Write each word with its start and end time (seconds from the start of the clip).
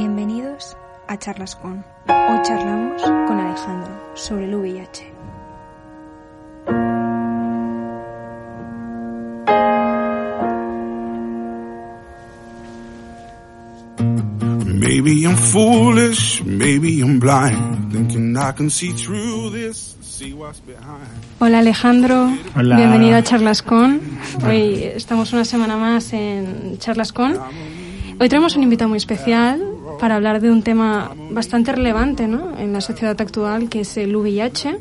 Bienvenidos 0.00 0.78
a 1.08 1.18
Charlas 1.18 1.54
con. 1.56 1.84
Hoy 2.08 2.38
charlamos 2.42 3.02
con 3.02 3.38
Alejandro 3.38 3.92
sobre 4.14 4.46
el 4.46 4.54
VIH. 4.54 5.12
Maybe 14.64 15.10
I'm 15.20 15.36
foolish, 15.36 16.42
maybe 16.46 17.02
I'm 17.02 17.20
blind, 17.20 17.92
thinking 17.92 18.34
I 18.38 18.52
can 18.56 18.70
see 18.70 18.94
through 18.94 19.50
this. 19.50 19.98
Hola 21.40 21.58
Alejandro, 21.58 22.30
Hola. 22.56 22.76
bienvenido 22.76 23.18
a 23.18 23.22
Charlas 23.22 23.60
con. 23.60 24.00
Hoy 24.46 24.82
estamos 24.82 25.34
una 25.34 25.44
semana 25.44 25.76
más 25.76 26.14
en 26.14 26.78
Charlas 26.78 27.12
con. 27.12 27.36
Hoy 28.18 28.28
tenemos 28.30 28.56
un 28.56 28.62
invitado 28.62 28.88
muy 28.88 28.96
especial 28.96 29.69
para 30.00 30.16
hablar 30.16 30.40
de 30.40 30.50
un 30.50 30.62
tema 30.62 31.14
bastante 31.30 31.72
relevante 31.72 32.26
¿no? 32.26 32.58
en 32.58 32.72
la 32.72 32.80
sociedad 32.80 33.20
actual, 33.20 33.68
que 33.68 33.80
es 33.80 33.98
el 33.98 34.16
VIH. 34.16 34.78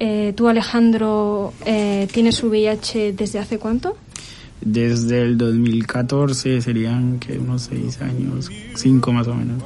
Eh, 0.00 0.32
tú, 0.36 0.48
Alejandro, 0.48 1.52
eh, 1.64 2.08
tienes 2.12 2.42
VIH 2.42 3.12
desde 3.12 3.38
hace 3.38 3.58
cuánto? 3.58 3.96
Desde 4.60 5.22
el 5.22 5.38
2014 5.38 6.60
serían 6.60 7.20
que 7.20 7.38
unos 7.38 7.62
seis 7.62 8.00
años, 8.02 8.50
cinco 8.74 9.12
más 9.12 9.28
o 9.28 9.34
menos. 9.34 9.62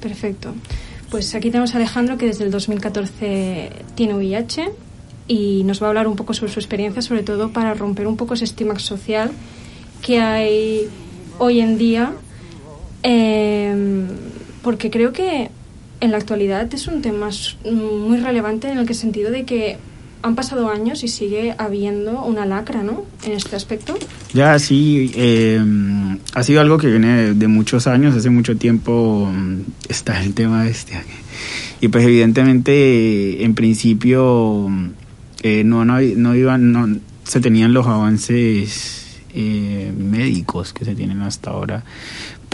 Perfecto. 0.00 0.54
Pues 1.10 1.34
aquí 1.34 1.50
tenemos 1.50 1.74
a 1.74 1.78
Alejandro 1.78 2.16
que 2.16 2.26
desde 2.26 2.44
el 2.44 2.50
2014 2.52 3.70
tiene 3.96 4.14
VIH 4.14 4.70
y 5.26 5.62
nos 5.64 5.82
va 5.82 5.86
a 5.86 5.88
hablar 5.88 6.06
un 6.06 6.16
poco 6.16 6.32
sobre 6.32 6.52
su 6.52 6.60
experiencia, 6.60 7.02
sobre 7.02 7.22
todo 7.22 7.50
para 7.50 7.74
romper 7.74 8.06
un 8.06 8.16
poco 8.16 8.34
ese 8.34 8.44
estigma 8.44 8.78
social 8.78 9.32
que 10.00 10.20
hay 10.20 10.88
hoy 11.38 11.60
en 11.60 11.76
día, 11.78 12.12
eh, 13.04 14.06
porque 14.62 14.90
creo 14.90 15.12
que 15.12 15.50
en 16.00 16.10
la 16.10 16.16
actualidad 16.16 16.72
es 16.74 16.88
un 16.88 17.02
tema 17.02 17.30
muy 17.70 18.18
relevante 18.18 18.68
en 18.70 18.78
el 18.78 18.86
que 18.86 18.94
sentido 18.94 19.30
de 19.30 19.44
que 19.44 19.78
han 20.22 20.34
pasado 20.34 20.70
años 20.70 21.04
y 21.04 21.08
sigue 21.08 21.54
habiendo 21.58 22.24
una 22.24 22.46
lacra, 22.46 22.82
¿no? 22.82 23.04
En 23.26 23.32
este 23.32 23.56
aspecto. 23.56 23.94
Ya 24.32 24.58
sí, 24.58 25.12
eh, 25.14 25.62
ha 26.32 26.42
sido 26.42 26.62
algo 26.62 26.78
que 26.78 26.86
viene 26.86 27.34
de, 27.34 27.48
muchos 27.48 27.86
años, 27.86 28.16
hace 28.16 28.30
mucho 28.30 28.56
tiempo 28.56 29.30
mm, 29.30 29.60
está 29.90 30.22
el 30.22 30.32
tema 30.32 30.66
este. 30.66 30.94
Y 31.82 31.88
pues 31.88 32.04
evidentemente 32.04 33.44
en 33.44 33.54
principio 33.54 34.70
eh, 35.42 35.62
no, 35.62 35.84
no, 35.84 36.00
no 36.00 36.34
iban, 36.34 36.72
no 36.72 36.88
se 37.24 37.40
tenían 37.40 37.74
los 37.74 37.86
avances 37.86 39.20
eh, 39.34 39.92
médicos 39.96 40.72
que 40.72 40.86
se 40.86 40.94
tienen 40.94 41.20
hasta 41.20 41.50
ahora, 41.50 41.84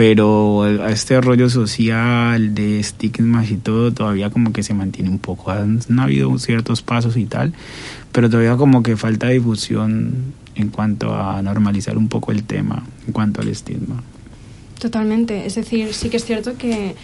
pero 0.01 0.63
a 0.63 0.91
este 0.93 1.21
rollo 1.21 1.51
social 1.51 2.55
de 2.55 2.81
estigmas 2.81 3.51
y 3.51 3.59
todo 3.59 3.93
todavía 3.93 4.31
como 4.31 4.51
que 4.51 4.63
se 4.63 4.73
mantiene 4.73 5.11
un 5.11 5.19
poco. 5.19 5.51
Han, 5.51 5.81
han 5.91 5.99
habido 6.01 6.39
ciertos 6.39 6.81
pasos 6.81 7.19
y 7.19 7.27
tal, 7.27 7.53
pero 8.11 8.31
todavía 8.31 8.57
como 8.57 8.83
que 8.83 8.97
falta 8.97 9.29
difusión 9.29 10.33
en 10.55 10.71
cuanto 10.71 11.15
a 11.15 11.43
normalizar 11.43 11.99
un 11.99 12.09
poco 12.09 12.33
el 12.33 12.45
tema, 12.45 12.83
en 13.07 13.13
cuanto 13.13 13.43
al 13.43 13.49
estigma. 13.49 14.03
Totalmente. 14.79 15.45
Es 15.45 15.57
decir, 15.57 15.93
sí 15.93 16.09
que 16.09 16.17
es 16.17 16.25
cierto 16.25 16.57
que 16.57 16.95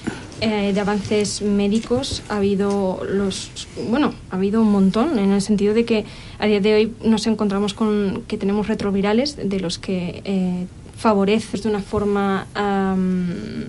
eh, 0.41 0.73
de 0.73 0.81
avances 0.81 1.43
médicos 1.43 2.23
ha 2.31 2.39
habido 2.39 3.03
los, 3.07 3.69
bueno, 3.91 4.15
ha 4.31 4.37
habido 4.37 4.63
un 4.63 4.73
montón 4.73 5.19
en 5.19 5.33
el 5.33 5.43
sentido 5.43 5.75
de 5.75 5.85
que 5.85 6.07
a 6.39 6.47
día 6.47 6.63
de 6.63 6.75
hoy 6.75 6.93
nos 7.05 7.27
encontramos 7.27 7.75
con 7.75 8.23
que 8.27 8.39
tenemos 8.39 8.69
retrovirales 8.69 9.37
de 9.37 9.61
los 9.61 9.79
que 9.79 10.23
eh, 10.25 10.67
favoreces 10.97 11.63
de 11.63 11.69
una 11.69 11.81
forma, 11.81 12.47
am, 12.55 13.67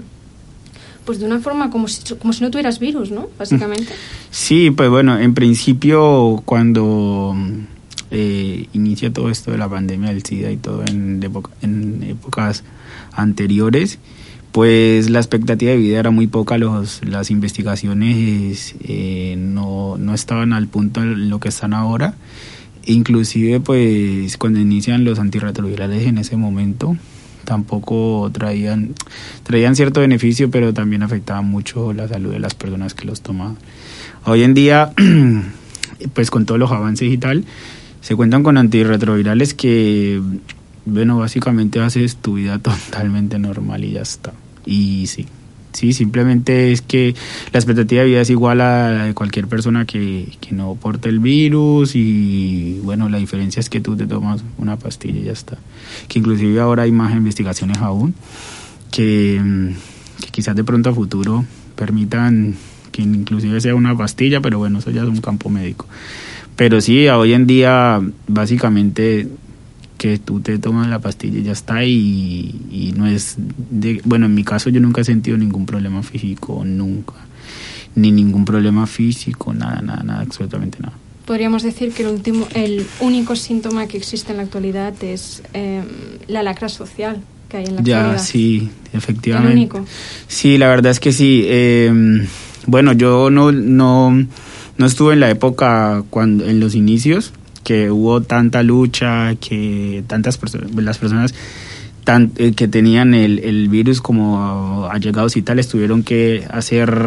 pues 1.06 1.20
de 1.20 1.26
una 1.26 1.40
forma 1.40 1.70
como 1.70 1.88
si, 1.88 2.16
como 2.16 2.34
si 2.34 2.44
no 2.44 2.52
tuvieras 2.52 2.80
virus, 2.80 3.12
¿no? 3.12 3.28
Básicamente. 3.38 3.94
Sí, 4.30 4.70
pues 4.72 4.90
bueno, 4.90 5.18
en 5.18 5.34
principio 5.34 6.44
cuando 6.46 7.34
eh, 8.12 8.68
inicia 8.74 9.12
todo 9.12 9.30
esto 9.30 9.52
de 9.52 9.58
la 9.58 9.68
pandemia 9.68 10.10
del 10.10 10.22
SIDA 10.22 10.52
y 10.52 10.58
todo 10.58 10.84
en 10.86 12.04
épocas 12.04 12.64
anteriores, 13.14 14.00
pues 14.52 15.12
la 15.12 15.20
expectativa 15.20 15.72
de 15.72 15.78
vida 15.78 16.00
era 16.00 16.10
muy 16.10 16.26
poca, 16.26 16.58
los, 16.58 17.06
las 17.06 17.30
investigaciones 17.30 18.76
eh, 18.84 19.36
no, 19.38 19.98
no 20.00 20.14
estaban 20.16 20.52
al 20.52 20.68
punto 20.68 21.02
en 21.02 21.30
lo 21.30 21.40
que 21.40 21.50
están 21.50 21.74
ahora. 21.74 22.16
Inclusive 22.86 23.60
pues 23.60 24.36
cuando 24.38 24.60
inician 24.60 25.04
los 25.04 25.20
antirretrovirales 25.20 26.08
en 26.08 26.18
ese 26.18 26.38
momento, 26.38 26.98
tampoco 27.48 28.30
traían, 28.34 28.94
traían 29.44 29.78
cierto 29.78 30.02
beneficio, 30.02 30.52
pero 30.52 30.74
también 30.74 31.02
afectaban 31.02 31.46
mucho 31.46 31.94
la 31.94 32.06
salud 32.10 32.34
de 32.34 32.40
las 32.40 32.54
personas 32.54 32.94
que 32.94 33.06
los 33.06 33.22
tomaban. 33.22 33.56
Hoy 34.26 34.44
en 34.44 34.54
día, 34.54 34.92
pues 36.14 36.30
con 36.30 36.46
todos 36.46 36.60
los 36.60 36.70
avances 36.74 37.10
y 37.10 37.18
tal, 37.18 37.46
se 38.02 38.18
cuentan 38.18 38.44
con 38.44 38.58
antirretrovirales 38.58 39.54
que, 39.54 40.22
bueno, 40.86 41.20
básicamente 41.20 41.80
haces 41.80 42.18
tu 42.18 42.34
vida 42.34 42.60
totalmente 42.92 43.40
normal 43.40 43.86
y 43.86 43.92
ya 43.94 44.02
está. 44.02 44.34
Y 44.66 45.08
sí, 45.08 45.26
sí, 45.78 45.94
simplemente 45.94 46.72
es 46.72 46.82
que 46.82 47.14
la 47.54 47.60
expectativa 47.60 48.02
de 48.02 48.08
vida 48.08 48.22
es 48.22 48.30
igual 48.32 48.62
a 48.62 48.92
la 48.92 49.06
de 49.06 49.14
cualquier 49.14 49.48
persona 49.48 49.86
que, 49.86 50.28
que 50.42 50.54
no 50.56 50.74
porte 50.76 51.08
el 51.08 51.20
virus 51.20 51.96
y, 51.96 52.80
bueno, 52.84 53.10
la 53.10 53.20
diferencia 53.20 53.60
es 53.60 53.70
que 53.70 53.80
tú 53.80 53.96
te 53.96 54.08
tomas 54.08 54.44
una 54.58 54.78
pastilla 54.78 55.20
y 55.20 55.24
ya 55.26 55.34
está. 55.34 55.58
Que 56.08 56.18
inclusive 56.18 56.60
ahora 56.60 56.84
hay 56.84 56.92
más 56.92 57.14
investigaciones 57.14 57.78
aún 57.78 58.16
que, 58.92 59.40
mm, 59.44 60.24
que 60.24 60.32
quizás 60.32 60.56
de 60.56 60.64
pronto 60.64 60.90
a 60.90 60.94
futuro 60.94 61.46
permitan 61.76 62.56
que 62.92 63.04
inclusive 63.04 63.62
sea 63.62 63.76
una 63.76 63.96
pastilla, 63.96 64.42
pero 64.42 64.58
bueno, 64.58 64.80
eso 64.80 64.90
ya 64.90 65.04
es 65.04 65.10
un 65.10 65.22
campo 65.22 65.50
médico. 65.50 65.86
Pero 66.56 66.82
sí, 66.82 67.08
hoy 67.08 67.34
en 67.34 67.46
día 67.46 68.02
básicamente 68.28 69.28
que 69.98 70.18
tú 70.20 70.40
te 70.40 70.58
tomas 70.60 70.88
la 70.88 71.00
pastilla 71.00 71.40
y 71.40 71.44
ya 71.44 71.52
está 71.52 71.84
y, 71.84 72.56
y 72.72 72.94
no 72.96 73.08
es 73.08 73.36
de, 73.38 74.02
bueno 74.06 74.28
en 74.28 74.36
mi 74.36 74.44
caso 74.44 74.70
yo 74.70 74.80
nunca 74.80 75.02
he 75.02 75.04
sentido 75.04 75.38
ningún 75.38 75.66
problema 75.66 76.04
físico 76.04 76.64
nunca 76.66 77.14
ni 77.96 78.12
ningún 78.12 78.46
problema 78.46 78.86
físico 78.88 79.54
nada 79.54 79.82
nada 79.82 80.04
nada 80.04 80.22
absolutamente 80.22 80.80
nada 80.80 80.94
Podríamos 81.28 81.62
decir 81.62 81.92
que 81.92 82.04
el, 82.04 82.08
último, 82.08 82.48
el 82.54 82.88
único 83.02 83.36
síntoma 83.36 83.86
que 83.88 83.98
existe 83.98 84.32
en 84.32 84.38
la 84.38 84.44
actualidad 84.44 84.94
es 85.04 85.44
eh, 85.54 85.84
la 86.30 86.42
lacra 86.42 86.70
social 86.70 87.22
que 87.50 87.58
hay 87.58 87.66
en 87.66 87.76
la 87.76 87.82
ya 87.82 87.98
actualidad. 87.98 88.24
sí 88.24 88.70
El 88.94 88.98
efectivamente 88.98 89.52
único. 89.52 89.86
Sí, 90.30 90.58
la 90.58 90.70
verdad 90.70 90.90
es 90.90 91.02
que 91.02 91.12
sí. 91.12 91.44
Eh, 91.46 92.26
bueno, 92.66 92.94
yo 92.94 93.30
no, 93.30 93.52
no, 93.52 94.26
no 94.78 94.86
estuve 94.86 95.16
en 95.16 95.20
la 95.20 95.30
época 95.30 96.04
cuando, 96.10 96.46
en 96.46 96.62
los 96.62 96.76
inicios, 96.76 97.34
que 97.68 97.92
hubo 97.92 98.22
tanta 98.22 98.64
lucha, 98.64 99.36
que 99.36 100.02
tantas 100.08 100.38
personas, 100.38 100.74
las 100.74 100.98
personas 101.00 101.36
eh, 102.38 102.54
que 102.56 102.70
tenían 102.70 103.14
el, 103.14 103.40
el 103.40 103.68
virus 103.68 104.00
como 104.00 104.88
allegados 104.90 105.36
y 105.36 105.42
tal, 105.42 105.68
tuvieron 105.68 106.02
que 106.02 106.48
hacer, 106.50 106.98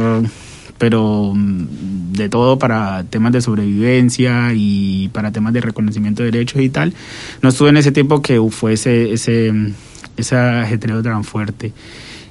pero 0.76 1.32
mm, 1.34 2.12
de 2.12 2.28
todo 2.28 2.58
para 2.58 3.04
temas 3.04 3.32
de 3.32 3.40
sobrevivencia 3.40 4.52
y 4.54 5.08
para 5.14 5.32
temas 5.32 5.54
de 5.54 5.62
reconocimiento 5.62 6.22
de 6.22 6.30
derechos 6.30 6.60
y 6.60 6.68
tal. 6.68 6.92
No 7.40 7.48
estuve 7.48 7.70
en 7.70 7.78
ese 7.78 7.90
tiempo 7.90 8.20
que 8.20 8.38
fue 8.50 8.74
ese, 8.74 9.14
ese, 9.14 9.54
ese 10.18 10.36
ajetreo 10.36 11.02
tan 11.02 11.24
fuerte. 11.24 11.72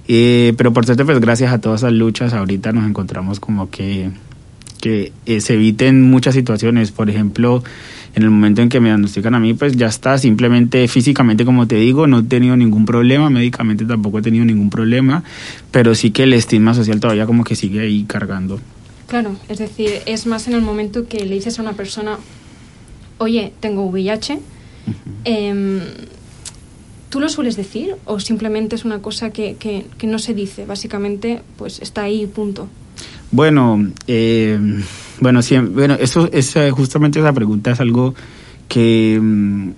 Eh, 0.08 0.54
pero 0.56 0.72
por 0.72 0.86
suerte, 0.86 1.04
pues 1.04 1.20
gracias 1.20 1.52
a 1.52 1.60
todas 1.60 1.82
esas 1.82 1.94
luchas, 1.94 2.34
ahorita 2.34 2.74
nos 2.74 2.88
encontramos 2.88 3.40
como 3.40 3.72
que, 3.72 4.12
que 4.80 5.14
eh, 5.26 5.42
se 5.42 5.56
eviten 5.56 6.04
muchas 6.04 6.36
situaciones. 6.36 6.92
Por 6.92 7.10
ejemplo, 7.10 7.64
en 8.16 8.24
el 8.24 8.30
momento 8.30 8.62
en 8.62 8.70
que 8.70 8.80
me 8.80 8.90
diagnostican 8.90 9.36
a 9.36 9.40
mí, 9.40 9.54
pues 9.54 9.76
ya 9.76 9.88
está, 9.88 10.18
simplemente 10.18 10.88
físicamente, 10.88 11.46
como 11.46 11.68
te 11.68 11.76
digo, 11.76 12.08
no 12.08 12.20
he 12.20 12.24
tenido 12.24 12.56
ningún 12.56 12.86
problema, 12.86 13.30
médicamente 13.30 13.86
tampoco 13.86 14.20
he 14.20 14.22
tenido 14.22 14.46
ningún 14.46 14.70
problema, 14.70 15.24
pero 15.72 15.96
sí 15.96 16.12
que 16.12 16.24
el 16.24 16.34
estigma 16.34 16.74
social 16.74 17.00
todavía 17.00 17.26
como 17.26 17.44
que 17.44 17.56
sigue 17.56 17.82
ahí 17.82 18.04
cargando. 18.04 18.60
Claro, 19.08 19.36
es 19.48 19.58
decir, 19.58 20.02
es 20.06 20.26
más 20.28 20.48
en 20.48 20.54
el 20.54 20.62
momento 20.62 21.08
que 21.08 21.26
le 21.26 21.36
dices 21.36 21.60
a 21.60 21.62
una 21.62 21.74
persona, 21.74 22.18
oye, 23.18 23.54
tengo 23.60 23.86
VIH, 23.86 24.40
em, 25.24 25.80
¿tú 27.10 27.20
lo 27.20 27.30
sueles 27.30 27.56
decir 27.56 27.96
o 28.06 28.20
simplemente 28.20 28.76
es 28.76 28.86
una 28.86 29.00
cosa 29.00 29.32
que, 29.32 29.56
que, 29.56 29.86
que 29.98 30.08
no 30.08 30.20
se 30.20 30.34
dice? 30.34 30.66
Básicamente, 30.66 31.42
pues 31.58 31.80
está 31.82 32.04
ahí, 32.04 32.28
punto. 32.28 32.68
Bueno, 33.32 33.88
eh, 34.08 34.60
bueno, 35.20 35.42
siem- 35.42 35.70
bueno, 35.74 35.96
eso, 36.00 36.30
esa, 36.34 36.70
justamente 36.72 37.20
esa 37.20 37.32
pregunta 37.34 37.72
es 37.72 37.80
algo 37.80 38.16
que 38.68 39.20
mm, 39.22 39.70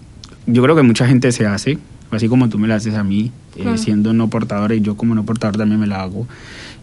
yo 0.48 0.64
creo 0.64 0.76
que 0.76 0.82
mucha 0.84 1.06
gente 1.08 1.32
se 1.32 1.46
hace, 1.46 1.78
así 2.12 2.28
como 2.28 2.48
tú 2.50 2.58
me 2.60 2.68
la 2.68 2.76
haces 2.76 2.96
a 2.96 3.04
mí, 3.04 3.32
eh, 3.58 3.62
Claro. 3.64 3.78
siendo 3.78 4.14
no 4.14 4.30
portadora 4.30 4.74
y 4.76 4.82
yo 4.82 4.96
como 4.96 5.16
no 5.16 5.26
portador 5.26 5.58
también 5.58 5.80
me 5.80 5.88
la 5.88 6.02
hago. 6.02 6.28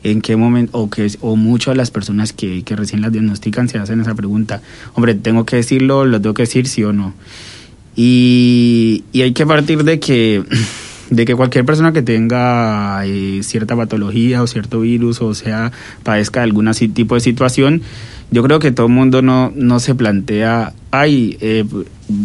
¿En 0.05 0.21
qué 0.21 0.37
momento, 0.37 0.79
o, 0.79 0.91
que, 0.91 1.07
es- 1.07 1.19
o 1.23 1.37
muchas 1.37 1.73
de 1.75 1.79
las 1.79 1.91
personas 1.91 2.33
que, 2.33 2.63
que 2.63 2.77
recién 2.77 3.01
las 3.01 3.13
diagnostican 3.13 3.69
se 3.69 3.79
hacen 3.79 4.01
esa 4.01 4.15
pregunta? 4.15 4.61
Hombre, 4.95 5.15
¿tengo 5.15 5.45
que 5.47 5.57
decirlo? 5.57 6.05
¿Lo 6.05 6.21
tengo 6.21 6.35
que 6.35 6.43
decir 6.43 6.69
sí 6.69 6.85
o 6.85 6.93
no? 6.93 7.15
Y, 7.97 9.05
y 9.13 9.23
hay 9.23 9.33
que 9.33 9.45
partir 9.47 9.83
de 9.85 9.99
que 9.99 10.45
de 11.11 11.25
que 11.25 11.35
cualquier 11.35 11.65
persona 11.65 11.93
que 11.93 12.03
tenga 12.03 13.05
eh, 13.07 13.41
cierta 13.43 13.77
patología 13.77 14.43
o 14.43 14.47
cierto 14.47 14.81
virus 14.81 15.23
o 15.23 15.35
sea 15.35 15.73
padezca 16.03 16.41
de 16.41 16.45
algún 16.45 16.71
tipo 16.73 17.15
de 17.15 17.21
situación, 17.21 17.83
yo 18.31 18.43
creo 18.43 18.59
que 18.59 18.73
todo 18.73 18.87
el 18.87 18.93
mundo 18.93 19.23
no, 19.23 19.53
no 19.55 19.81
se 19.81 19.95
plantea, 19.95 20.75
ay, 20.91 21.39
eh, 21.41 21.65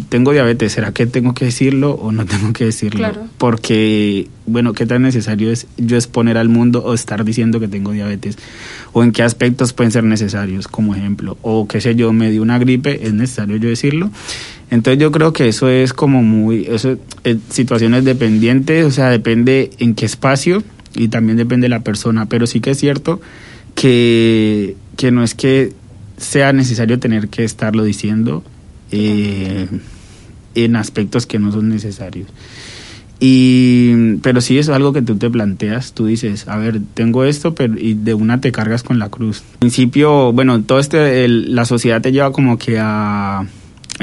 tengo 0.10 0.32
diabetes, 0.32 0.72
¿será 0.72 0.94
que 0.94 1.06
tengo 1.06 1.34
que 1.34 1.46
decirlo 1.46 1.92
o 1.92 2.12
no 2.12 2.26
tengo 2.28 2.54
que 2.54 2.66
decirlo? 2.66 3.00
Claro. 3.00 3.28
Porque, 3.38 4.28
bueno, 4.46 4.74
¿qué 4.74 4.86
tan 4.86 5.02
necesario 5.02 5.52
es 5.52 5.68
yo 5.78 5.98
exponer 5.98 6.38
al 6.38 6.50
mundo 6.50 6.84
o 6.84 6.94
estar 6.94 7.26
diciendo 7.26 7.60
que 7.60 7.68
tengo 7.68 7.92
diabetes? 7.92 8.38
¿O 8.94 9.04
en 9.04 9.12
qué 9.12 9.24
aspectos 9.24 9.74
pueden 9.74 9.92
ser 9.92 10.04
necesarios, 10.04 10.68
como 10.68 10.96
ejemplo? 10.96 11.38
O 11.42 11.68
qué 11.68 11.82
sé 11.82 11.96
yo, 11.96 12.14
me 12.14 12.32
dio 12.32 12.42
una 12.42 12.60
gripe, 12.60 13.06
¿es 13.06 13.14
necesario 13.14 13.58
yo 13.58 13.70
decirlo? 13.70 14.10
Entonces 14.70 15.00
yo 15.00 15.12
creo 15.12 15.34
que 15.34 15.48
eso 15.48 15.70
es 15.70 15.94
como 15.94 16.24
muy, 16.24 16.66
eso 16.70 16.98
es 17.24 17.38
situaciones 17.50 18.06
dependientes, 18.06 18.86
o 18.86 18.92
sea, 18.92 19.10
depende 19.10 19.70
en 19.78 19.94
qué 19.94 20.06
espacio 20.06 20.64
y 20.96 21.10
también 21.10 21.38
depende 21.38 21.66
de 21.66 21.70
la 21.70 21.82
persona, 21.82 22.28
pero 22.28 22.48
sí 22.48 22.60
que 22.60 22.72
es 22.72 22.80
cierto 22.80 23.22
que, 23.76 24.76
que 24.96 25.12
no 25.12 25.24
es 25.24 25.36
que 25.36 25.74
sea 26.18 26.54
necesario 26.54 27.00
tener 27.00 27.28
que 27.28 27.44
estarlo 27.44 27.84
diciendo 27.84 28.44
eh, 28.96 29.68
en 30.56 30.76
aspectos 30.76 31.26
que 31.26 31.40
no 31.40 31.52
son 31.52 31.70
necesarios. 31.70 32.28
Y, 33.20 34.16
pero 34.22 34.42
sí 34.42 34.58
es 34.58 34.68
algo 34.70 34.92
que 34.92 35.02
tú 35.02 35.16
te 35.16 35.30
planteas, 35.30 35.94
tú 35.94 36.08
dices, 36.08 36.48
a 36.48 36.58
ver, 36.58 36.82
tengo 36.94 37.24
esto, 37.24 37.56
pero 37.56 37.80
y 37.80 37.94
de 37.94 38.14
una 38.14 38.42
te 38.42 38.52
cargas 38.52 38.84
con 38.84 39.00
la 39.00 39.10
cruz. 39.10 39.44
En 39.56 39.60
principio, 39.60 40.34
bueno, 40.34 40.62
todo 40.64 40.80
este, 40.80 41.24
el- 41.24 41.56
la 41.56 41.64
sociedad 41.66 42.02
te 42.02 42.12
lleva 42.12 42.34
como 42.34 42.58
que 42.58 42.80
a, 42.80 43.40
a 43.40 43.46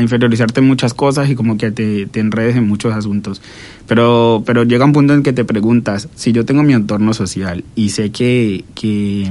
inferiorizarte 0.02 0.60
en 0.60 0.66
muchas 0.66 0.94
cosas 0.94 1.28
y 1.28 1.34
como 1.34 1.58
que 1.58 1.70
te, 1.70 2.06
te 2.06 2.20
enredes 2.20 2.56
en 2.56 2.66
muchos 2.66 2.94
asuntos. 2.94 3.42
Pero, 3.86 4.42
pero 4.46 4.62
llega 4.64 4.86
un 4.86 4.92
punto 4.94 5.12
en 5.12 5.22
que 5.22 5.34
te 5.34 5.44
preguntas, 5.44 6.08
si 6.14 6.32
yo 6.32 6.46
tengo 6.46 6.62
mi 6.62 6.72
entorno 6.72 7.12
social 7.12 7.62
y 7.76 7.90
sé 7.90 8.10
que, 8.12 8.64
que, 8.74 9.30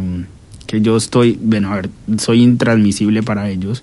que 0.68 0.82
yo 0.82 0.98
estoy, 0.98 1.40
bueno, 1.42 1.72
a 1.72 1.76
ver, 1.78 1.90
soy 2.20 2.44
intransmisible 2.44 3.24
para 3.24 3.50
ellos, 3.50 3.82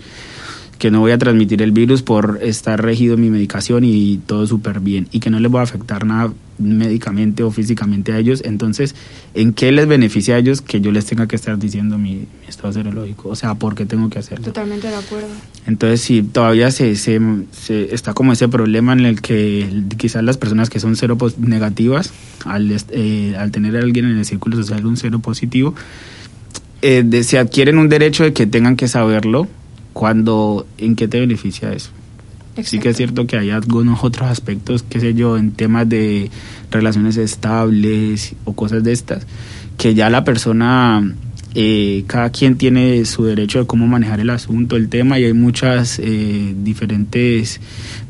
que 0.79 0.91
no 0.91 1.01
voy 1.01 1.13
a 1.13 1.19
transmitir 1.19 1.63
el 1.63 1.73
virus 1.73 2.03
por 2.03 2.39
estar 2.43 2.83
regido 2.83 3.17
mi 3.17 3.31
medicación 3.31 3.85
y 3.85 4.19
todo 4.27 4.47
súper 4.47 4.81
bien 4.81 5.09
y 5.11 5.21
que 5.21 5.31
no 5.31 5.41
les 5.41 5.53
va 5.55 5.61
a 5.61 5.63
afectar 5.63 6.05
nada 6.05 6.33
médicamente 6.59 7.43
o 7.43 7.51
físicamente 7.51 8.13
a 8.13 8.19
ellos, 8.19 8.43
entonces, 8.45 8.95
¿en 9.35 9.53
qué 9.53 9.73
les 9.73 9.87
beneficia 9.87 10.37
a 10.37 10.39
ellos 10.39 10.63
que 10.63 10.81
yo 10.81 10.91
les 10.91 11.05
tenga 11.05 11.27
que 11.27 11.37
estar 11.37 11.59
diciendo 11.59 11.99
mi, 11.99 12.15
mi 12.15 12.27
estado 12.49 12.73
serológico? 12.73 13.29
O 13.29 13.37
sea, 13.37 13.55
¿por 13.55 13.75
qué 13.75 13.85
tengo 13.87 14.09
que 14.09 14.19
hacerlo? 14.19 14.45
Totalmente 14.47 14.89
de 14.89 14.95
acuerdo. 14.95 15.29
Entonces, 15.67 16.01
sí, 16.01 16.23
todavía 16.23 16.71
se, 16.71 16.97
se, 16.97 17.21
se- 17.53 17.95
está 17.95 18.15
como 18.15 18.33
ese 18.33 18.49
problema 18.49 18.93
en 18.95 19.01
el 19.01 19.21
que 19.21 19.69
quizás 19.99 20.23
las 20.25 20.39
personas 20.39 20.71
que 20.71 20.81
son 20.81 20.97
cero 20.97 21.19
negativas, 21.39 22.13
al, 22.47 22.75
eh, 22.91 23.35
al 23.39 23.51
tener 23.51 23.77
a 23.77 23.81
alguien 23.81 24.07
en 24.07 24.17
el 24.19 24.25
círculo 24.25 24.57
social 24.57 24.87
un 24.87 24.97
cero 24.97 25.19
positivo, 25.19 25.75
eh, 26.83 27.03
de- 27.05 27.25
se 27.25 27.39
adquieren 27.39 27.79
un 27.79 27.89
derecho 27.89 28.25
de 28.25 28.33
que 28.33 28.47
tengan 28.47 28.77
que 28.77 28.89
saberlo 28.89 29.47
cuando, 29.97 30.67
¿en 30.77 30.95
qué 30.95 31.09
te 31.09 31.19
beneficia 31.19 31.73
eso? 31.73 31.89
Sí 31.89 32.55
que 32.55 32.61
es 32.61 32.75
Exacto. 32.75 32.97
cierto 32.99 33.27
que 33.27 33.39
hay 33.39 33.49
algunos 33.49 34.05
otros 34.05 34.29
aspectos, 34.29 34.83
qué 34.83 35.01
sé 35.01 35.15
yo, 35.15 35.39
en 35.39 35.53
temas 35.53 35.89
de 35.89 36.31
relaciones 36.71 37.17
estables 37.17 38.35
o 38.45 38.53
cosas 38.53 38.85
de 38.85 38.93
estas, 38.93 39.27
que 39.79 39.95
ya 39.95 40.11
la 40.11 40.23
persona, 40.23 41.15
eh, 41.55 42.05
cada 42.09 42.29
quien 42.29 42.59
tiene 42.59 43.07
su 43.07 43.25
derecho 43.25 43.61
de 43.61 43.67
cómo 43.67 43.87
manejar 43.87 44.21
el 44.21 44.29
asunto, 44.29 44.77
el 44.77 44.91
tema, 44.91 45.19
y 45.19 45.25
hay 45.25 45.33
muchas 45.33 45.99
eh, 45.99 46.55
diferentes 46.63 47.59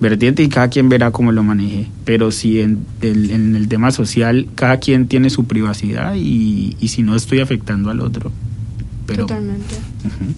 vertientes 0.00 0.44
y 0.44 0.48
cada 0.48 0.68
quien 0.68 0.88
verá 0.88 1.12
cómo 1.12 1.30
lo 1.30 1.44
maneje. 1.44 1.86
Pero 2.04 2.32
si 2.32 2.62
en 2.62 2.84
el, 3.00 3.30
en 3.30 3.54
el 3.54 3.68
tema 3.68 3.92
social, 3.92 4.48
cada 4.56 4.78
quien 4.80 5.06
tiene 5.06 5.30
su 5.30 5.44
privacidad 5.44 6.16
y, 6.16 6.76
y 6.80 6.88
si 6.88 7.04
no 7.04 7.14
estoy 7.14 7.38
afectando 7.38 7.90
al 7.90 8.00
otro. 8.00 8.32
Pero, 9.06 9.26
Totalmente. 9.26 9.76
Ujú. 10.04 10.34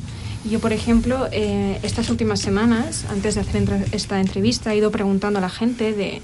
Yo, 0.51 0.61
por 0.61 0.73
ejemplo, 0.73 1.29
eh, 1.31 1.79
estas 1.83 2.09
últimas 2.09 2.41
semanas, 2.41 3.05
antes 3.11 3.35
de 3.35 3.43
hacer 3.43 3.87
esta 3.93 4.21
entrevista, 4.21 4.73
he 4.73 4.79
ido 4.79 4.91
preguntando 4.91 5.39
a 5.39 5.43
la 5.43 5.51
gente 5.51 5.93
de, 5.93 6.23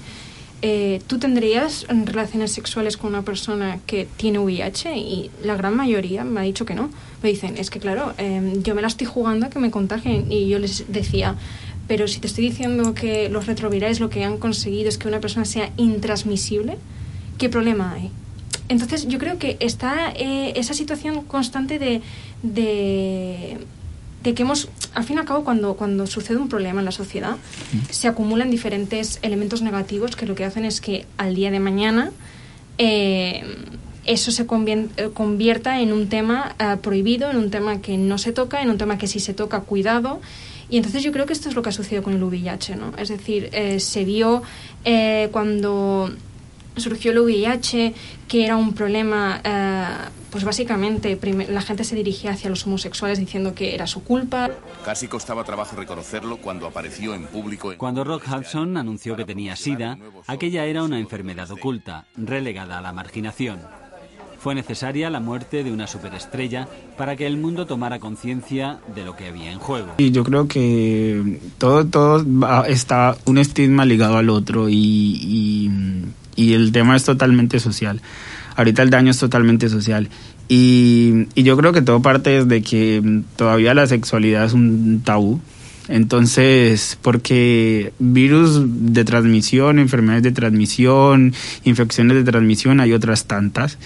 eh, 0.61 1.01
¿tú 1.05 1.19
tendrías 1.19 1.85
relaciones 1.87 2.51
sexuales 2.51 2.97
con 2.97 3.09
una 3.09 3.21
persona 3.21 3.79
que 3.85 4.07
tiene 4.17 4.39
VIH? 4.39 4.97
Y 4.97 5.29
la 5.43 5.55
gran 5.55 5.75
mayoría 5.75 6.23
me 6.23 6.39
ha 6.39 6.43
dicho 6.43 6.65
que 6.65 6.73
no. 6.73 6.89
Me 7.21 7.29
dicen, 7.29 7.55
es 7.57 7.69
que 7.69 7.79
claro, 7.79 8.13
eh, 8.17 8.53
yo 8.63 8.73
me 8.73 8.81
la 8.81 8.87
estoy 8.87 9.05
jugando 9.05 9.45
a 9.45 9.49
que 9.49 9.59
me 9.59 9.69
contagien. 9.69 10.31
Y 10.31 10.47
yo 10.47 10.57
les 10.57 10.91
decía, 10.91 11.35
pero 11.87 12.07
si 12.07 12.19
te 12.19 12.25
estoy 12.25 12.45
diciendo 12.49 12.95
que 12.95 13.29
los 13.29 13.45
retrovirales 13.45 13.99
lo 13.99 14.09
que 14.09 14.23
han 14.23 14.37
conseguido 14.37 14.89
es 14.89 14.97
que 14.97 15.07
una 15.07 15.19
persona 15.19 15.45
sea 15.45 15.71
intransmisible, 15.77 16.77
¿qué 17.37 17.49
problema 17.49 17.93
hay? 17.93 18.09
Entonces 18.67 19.07
yo 19.07 19.19
creo 19.19 19.37
que 19.37 19.57
está 19.59 20.11
eh, 20.15 20.53
esa 20.55 20.73
situación 20.73 21.23
constante 21.25 21.77
de, 21.77 22.01
de 24.25 24.33
que 24.33 24.41
hemos, 24.43 24.69
al 24.93 25.03
fin 25.03 25.17
y 25.17 25.19
al 25.19 25.25
cabo, 25.25 25.43
cuando, 25.43 25.75
cuando 25.75 26.07
sucede 26.07 26.37
un 26.37 26.49
problema 26.49 26.79
en 26.81 26.85
la 26.85 26.91
sociedad, 26.91 27.37
se 27.91 28.07
acumulan 28.07 28.49
diferentes 28.49 29.19
elementos 29.21 29.61
negativos 29.61 30.15
que 30.15 30.25
lo 30.25 30.35
que 30.35 30.43
hacen 30.45 30.65
es 30.65 30.81
que 30.81 31.05
al 31.17 31.35
día 31.35 31.51
de 31.51 31.59
mañana 31.59 32.11
eh, 32.77 33.43
eso 34.05 34.31
se 34.31 34.43
eh, 34.43 35.09
convierta 35.13 35.79
en 35.79 35.93
un 35.93 36.09
tema 36.09 36.55
eh, 36.59 36.77
prohibido, 36.81 37.29
en 37.29 37.37
un 37.37 37.51
tema 37.51 37.81
que 37.81 37.97
no 37.97 38.17
se 38.17 38.33
toca, 38.33 38.61
en 38.61 38.69
un 38.69 38.77
tema 38.77 38.97
que 38.97 39.07
si 39.07 39.19
se 39.19 39.33
toca, 39.33 39.61
cuidado. 39.61 40.21
Y 40.69 40.77
entonces 40.77 41.03
yo 41.03 41.11
creo 41.11 41.25
que 41.25 41.33
esto 41.33 41.49
es 41.49 41.55
lo 41.55 41.61
que 41.61 41.69
ha 41.69 41.71
sucedido 41.71 42.01
con 42.03 42.13
el 42.13 42.23
VIH, 42.23 42.75
¿no? 42.75 42.93
Es 42.97 43.09
decir, 43.09 43.49
eh, 43.51 43.79
se 43.79 44.03
vio 44.03 44.41
eh, 44.83 45.29
cuando 45.31 46.11
surgió 46.77 47.11
el 47.11 47.19
VIH, 47.19 47.93
que 48.27 48.45
era 48.45 48.55
un 48.57 48.73
problema, 48.73 49.39
eh, 49.43 49.85
pues 50.31 50.43
básicamente 50.43 51.17
la 51.49 51.61
gente 51.61 51.83
se 51.83 51.95
dirigía 51.95 52.31
hacia 52.31 52.49
los 52.49 52.65
homosexuales 52.67 53.19
diciendo 53.19 53.53
que 53.53 53.73
era 53.75 53.87
su 53.87 54.03
culpa. 54.03 54.49
Casi 54.83 55.07
costaba 55.07 55.43
trabajo 55.43 55.75
reconocerlo 55.75 56.37
cuando 56.37 56.67
apareció 56.67 57.13
en 57.15 57.25
público 57.27 57.71
en... 57.71 57.77
Cuando 57.77 58.03
Rock 58.03 58.23
Hudson 58.29 58.77
anunció 58.77 59.15
que 59.15 59.25
tenía 59.25 59.55
SIDA, 59.55 59.97
aquella 60.27 60.65
era 60.65 60.83
una 60.83 60.99
enfermedad 60.99 61.49
oculta, 61.51 62.05
relegada 62.17 62.79
a 62.79 62.81
la 62.81 62.91
marginación. 62.91 63.59
Fue 64.37 64.53
necesaria 64.53 65.09
la 65.09 65.19
muerte 65.19 65.63
de 65.63 65.71
una 65.71 65.87
superestrella 65.87 66.67
para 66.99 67.15
que 67.15 67.25
el 67.25 67.35
mundo 67.37 67.65
tomara 67.65 67.97
conciencia 67.97 68.77
de 68.93 69.03
lo 69.03 69.15
que 69.15 69.25
había 69.27 69.51
en 69.51 69.57
juego. 69.57 69.93
Y 69.97 70.11
yo 70.11 70.23
creo 70.23 70.47
que 70.47 71.39
todo, 71.57 71.83
todo 71.87 72.23
va- 72.23 72.67
está 72.67 73.17
un 73.25 73.39
estigma 73.39 73.85
ligado 73.85 74.17
al 74.17 74.29
otro 74.29 74.69
y, 74.69 74.75
y, 74.75 75.71
y 76.35 76.53
el 76.53 76.71
tema 76.71 76.95
es 76.95 77.03
totalmente 77.03 77.59
social. 77.59 78.01
Ahorita 78.55 78.81
el 78.81 78.89
daño 78.89 79.11
es 79.11 79.19
totalmente 79.19 79.69
social. 79.69 80.09
Y, 80.47 81.27
y 81.33 81.43
yo 81.43 81.57
creo 81.57 81.73
que 81.73 81.81
todo 81.81 82.01
parte 82.01 82.43
desde 82.43 82.61
que 82.61 83.21
todavía 83.35 83.73
la 83.73 83.87
sexualidad 83.87 84.45
es 84.45 84.53
un 84.53 85.01
tabú. 85.03 85.41
Entonces, 85.87 86.97
porque 87.01 87.93
virus 87.99 88.63
de 88.65 89.03
transmisión, 89.03 89.77
enfermedades 89.77 90.23
de 90.23 90.31
transmisión, 90.31 91.33
infecciones 91.63 92.17
de 92.17 92.23
transmisión, 92.23 92.79
hay 92.79 92.93
otras 92.93 93.25
tantas. 93.25 93.77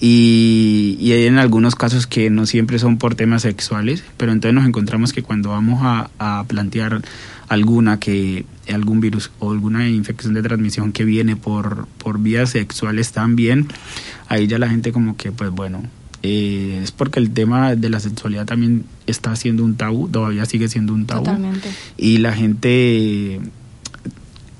Y, 0.00 0.96
y 1.00 1.12
hay 1.12 1.26
en 1.26 1.38
algunos 1.38 1.74
casos 1.74 2.06
que 2.06 2.30
no 2.30 2.46
siempre 2.46 2.78
son 2.78 2.98
por 2.98 3.14
temas 3.14 3.42
sexuales, 3.42 4.02
pero 4.16 4.32
entonces 4.32 4.54
nos 4.54 4.66
encontramos 4.66 5.12
que 5.12 5.22
cuando 5.22 5.50
vamos 5.50 5.80
a, 5.82 6.10
a 6.18 6.44
plantear 6.44 7.00
alguna 7.48 7.98
que 8.00 8.44
algún 8.72 9.00
virus 9.00 9.30
o 9.38 9.52
alguna 9.52 9.88
infección 9.88 10.34
de 10.34 10.42
transmisión 10.42 10.92
que 10.92 11.04
viene 11.04 11.36
por, 11.36 11.86
por 11.98 12.18
vías 12.18 12.50
sexuales 12.50 13.12
también, 13.12 13.68
ahí 14.28 14.46
ya 14.48 14.58
la 14.58 14.68
gente 14.68 14.90
como 14.92 15.16
que 15.16 15.30
pues 15.32 15.50
bueno, 15.50 15.82
eh, 16.22 16.80
es 16.82 16.90
porque 16.90 17.20
el 17.20 17.30
tema 17.30 17.76
de 17.76 17.88
la 17.90 18.00
sexualidad 18.00 18.46
también 18.46 18.84
está 19.06 19.36
siendo 19.36 19.62
un 19.64 19.76
tabú, 19.76 20.08
todavía 20.08 20.44
sigue 20.46 20.68
siendo 20.68 20.92
un 20.92 21.06
tabú. 21.06 21.24
Totalmente. 21.24 21.68
Y 21.96 22.18
la 22.18 22.32
gente, 22.32 23.40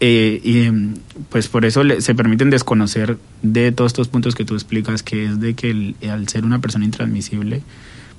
eh, 0.01 0.41
y, 0.45 0.59
em, 0.61 0.95
pues 1.31 1.49
por 1.49 1.65
eso 1.65 1.83
le- 1.83 2.01
se 2.03 2.15
permiten 2.15 2.51
desconocer 2.51 3.19
de 3.43 3.73
todos 3.73 3.91
estos 3.91 4.09
puntos 4.09 4.35
que 4.35 4.45
tú 4.45 4.55
explicas, 4.55 5.03
que 5.03 5.25
es 5.25 5.41
de 5.41 5.55
que 5.55 5.71
el- 5.71 5.97
al 6.09 6.29
ser 6.29 6.45
una 6.45 6.61
persona 6.61 6.85
intransmisible, 6.85 7.63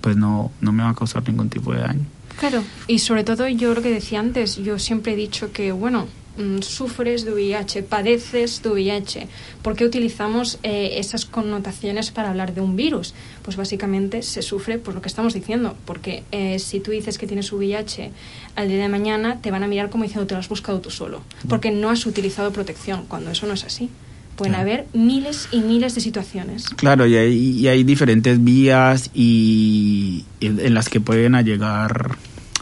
pues 0.02 0.18
no, 0.18 0.52
no 0.60 0.72
me 0.74 0.84
va 0.84 0.90
a 0.90 0.94
causar 0.96 1.26
ningún 1.28 1.50
tipo 1.50 1.72
de 1.74 1.80
daño. 1.80 2.06
Claro, 2.39 2.63
y 2.88 3.00
sobre 3.00 3.24
todo 3.24 3.48
yo 3.48 3.74
lo 3.74 3.82
que 3.82 3.91
decía 3.91 4.20
antes, 4.20 4.58
yo 4.58 4.77
siempre 4.79 5.13
he 5.13 5.15
dicho 5.15 5.51
que, 5.51 5.72
bueno, 5.72 6.08
mm, 6.38 6.60
sufres 6.62 7.25
de 7.25 7.34
VIH, 7.34 7.82
padeces 7.82 8.62
de 8.62 8.70
VIH. 8.70 9.27
¿Por 9.63 9.75
qué 9.75 9.86
utilizamos 9.86 10.60
eh, 10.62 10.91
esas 11.00 11.25
connotaciones 11.25 12.12
para 12.12 12.29
hablar 12.29 12.53
de 12.53 12.62
un 12.62 12.75
virus? 12.75 13.15
Pues 13.41 13.58
básicamente 13.58 14.22
se 14.22 14.44
sufre 14.44 14.77
por 14.77 14.94
lo 14.94 15.01
que 15.01 15.08
estamos 15.10 15.34
diciendo, 15.34 15.75
porque 15.86 16.24
eh, 16.32 16.60
si 16.60 16.79
tú 16.79 16.91
dices 16.91 17.17
que 17.17 17.25
tienes 17.25 17.51
VIH 17.51 18.12
al 18.56 18.67
día 18.70 18.77
de 18.84 18.89
mañana, 18.89 19.41
te 19.41 19.50
van 19.50 19.63
a 19.63 19.67
mirar 19.67 19.89
como 19.89 20.03
diciendo 20.03 20.27
te 20.27 20.36
lo 20.36 20.39
has 20.39 20.50
buscado 20.50 20.79
tú 20.79 20.91
solo, 20.91 21.24
porque 21.50 21.72
no 21.72 21.89
has 21.89 22.06
utilizado 22.06 22.51
protección, 22.53 23.06
cuando 23.08 23.32
eso 23.32 23.48
no 23.48 23.53
es 23.53 23.63
así. 23.63 23.89
Pueden 24.36 24.53
Claro. 24.53 24.70
haber 24.70 24.86
miles 24.94 25.48
y 25.51 25.62
miles 25.62 25.96
de 25.96 26.01
situaciones. 26.01 26.70
Claro, 26.70 27.08
y 27.08 27.15
hay, 27.15 27.34
y 27.36 27.67
hay 27.70 27.84
diferentes 27.84 28.44
vías 28.44 29.10
y 29.15 30.25
en, 30.41 30.60
en 30.60 30.75
las 30.75 30.89
que 30.89 31.01
pueden 31.01 31.34
llegar 31.44 32.20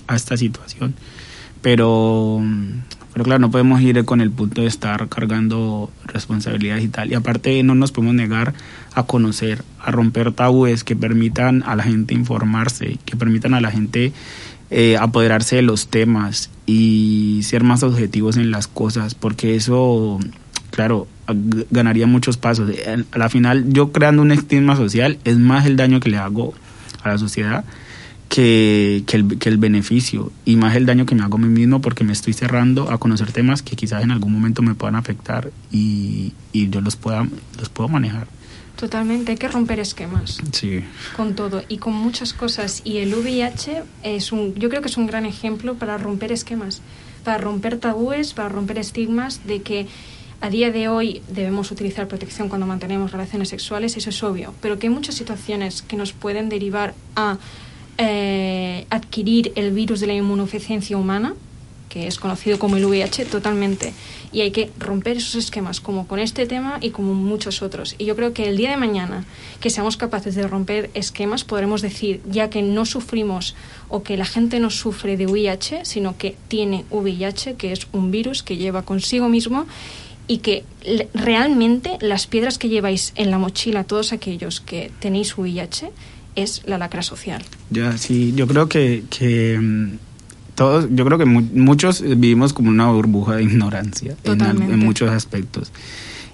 a 0.07 0.15
esta 0.15 0.37
situación. 0.37 0.95
Pero, 1.61 2.41
Pero 3.13 3.25
claro, 3.25 3.39
no 3.39 3.49
podemos 3.49 3.81
ir 3.81 4.05
con 4.05 4.21
el 4.21 4.29
punto 4.29 4.61
de 4.61 4.67
estar 4.67 5.07
cargando 5.09 5.89
responsabilidades 6.05 6.83
y 6.83 6.89
tal. 6.89 7.11
Y 7.11 7.15
aparte 7.15 7.63
no 7.63 7.73
nos 7.73 7.91
podemos 7.91 8.15
negar 8.15 8.53
a 8.93 9.03
conocer, 9.03 9.63
a 9.79 9.91
romper 9.91 10.31
tabúes 10.31 10.83
que 10.83 10.95
permitan 10.95 11.63
a 11.63 11.75
la 11.75 11.83
gente 11.83 12.13
informarse, 12.13 12.97
que 13.05 13.15
permitan 13.15 13.53
a 13.53 13.61
la 13.61 13.71
gente 13.71 14.13
eh, 14.71 14.97
apoderarse 14.99 15.57
de 15.57 15.61
los 15.61 15.87
temas 15.87 16.49
y 16.65 17.41
ser 17.43 17.63
más 17.63 17.83
objetivos 17.83 18.37
en 18.37 18.51
las 18.51 18.67
cosas, 18.67 19.13
porque 19.15 19.55
eso, 19.55 20.19
claro, 20.71 21.07
ganaría 21.71 22.07
muchos 22.07 22.37
pasos. 22.37 22.71
A 23.11 23.17
la 23.17 23.29
final, 23.29 23.65
yo 23.69 23.91
creando 23.91 24.21
un 24.21 24.31
estigma 24.31 24.75
social 24.75 25.19
es 25.23 25.37
más 25.37 25.65
el 25.65 25.75
daño 25.75 25.99
que 25.99 26.09
le 26.09 26.17
hago 26.17 26.53
a 27.03 27.09
la 27.09 27.17
sociedad 27.17 27.63
que, 28.35 29.03
que, 29.07 29.15
el, 29.15 29.39
que 29.39 29.47
el 29.47 29.57
beneficio 29.57 30.29
y 30.43 30.57
más 30.57 30.75
el 30.75 30.85
daño 30.85 31.05
que 31.05 31.15
me 31.15 31.23
hago 31.23 31.37
a 31.37 31.39
mí 31.39 31.47
mismo 31.47 31.79
porque 31.79 32.03
me 32.03 32.11
estoy 32.11 32.33
cerrando 32.33 32.91
a 32.91 32.97
conocer 32.97 33.31
temas 33.31 33.61
que 33.61 33.77
quizás 33.77 34.03
en 34.03 34.11
algún 34.11 34.33
momento 34.33 34.61
me 34.61 34.75
puedan 34.75 34.97
afectar 34.97 35.51
y, 35.71 36.33
y 36.51 36.69
yo 36.69 36.81
los 36.81 36.97
pueda 36.97 37.25
los 37.57 37.69
puedo 37.69 37.87
manejar. 37.87 38.27
Totalmente, 38.75 39.31
hay 39.31 39.37
que 39.37 39.47
romper 39.47 39.79
esquemas. 39.79 40.39
Sí. 40.51 40.83
Con 41.15 41.35
todo 41.35 41.63
y 41.69 41.77
con 41.77 41.93
muchas 41.93 42.33
cosas. 42.33 42.81
Y 42.83 42.97
el 42.97 43.15
VIH 43.15 43.83
es 44.03 44.33
un, 44.33 44.53
yo 44.55 44.67
creo 44.67 44.81
que 44.81 44.89
es 44.89 44.97
un 44.97 45.07
gran 45.07 45.25
ejemplo 45.25 45.75
para 45.75 45.97
romper 45.97 46.33
esquemas, 46.33 46.81
para 47.23 47.37
romper 47.37 47.77
tabúes, 47.77 48.33
para 48.33 48.49
romper 48.49 48.79
estigmas 48.79 49.47
de 49.47 49.61
que 49.61 49.87
a 50.41 50.49
día 50.49 50.73
de 50.73 50.89
hoy 50.89 51.21
debemos 51.29 51.71
utilizar 51.71 52.09
protección 52.09 52.49
cuando 52.49 52.67
mantenemos 52.67 53.13
relaciones 53.13 53.47
sexuales, 53.47 53.95
eso 53.95 54.09
es 54.09 54.21
obvio, 54.23 54.53
pero 54.61 54.77
que 54.77 54.87
hay 54.87 54.93
muchas 54.93 55.15
situaciones 55.15 55.81
que 55.81 55.95
nos 55.95 56.11
pueden 56.11 56.49
derivar 56.49 56.95
a 57.15 57.37
eh, 57.97 58.85
adquirir 58.89 59.53
el 59.55 59.71
virus 59.71 59.99
de 59.99 60.07
la 60.07 60.13
inmunodeficiencia 60.13 60.97
humana, 60.97 61.35
que 61.89 62.07
es 62.07 62.19
conocido 62.19 62.59
como 62.59 62.75
el 62.75 62.85
VIH, 62.85 63.25
totalmente. 63.25 63.93
Y 64.33 64.41
hay 64.41 64.51
que 64.51 64.69
romper 64.77 65.15
esos 65.15 65.35
esquemas, 65.35 65.79
como 65.79 66.07
con 66.07 66.19
este 66.19 66.45
tema 66.45 66.77
y 66.81 66.89
como 66.89 67.13
muchos 67.13 67.61
otros. 67.61 67.95
Y 67.97 68.03
yo 68.03 68.17
creo 68.17 68.33
que 68.33 68.49
el 68.49 68.57
día 68.57 68.71
de 68.71 68.75
mañana, 68.75 69.23
que 69.61 69.69
seamos 69.69 69.95
capaces 69.95 70.35
de 70.35 70.45
romper 70.45 70.89
esquemas, 70.93 71.45
podremos 71.45 71.81
decir, 71.81 72.21
ya 72.29 72.49
que 72.49 72.61
no 72.61 72.85
sufrimos 72.85 73.55
o 73.87 74.03
que 74.03 74.17
la 74.17 74.25
gente 74.25 74.59
no 74.59 74.71
sufre 74.71 75.15
de 75.15 75.25
VIH, 75.25 75.85
sino 75.85 76.17
que 76.17 76.35
tiene 76.49 76.83
VIH, 76.91 77.55
que 77.55 77.71
es 77.71 77.87
un 77.93 78.11
virus 78.11 78.43
que 78.43 78.57
lleva 78.57 78.81
consigo 78.81 79.29
mismo 79.29 79.65
y 80.27 80.39
que 80.39 80.65
realmente 81.13 81.97
las 82.01 82.27
piedras 82.27 82.57
que 82.57 82.67
lleváis 82.67 83.13
en 83.15 83.31
la 83.31 83.37
mochila, 83.37 83.83
todos 83.83 84.11
aquellos 84.11 84.59
que 84.59 84.91
tenéis 84.99 85.37
VIH, 85.37 85.91
es 86.35 86.61
la 86.65 86.77
lacra 86.77 87.01
social. 87.01 87.43
Ya, 87.69 87.97
sí, 87.97 88.33
yo 88.35 88.47
creo 88.47 88.67
que, 88.67 89.03
que 89.09 89.57
mm, 89.59 89.97
todos, 90.55 90.87
yo 90.91 91.05
creo 91.05 91.17
que 91.17 91.25
muchos 91.25 92.01
vivimos 92.01 92.53
como 92.53 92.69
una 92.69 92.89
burbuja 92.89 93.35
de 93.35 93.43
ignorancia 93.43 94.15
en, 94.23 94.41
en, 94.41 94.79
muchos 94.79 95.11
aspectos 95.11 95.71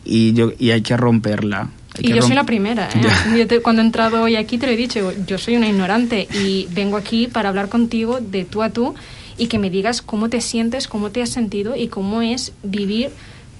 y 0.05 0.34
yo 0.34 0.51
y 0.58 0.72
hay 0.72 0.81
que 0.81 0.96
romperla. 0.98 1.70
y 2.00 2.13
yo 2.13 2.22
soy 2.22 2.36
la 2.36 2.46
primera. 2.46 2.89
¿eh? 2.93 3.60
cuando 3.62 3.81
he 3.81 3.86
entrado 3.86 4.22
hoy 4.24 4.36
aquí 4.36 4.58
te 4.58 4.67
lo 4.67 4.74
he 4.74 4.77
dicho, 4.77 5.12
yo 5.25 5.38
soy 5.38 5.58
una 5.58 5.67
ignorante 5.67 6.27
y 6.34 6.67
vengo 6.72 6.98
aquí 6.98 7.27
para 7.27 7.50
hablar 7.50 7.70
contigo 7.70 8.20
de 8.20 8.46
tú 8.46 8.63
a 8.63 8.70
tú 8.70 8.96
y 9.38 9.48
que 9.48 9.60
me 9.60 9.70
digas 9.70 10.01
cómo 10.01 10.29
te 10.29 10.41
sientes, 10.41 10.88
cómo 10.88 11.10
te 11.10 11.22
has 11.22 11.29
sentido 11.29 11.75
y 11.75 11.88
cómo 11.88 12.22
es 12.22 12.53
vivir 12.63 13.10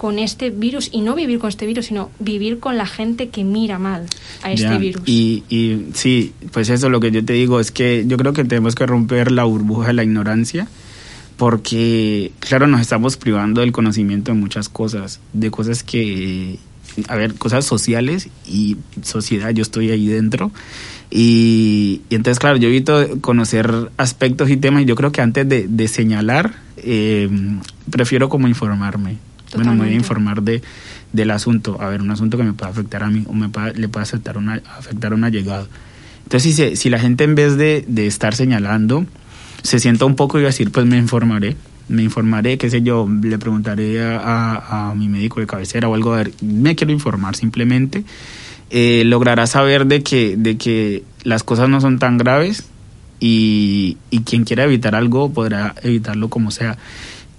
con 0.02 0.18
este 0.18 0.50
virus 0.50 0.90
y 0.92 1.02
no 1.02 1.14
vivir 1.14 1.38
con 1.38 1.50
este 1.50 1.68
virus, 1.68 1.86
sino 1.86 2.10
vivir 2.18 2.58
con 2.58 2.76
la 2.76 2.88
gente 2.88 3.30
que 3.30 3.44
mira 3.44 3.78
mal 3.78 4.08
a 4.42 4.52
este 4.52 4.80
virus. 4.80 5.04
Y, 5.06 5.44
y 5.48 5.90
sí, 5.94 6.34
pues 6.52 6.70
eso 6.70 6.90
lo 6.90 7.00
que 7.00 7.12
yo 7.12 7.24
te 7.24 7.34
digo 7.34 7.60
es 7.60 7.70
que 7.70 8.04
yo 8.08 8.18
creo 8.18 8.34
que 8.34 8.44
tenemos 8.44 8.74
que 8.74 8.88
romper 8.88 9.32
la 9.32 9.44
burbuja 9.44 9.90
de 9.90 9.94
la 9.94 10.04
ignorancia 10.04 10.68
porque, 11.38 12.32
claro, 12.40 12.66
nos 12.66 12.82
estamos 12.82 13.16
privando 13.16 13.62
del 13.62 13.72
conocimiento 13.72 14.32
de 14.32 14.40
muchas 14.40 14.70
cosas, 14.70 15.20
de 15.34 15.52
cosas 15.52 15.84
que, 15.84 16.58
a 17.08 17.16
ver, 17.16 17.36
cosas 17.36 17.64
sociales 17.66 18.30
y 18.48 18.78
sociedad, 19.04 19.52
yo 19.52 19.62
estoy 19.62 19.92
ahí 19.92 20.08
dentro. 20.08 20.52
Y, 21.12 22.02
entonces, 22.10 22.40
claro, 22.40 22.58
yo 22.58 22.70
evito 22.70 23.22
conocer 23.22 23.92
aspectos 23.98 24.50
y 24.50 24.58
temas 24.58 24.82
y 24.82 24.86
yo 24.86 24.96
creo 24.96 25.12
que 25.12 25.22
antes 25.22 25.48
de, 25.48 25.68
de 25.68 25.88
señalar, 25.88 26.56
eh, 26.78 27.30
prefiero 27.92 28.30
como 28.30 28.48
informarme 28.48 29.18
bueno, 29.56 29.74
me 29.74 29.86
voy 29.86 29.94
a 29.94 29.96
informar 29.96 30.42
de, 30.42 30.62
del 31.14 31.32
asunto, 31.32 31.78
a 31.82 31.90
ver, 31.90 32.02
un 32.02 32.12
asunto 32.12 32.38
que 32.38 32.44
me 32.44 32.54
puede 32.54 32.72
afectar 32.72 33.04
a 33.04 33.10
mí 33.10 33.24
o 33.28 33.34
me 33.34 33.50
le 33.76 33.88
puede 33.88 34.04
afectar, 34.04 34.38
una, 34.38 34.62
afectar 34.78 35.12
a 35.12 35.16
un 35.16 35.24
allegado. 35.24 35.68
Entonces, 36.24 36.56
si, 36.56 36.76
si 36.76 36.90
la 36.90 37.00
gente 37.00 37.24
en 37.24 37.36
vez 37.36 37.58
de, 37.58 37.84
de 37.88 38.08
estar 38.08 38.36
señalando, 38.36 39.06
se 39.64 39.80
sienta 39.80 40.06
un 40.06 40.16
poco 40.16 40.40
y 40.40 40.44
va 40.44 40.48
a 40.48 40.52
decir, 40.52 40.72
pues 40.72 40.86
me 40.86 40.98
informaré, 40.98 41.56
me 41.88 42.04
informaré, 42.04 42.58
qué 42.58 42.70
sé 42.70 42.82
yo, 42.82 43.08
le 43.22 43.38
preguntaré 43.38 44.02
a, 44.02 44.90
a, 44.90 44.96
mi 44.96 45.10
médico 45.10 45.40
de 45.40 45.48
cabecera 45.48 45.90
o 45.90 45.96
algo, 45.96 46.14
a 46.14 46.18
ver, 46.18 46.32
me 46.42 46.76
quiero 46.76 46.94
informar 46.94 47.36
simplemente, 47.36 48.04
eh, 48.70 49.04
logrará 49.06 49.48
saber 49.48 49.86
de 49.86 50.02
que, 50.02 50.36
de 50.38 50.58
que 50.58 51.04
las 51.24 51.44
cosas 51.44 51.70
no 51.70 51.82
son 51.82 52.00
tan 52.00 52.18
graves 52.18 52.64
y, 53.20 53.98
y 54.10 54.22
quien 54.22 54.46
quiera 54.46 54.64
evitar 54.64 54.96
algo 54.96 55.32
podrá 55.32 55.76
evitarlo 55.84 56.30
como 56.30 56.52
sea. 56.52 56.78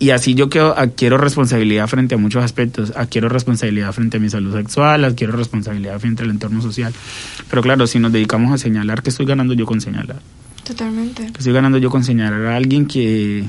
Y 0.02 0.11
así 0.11 0.35
yo 0.35 0.49
quiero, 0.49 0.76
adquiero 0.76 1.16
responsabilidad 1.16 1.87
frente 1.87 2.16
a 2.16 2.18
muchos 2.18 2.42
aspectos. 2.42 2.92
Adquiero 2.97 3.28
responsabilidad 3.28 3.92
frente 3.92 4.16
a 4.16 4.21
mi 4.21 4.28
salud 4.28 4.52
sexual, 4.52 5.04
adquiero 5.04 5.32
responsabilidad 5.32 6.00
frente 6.00 6.25
al 6.25 6.30
entorno 6.30 6.61
social. 6.61 6.92
Pero 7.49 7.62
claro, 7.62 7.87
si 7.87 8.00
nos 8.00 8.11
dedicamos 8.11 8.52
a 8.52 8.59
señalar, 8.59 9.04
¿qué 9.04 9.11
estoy 9.11 9.26
ganando 9.26 9.54
yo 9.54 9.64
con 9.64 9.80
señalar? 9.80 10.21
Totalmente. 10.64 11.26
¿Qué 11.26 11.38
estoy 11.38 11.52
ganando 11.52 11.78
yo 11.78 11.88
con 11.88 12.02
señalar 12.02 12.47
a 12.47 12.56
alguien 12.56 12.87
que, 12.87 13.44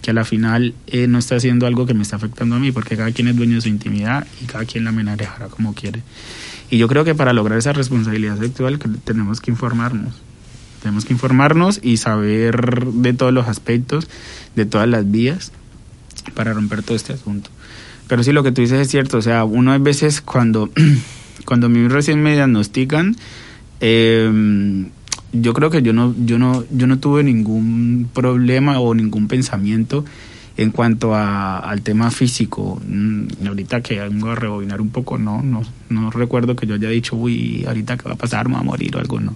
que 0.00 0.10
a 0.10 0.14
la 0.14 0.24
final 0.24 0.72
eh, 0.86 1.06
no 1.06 1.18
está 1.18 1.36
haciendo 1.36 1.66
algo 1.66 1.84
que 1.84 1.92
me 1.92 2.00
está 2.00 2.16
afectando 2.16 2.56
a 2.56 2.58
mí? 2.58 2.72
Porque 2.72 2.96
cada 2.96 3.12
quien 3.12 3.28
es 3.28 3.36
dueño 3.36 3.56
de 3.56 3.60
su 3.60 3.68
intimidad 3.68 4.26
y 4.42 4.46
cada 4.46 4.64
quien 4.64 4.84
la 4.84 4.92
manejará 4.92 5.48
como 5.48 5.74
quiere. 5.74 6.00
Y 6.70 6.78
yo 6.78 6.88
creo 6.88 7.04
que 7.04 7.14
para 7.14 7.34
lograr 7.34 7.58
esa 7.58 7.74
responsabilidad 7.74 8.38
sexual 8.38 8.78
tenemos 9.04 9.42
que 9.42 9.50
informarnos. 9.50 10.14
Tenemos 10.82 11.04
que 11.04 11.12
informarnos 11.12 11.80
y 11.82 11.96
saber 11.98 12.86
de 12.86 13.12
todos 13.12 13.32
los 13.32 13.48
aspectos, 13.48 14.08
de 14.56 14.66
todas 14.66 14.88
las 14.88 15.10
vías, 15.10 15.52
para 16.34 16.52
romper 16.52 16.82
todo 16.82 16.96
este 16.96 17.12
asunto. 17.12 17.50
Pero 18.08 18.22
sí, 18.22 18.32
lo 18.32 18.42
que 18.42 18.52
tú 18.52 18.60
dices 18.60 18.80
es 18.80 18.88
cierto. 18.88 19.18
O 19.18 19.22
sea, 19.22 19.44
uno 19.44 19.72
a 19.72 19.78
veces 19.78 20.20
cuando, 20.20 20.70
cuando 21.44 21.66
a 21.66 21.70
mí 21.70 21.86
recién 21.88 22.22
me 22.22 22.34
diagnostican, 22.34 23.16
eh, 23.80 24.86
yo 25.32 25.54
creo 25.54 25.70
que 25.70 25.82
yo 25.82 25.92
no, 25.92 26.14
yo 26.24 26.38
no, 26.38 26.64
yo 26.70 26.86
no 26.86 26.98
tuve 26.98 27.22
ningún 27.24 28.08
problema 28.12 28.80
o 28.80 28.94
ningún 28.94 29.28
pensamiento 29.28 30.04
en 30.56 30.70
cuanto 30.70 31.14
a, 31.14 31.58
al 31.58 31.82
tema 31.82 32.10
físico. 32.10 32.80
Mm, 32.86 33.46
ahorita 33.46 33.80
que 33.80 34.00
vengo 34.00 34.30
a 34.30 34.34
rebobinar 34.34 34.80
un 34.80 34.90
poco, 34.90 35.18
no, 35.18 35.42
no, 35.42 35.62
no 35.88 36.10
recuerdo 36.10 36.56
que 36.56 36.66
yo 36.66 36.74
haya 36.74 36.88
dicho, 36.88 37.16
uy, 37.16 37.64
ahorita 37.66 37.96
que 37.96 38.04
va 38.04 38.14
a 38.14 38.18
pasar, 38.18 38.48
me 38.48 38.54
va 38.54 38.60
a 38.60 38.64
morir 38.64 38.94
o 38.96 38.98
algo, 38.98 39.20
no. 39.20 39.34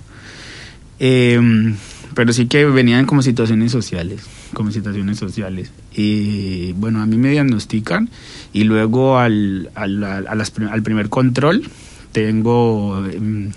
Eh, 0.99 1.75
pero 2.17 2.33
sí 2.33 2.47
que 2.47 2.65
venían 2.65 3.05
como 3.05 3.21
situaciones 3.21 3.73
sociales, 3.73 4.23
como 4.55 4.71
situaciones 4.71 5.19
sociales. 5.19 5.71
Y 5.95 6.73
bueno, 6.73 7.03
a 7.03 7.07
mí 7.07 7.19
me 7.19 7.31
diagnostican 7.31 8.09
y 8.55 8.65
luego 8.65 9.19
al, 9.19 9.69
al, 9.75 10.03
al 10.03 10.83
primer 10.83 11.11
control 11.11 11.69
tengo, 12.13 13.05
em, 13.05 13.53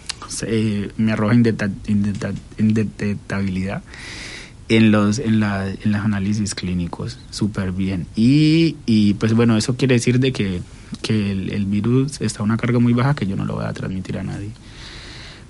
me 0.98 1.14
arroja 1.14 1.36
indetectabilidad 1.36 3.82
en 4.68 4.92
los, 4.92 5.20
en, 5.20 5.40
la, 5.40 5.70
en 5.70 5.92
los 5.94 6.02
análisis 6.02 6.54
clínicos, 6.54 7.18
súper 7.32 7.72
bien. 7.72 8.08
Y, 8.18 8.76
y 8.86 9.14
pues 9.14 9.36
bueno, 9.36 9.56
eso 9.56 9.78
quiere 9.78 9.96
decir 9.96 10.20
de 10.20 10.34
que, 10.34 10.62
que 11.02 11.32
el, 11.32 11.52
el 11.52 11.66
virus 11.66 12.20
está 12.20 12.42
a 12.42 12.44
una 12.44 12.58
carga 12.58 12.80
muy 12.80 12.92
baja 12.92 13.16
que 13.16 13.26
yo 13.26 13.38
no 13.38 13.46
lo 13.46 13.56
voy 13.56 13.64
a 13.64 13.72
transmitir 13.72 14.18
a 14.18 14.24
nadie. 14.24 14.50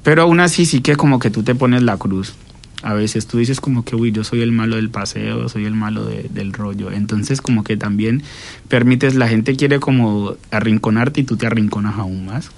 Pero 0.03 0.23
aún 0.23 0.39
así 0.39 0.65
sí 0.65 0.81
que 0.81 0.95
como 0.95 1.19
que 1.19 1.29
tú 1.29 1.43
te 1.43 1.55
pones 1.55 1.83
la 1.83 1.97
cruz. 1.97 2.33
A 2.81 2.93
veces 2.93 3.27
tú 3.27 3.37
dices 3.37 3.59
como 3.59 3.83
que, 3.83 3.95
uy, 3.95 4.13
yo 4.13 4.23
soy 4.23 4.41
el 4.41 4.53
malo 4.53 4.77
del 4.77 4.89
paseo, 4.89 5.49
soy 5.49 5.65
el 5.65 5.75
malo 5.75 6.05
del 6.05 6.53
rollo. 6.53 6.91
Entonces 6.91 7.41
como 7.41 7.63
que 7.63 7.75
también 7.75 8.23
permites, 8.69 9.15
la 9.15 9.27
gente 9.27 9.55
quiere 9.55 9.79
como 9.79 10.35
arrinconarte 10.51 11.21
y 11.21 11.23
tú 11.25 11.35
te 11.35 11.45
arrinconas 11.45 11.97
aún 11.97 12.25
más. 12.25 12.51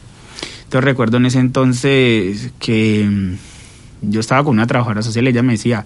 Entonces 0.64 0.86
recuerdo 0.86 1.18
en 1.18 1.26
ese 1.26 1.40
entonces 1.40 2.52
que 2.60 3.10
mm, 3.10 4.12
yo 4.12 4.20
estaba 4.20 4.44
con 4.44 4.54
una 4.54 4.68
trabajadora 4.68 5.02
social 5.02 5.26
y 5.26 5.30
ella 5.30 5.44
me 5.44 5.54
decía, 5.54 5.86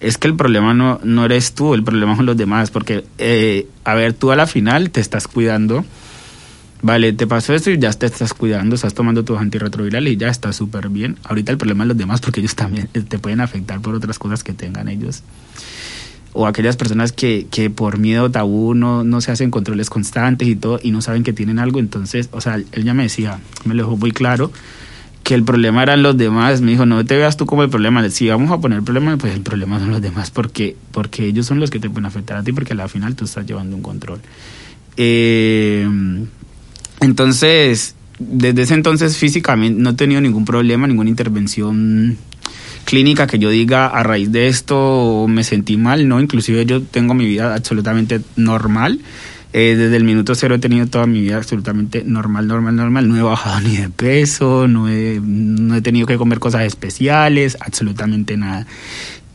es 0.00 0.16
que 0.16 0.28
el 0.28 0.36
problema 0.36 0.74
no, 0.74 1.00
no 1.04 1.24
eres 1.24 1.54
tú, 1.54 1.74
el 1.74 1.84
problema 1.84 2.16
son 2.16 2.26
los 2.26 2.36
demás, 2.36 2.70
porque, 2.70 3.04
eh, 3.18 3.66
a 3.84 3.94
ver, 3.94 4.12
tú 4.14 4.32
a 4.32 4.36
la 4.36 4.46
final 4.46 4.90
te 4.90 5.00
estás 5.00 5.28
cuidando 5.28 5.84
Vale, 6.82 7.12
te 7.12 7.28
pasó 7.28 7.54
esto 7.54 7.70
y 7.70 7.78
ya 7.78 7.92
te 7.92 8.06
estás 8.06 8.34
cuidando, 8.34 8.74
estás 8.74 8.92
tomando 8.92 9.24
tus 9.24 9.38
antirretrovirales 9.38 10.14
y 10.14 10.16
ya 10.16 10.28
está 10.28 10.52
súper 10.52 10.88
bien. 10.88 11.16
Ahorita 11.22 11.52
el 11.52 11.58
problema 11.58 11.84
es 11.84 11.88
los 11.88 11.96
demás 11.96 12.20
porque 12.20 12.40
ellos 12.40 12.56
también 12.56 12.88
eh, 12.92 13.02
te 13.02 13.20
pueden 13.20 13.40
afectar 13.40 13.80
por 13.80 13.94
otras 13.94 14.18
cosas 14.18 14.42
que 14.42 14.52
tengan 14.52 14.88
ellos. 14.88 15.22
O 16.32 16.44
aquellas 16.44 16.76
personas 16.76 17.12
que, 17.12 17.46
que 17.52 17.70
por 17.70 17.98
miedo 17.98 18.32
tabú 18.32 18.74
no, 18.74 19.04
no 19.04 19.20
se 19.20 19.30
hacen 19.30 19.52
controles 19.52 19.90
constantes 19.90 20.48
y 20.48 20.56
todo 20.56 20.80
y 20.82 20.90
no 20.90 21.02
saben 21.02 21.22
que 21.22 21.32
tienen 21.32 21.60
algo. 21.60 21.78
Entonces, 21.78 22.28
o 22.32 22.40
sea, 22.40 22.56
él 22.56 22.84
ya 22.84 22.94
me 22.94 23.04
decía, 23.04 23.38
me 23.64 23.74
lo 23.74 23.84
dejó 23.84 23.96
muy 23.96 24.10
claro, 24.10 24.50
que 25.22 25.34
el 25.34 25.44
problema 25.44 25.84
eran 25.84 26.02
los 26.02 26.16
demás. 26.16 26.62
Me 26.62 26.72
dijo, 26.72 26.84
no 26.84 27.04
te 27.04 27.16
veas 27.16 27.36
tú 27.36 27.46
como 27.46 27.62
el 27.62 27.70
problema. 27.70 28.08
Si 28.10 28.28
vamos 28.28 28.50
a 28.50 28.60
poner 28.60 28.78
el 28.78 28.84
problema, 28.84 29.16
pues 29.18 29.34
el 29.34 29.42
problema 29.42 29.78
son 29.78 29.92
los 29.92 30.02
demás, 30.02 30.32
porque, 30.32 30.74
porque 30.90 31.26
ellos 31.26 31.46
son 31.46 31.60
los 31.60 31.70
que 31.70 31.78
te 31.78 31.88
pueden 31.88 32.06
afectar 32.06 32.38
a 32.38 32.42
ti, 32.42 32.52
porque 32.52 32.72
al 32.72 32.88
final 32.88 33.14
tú 33.14 33.24
estás 33.24 33.46
llevando 33.46 33.76
un 33.76 33.82
control. 33.82 34.18
Eh, 34.96 35.86
entonces, 37.02 37.94
desde 38.18 38.62
ese 38.62 38.74
entonces 38.74 39.16
físicamente 39.16 39.80
no 39.80 39.90
he 39.90 39.94
tenido 39.94 40.20
ningún 40.20 40.44
problema, 40.44 40.86
ninguna 40.86 41.10
intervención 41.10 42.16
clínica 42.84 43.26
que 43.26 43.38
yo 43.38 43.50
diga 43.50 43.86
a 43.86 44.02
raíz 44.02 44.32
de 44.32 44.48
esto 44.48 45.26
me 45.28 45.44
sentí 45.44 45.76
mal, 45.76 46.08
no, 46.08 46.20
inclusive 46.20 46.66
yo 46.66 46.82
tengo 46.82 47.14
mi 47.14 47.26
vida 47.26 47.54
absolutamente 47.54 48.20
normal. 48.36 49.00
Eh, 49.54 49.76
desde 49.76 49.96
el 49.96 50.04
minuto 50.04 50.34
cero 50.34 50.54
he 50.54 50.58
tenido 50.58 50.86
toda 50.86 51.06
mi 51.06 51.20
vida 51.20 51.36
absolutamente 51.36 52.04
normal, 52.04 52.48
normal, 52.48 52.74
normal. 52.74 53.06
No 53.06 53.18
he 53.18 53.22
bajado 53.22 53.60
ni 53.60 53.76
de 53.76 53.90
peso, 53.90 54.66
no 54.66 54.88
he, 54.88 55.20
no 55.22 55.74
he 55.74 55.82
tenido 55.82 56.06
que 56.06 56.16
comer 56.16 56.38
cosas 56.38 56.62
especiales, 56.62 57.58
absolutamente 57.60 58.38
nada. 58.38 58.66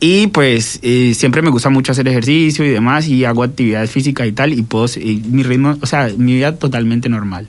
Y 0.00 0.28
pues 0.28 0.78
eh, 0.82 1.12
siempre 1.14 1.42
me 1.42 1.50
gusta 1.50 1.70
mucho 1.70 1.92
hacer 1.92 2.06
ejercicio 2.06 2.64
y 2.64 2.68
demás 2.68 3.08
y 3.08 3.24
hago 3.24 3.42
actividades 3.42 3.90
físicas 3.90 4.28
y 4.28 4.32
tal 4.32 4.52
y 4.52 4.62
puedo, 4.62 4.86
mi 5.28 5.42
ritmo, 5.42 5.76
o 5.80 5.86
sea, 5.86 6.10
mi 6.16 6.34
vida 6.34 6.56
totalmente 6.56 7.08
normal. 7.08 7.48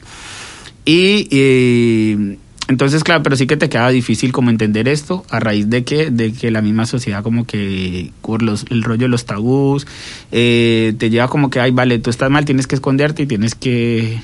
Y 0.84 1.28
eh, 1.30 2.38
entonces, 2.70 3.04
claro, 3.04 3.24
pero 3.24 3.36
sí 3.36 3.48
que 3.48 3.58
te 3.58 3.68
queda 3.68 3.90
difícil 3.90 4.32
como 4.32 4.52
entender 4.52 4.88
esto 4.88 5.26
a 5.32 5.40
raíz 5.40 5.72
de 5.72 5.84
que, 5.84 6.12
de 6.12 6.34
que 6.34 6.52
la 6.52 6.62
misma 6.62 6.86
sociedad 6.86 7.24
como 7.24 7.48
que 7.48 8.12
por 8.22 8.44
los, 8.44 8.66
el 8.70 8.84
rollo 8.84 9.02
de 9.02 9.08
los 9.08 9.26
tabús 9.26 9.88
eh, 10.32 10.94
te 11.00 11.10
lleva 11.10 11.28
como 11.28 11.50
que, 11.50 11.60
ay, 11.60 11.72
vale, 11.72 11.98
tú 11.98 12.12
estás 12.12 12.30
mal, 12.30 12.46
tienes 12.46 12.68
que 12.68 12.76
esconderte 12.76 13.24
y 13.24 13.26
tienes 13.26 13.56
que, 13.56 14.20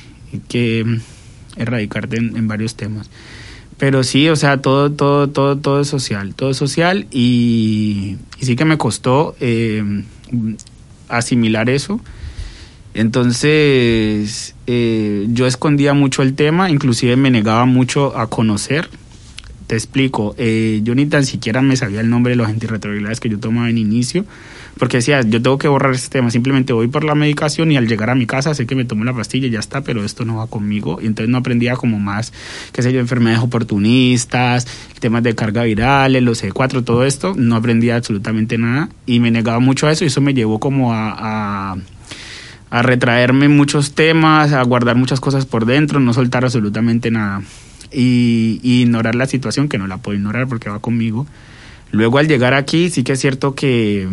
que 0.47 0.85
erradicarte 1.55 2.17
en, 2.17 2.47
varios 2.47 2.75
temas. 2.75 3.09
Pero 3.77 4.03
sí, 4.03 4.29
o 4.29 4.35
sea, 4.35 4.61
todo, 4.61 4.91
todo, 4.91 5.29
todo, 5.29 5.57
todo 5.57 5.81
es 5.81 5.87
social, 5.87 6.33
todo 6.33 6.51
es 6.51 6.57
social 6.57 7.07
y, 7.11 8.17
sí 8.39 8.55
que 8.55 8.65
me 8.65 8.77
costó 8.77 9.35
eh, 9.39 9.83
asimilar 11.09 11.69
eso 11.69 11.99
entonces, 12.95 14.55
eh, 14.67 15.25
yo 15.27 15.45
escondía 15.45 15.93
mucho 15.93 16.21
el 16.21 16.33
tema, 16.33 16.69
inclusive 16.69 17.17
me 17.17 17.29
negaba 17.29 17.65
mucho 17.65 18.17
a 18.17 18.27
conocer. 18.27 18.89
Te 19.67 19.75
explico, 19.75 20.35
eh, 20.37 20.81
yo 20.83 20.93
ni 20.93 21.05
tan 21.07 21.25
siquiera 21.25 21.61
me 21.61 21.75
sabía 21.75 22.01
el 22.01 22.09
nombre 22.09 22.31
de 22.31 22.35
los 22.35 22.47
antirretrovirales 22.47 23.19
que 23.19 23.29
yo 23.29 23.39
tomaba 23.39 23.69
en 23.69 23.77
inicio, 23.77 24.25
porque 24.77 24.97
decía, 24.97 25.21
yo 25.21 25.41
tengo 25.41 25.57
que 25.57 25.67
borrar 25.67 25.93
este 25.93 26.09
tema, 26.09 26.29
simplemente 26.29 26.73
voy 26.73 26.87
por 26.87 27.03
la 27.03 27.15
medicación 27.15 27.71
y 27.71 27.77
al 27.77 27.87
llegar 27.87 28.09
a 28.09 28.15
mi 28.15 28.27
casa 28.27 28.53
sé 28.53 28.67
que 28.67 28.75
me 28.75 28.85
tomo 28.85 29.03
la 29.05 29.13
pastilla 29.13 29.47
y 29.47 29.49
ya 29.49 29.59
está, 29.59 29.81
pero 29.81 30.03
esto 30.03 30.23
no 30.25 30.37
va 30.37 30.47
conmigo. 30.47 30.99
Y 31.01 31.07
entonces 31.07 31.29
no 31.29 31.37
aprendía 31.37 31.75
como 31.75 31.99
más, 31.99 32.31
qué 32.73 32.83
sé 32.83 32.93
yo, 32.93 32.99
enfermedades 32.99 33.43
oportunistas, 33.43 34.67
temas 34.99 35.23
de 35.23 35.33
carga 35.33 35.63
virales, 35.63 36.21
los 36.21 36.43
C4, 36.43 36.83
todo 36.83 37.05
esto, 37.05 37.33
no 37.35 37.55
aprendía 37.55 37.95
absolutamente 37.95 38.57
nada 38.57 38.89
y 39.05 39.19
me 39.19 39.31
negaba 39.31 39.59
mucho 39.59 39.87
a 39.87 39.91
eso 39.91 40.03
y 40.03 40.07
eso 40.07 40.21
me 40.21 40.33
llevó 40.33 40.59
como 40.59 40.93
a 40.93 41.75
a 42.75 42.81
retraerme 42.81 43.47
muchos 43.47 43.93
temas, 43.93 44.51
a 44.51 44.61
guardar 44.63 44.95
muchas 44.97 45.21
cosas 45.21 45.45
por 45.45 45.65
dentro, 45.65 45.99
no 46.01 46.13
soltar 46.13 46.43
absolutamente 46.43 47.09
nada. 47.11 47.41
Y, 47.91 48.59
ignorar 48.63 49.15
la 49.15 49.27
situación, 49.27 49.69
que 49.69 49.77
no 49.77 49.87
la 49.87 49.97
puedo 49.97 50.17
ignorar 50.17 50.47
porque 50.47 50.69
va 50.69 50.79
conmigo. 50.79 51.27
Luego 51.91 52.17
al 52.17 52.27
llegar 52.27 52.53
aquí 52.53 52.89
sí 52.89 53.03
que 53.03 53.13
es 53.13 53.19
cierto 53.19 53.55
que 53.55 54.07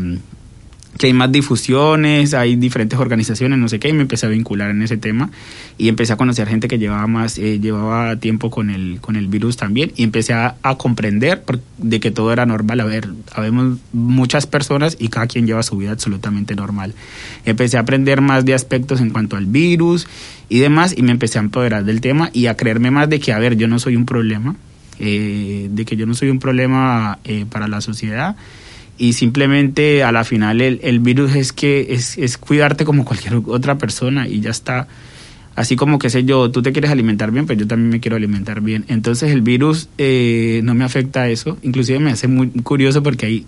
que 0.98 1.06
hay 1.06 1.12
más 1.12 1.32
difusiones, 1.32 2.34
hay 2.34 2.56
diferentes 2.56 2.98
organizaciones, 2.98 3.58
no 3.58 3.68
sé 3.68 3.78
qué, 3.78 3.88
y 3.88 3.92
me 3.92 4.02
empecé 4.02 4.26
a 4.26 4.28
vincular 4.28 4.70
en 4.70 4.82
ese 4.82 4.96
tema 4.96 5.30
y 5.78 5.88
empecé 5.88 6.12
a 6.12 6.16
conocer 6.16 6.48
gente 6.48 6.68
que 6.68 6.78
llevaba 6.78 7.06
más, 7.06 7.38
eh, 7.38 7.58
llevaba 7.60 8.16
tiempo 8.16 8.50
con 8.50 8.70
el, 8.70 9.00
con 9.00 9.16
el 9.16 9.26
virus 9.28 9.56
también 9.56 9.92
y 9.96 10.02
empecé 10.02 10.34
a, 10.34 10.56
comprender 10.78 11.42
de 11.78 12.00
que 12.00 12.10
todo 12.10 12.32
era 12.32 12.46
normal. 12.46 12.80
A 12.80 12.84
ver, 12.84 13.08
habemos 13.32 13.78
muchas 13.92 14.46
personas 14.46 14.96
y 14.98 15.08
cada 15.08 15.26
quien 15.26 15.46
lleva 15.46 15.62
su 15.62 15.76
vida 15.76 15.92
absolutamente 15.92 16.54
normal. 16.54 16.94
Empecé 17.44 17.76
a 17.76 17.80
aprender 17.80 18.20
más 18.20 18.44
de 18.44 18.54
aspectos 18.54 19.00
en 19.00 19.10
cuanto 19.10 19.36
al 19.36 19.46
virus 19.46 20.06
y 20.52 20.58
demás 20.58 20.94
y 20.94 21.00
me 21.00 21.12
empecé 21.12 21.38
a 21.38 21.40
empoderar 21.40 21.86
del 21.86 22.02
tema 22.02 22.28
y 22.34 22.44
a 22.44 22.58
creerme 22.58 22.90
más 22.90 23.08
de 23.08 23.20
que, 23.20 23.32
a 23.32 23.38
ver, 23.38 23.56
yo 23.56 23.68
no 23.68 23.78
soy 23.78 23.96
un 23.96 24.04
problema, 24.04 24.54
eh, 24.98 25.68
de 25.70 25.84
que 25.86 25.96
yo 25.96 26.04
no 26.04 26.12
soy 26.12 26.28
un 26.28 26.40
problema 26.40 27.20
eh, 27.24 27.46
para 27.48 27.68
la 27.68 27.80
sociedad 27.80 28.36
y 28.98 29.14
simplemente 29.14 30.02
a 30.02 30.12
la 30.12 30.24
final 30.24 30.60
el, 30.60 30.78
el 30.82 31.00
virus 31.00 31.34
es 31.36 31.54
que 31.54 31.94
es, 31.94 32.18
es, 32.18 32.36
cuidarte 32.36 32.84
como 32.84 33.06
cualquier 33.06 33.36
otra 33.46 33.78
persona 33.78 34.28
y 34.28 34.40
ya 34.40 34.50
está. 34.50 34.88
Así 35.56 35.74
como 35.74 35.98
que 35.98 36.10
sé 36.10 36.24
yo, 36.24 36.50
tú 36.50 36.60
te 36.60 36.72
quieres 36.72 36.90
alimentar 36.90 37.30
bien, 37.30 37.46
pero 37.46 37.60
yo 37.60 37.66
también 37.66 37.88
me 37.88 38.00
quiero 38.00 38.18
alimentar 38.18 38.60
bien. 38.60 38.84
Entonces 38.88 39.30
el 39.30 39.40
virus 39.40 39.88
eh, 39.96 40.60
no 40.64 40.74
me 40.74 40.84
afecta 40.84 41.22
a 41.22 41.28
eso. 41.30 41.56
Inclusive 41.62 41.98
me 41.98 42.10
hace 42.10 42.28
muy 42.28 42.50
curioso 42.50 43.02
porque 43.02 43.24
ahí, 43.24 43.46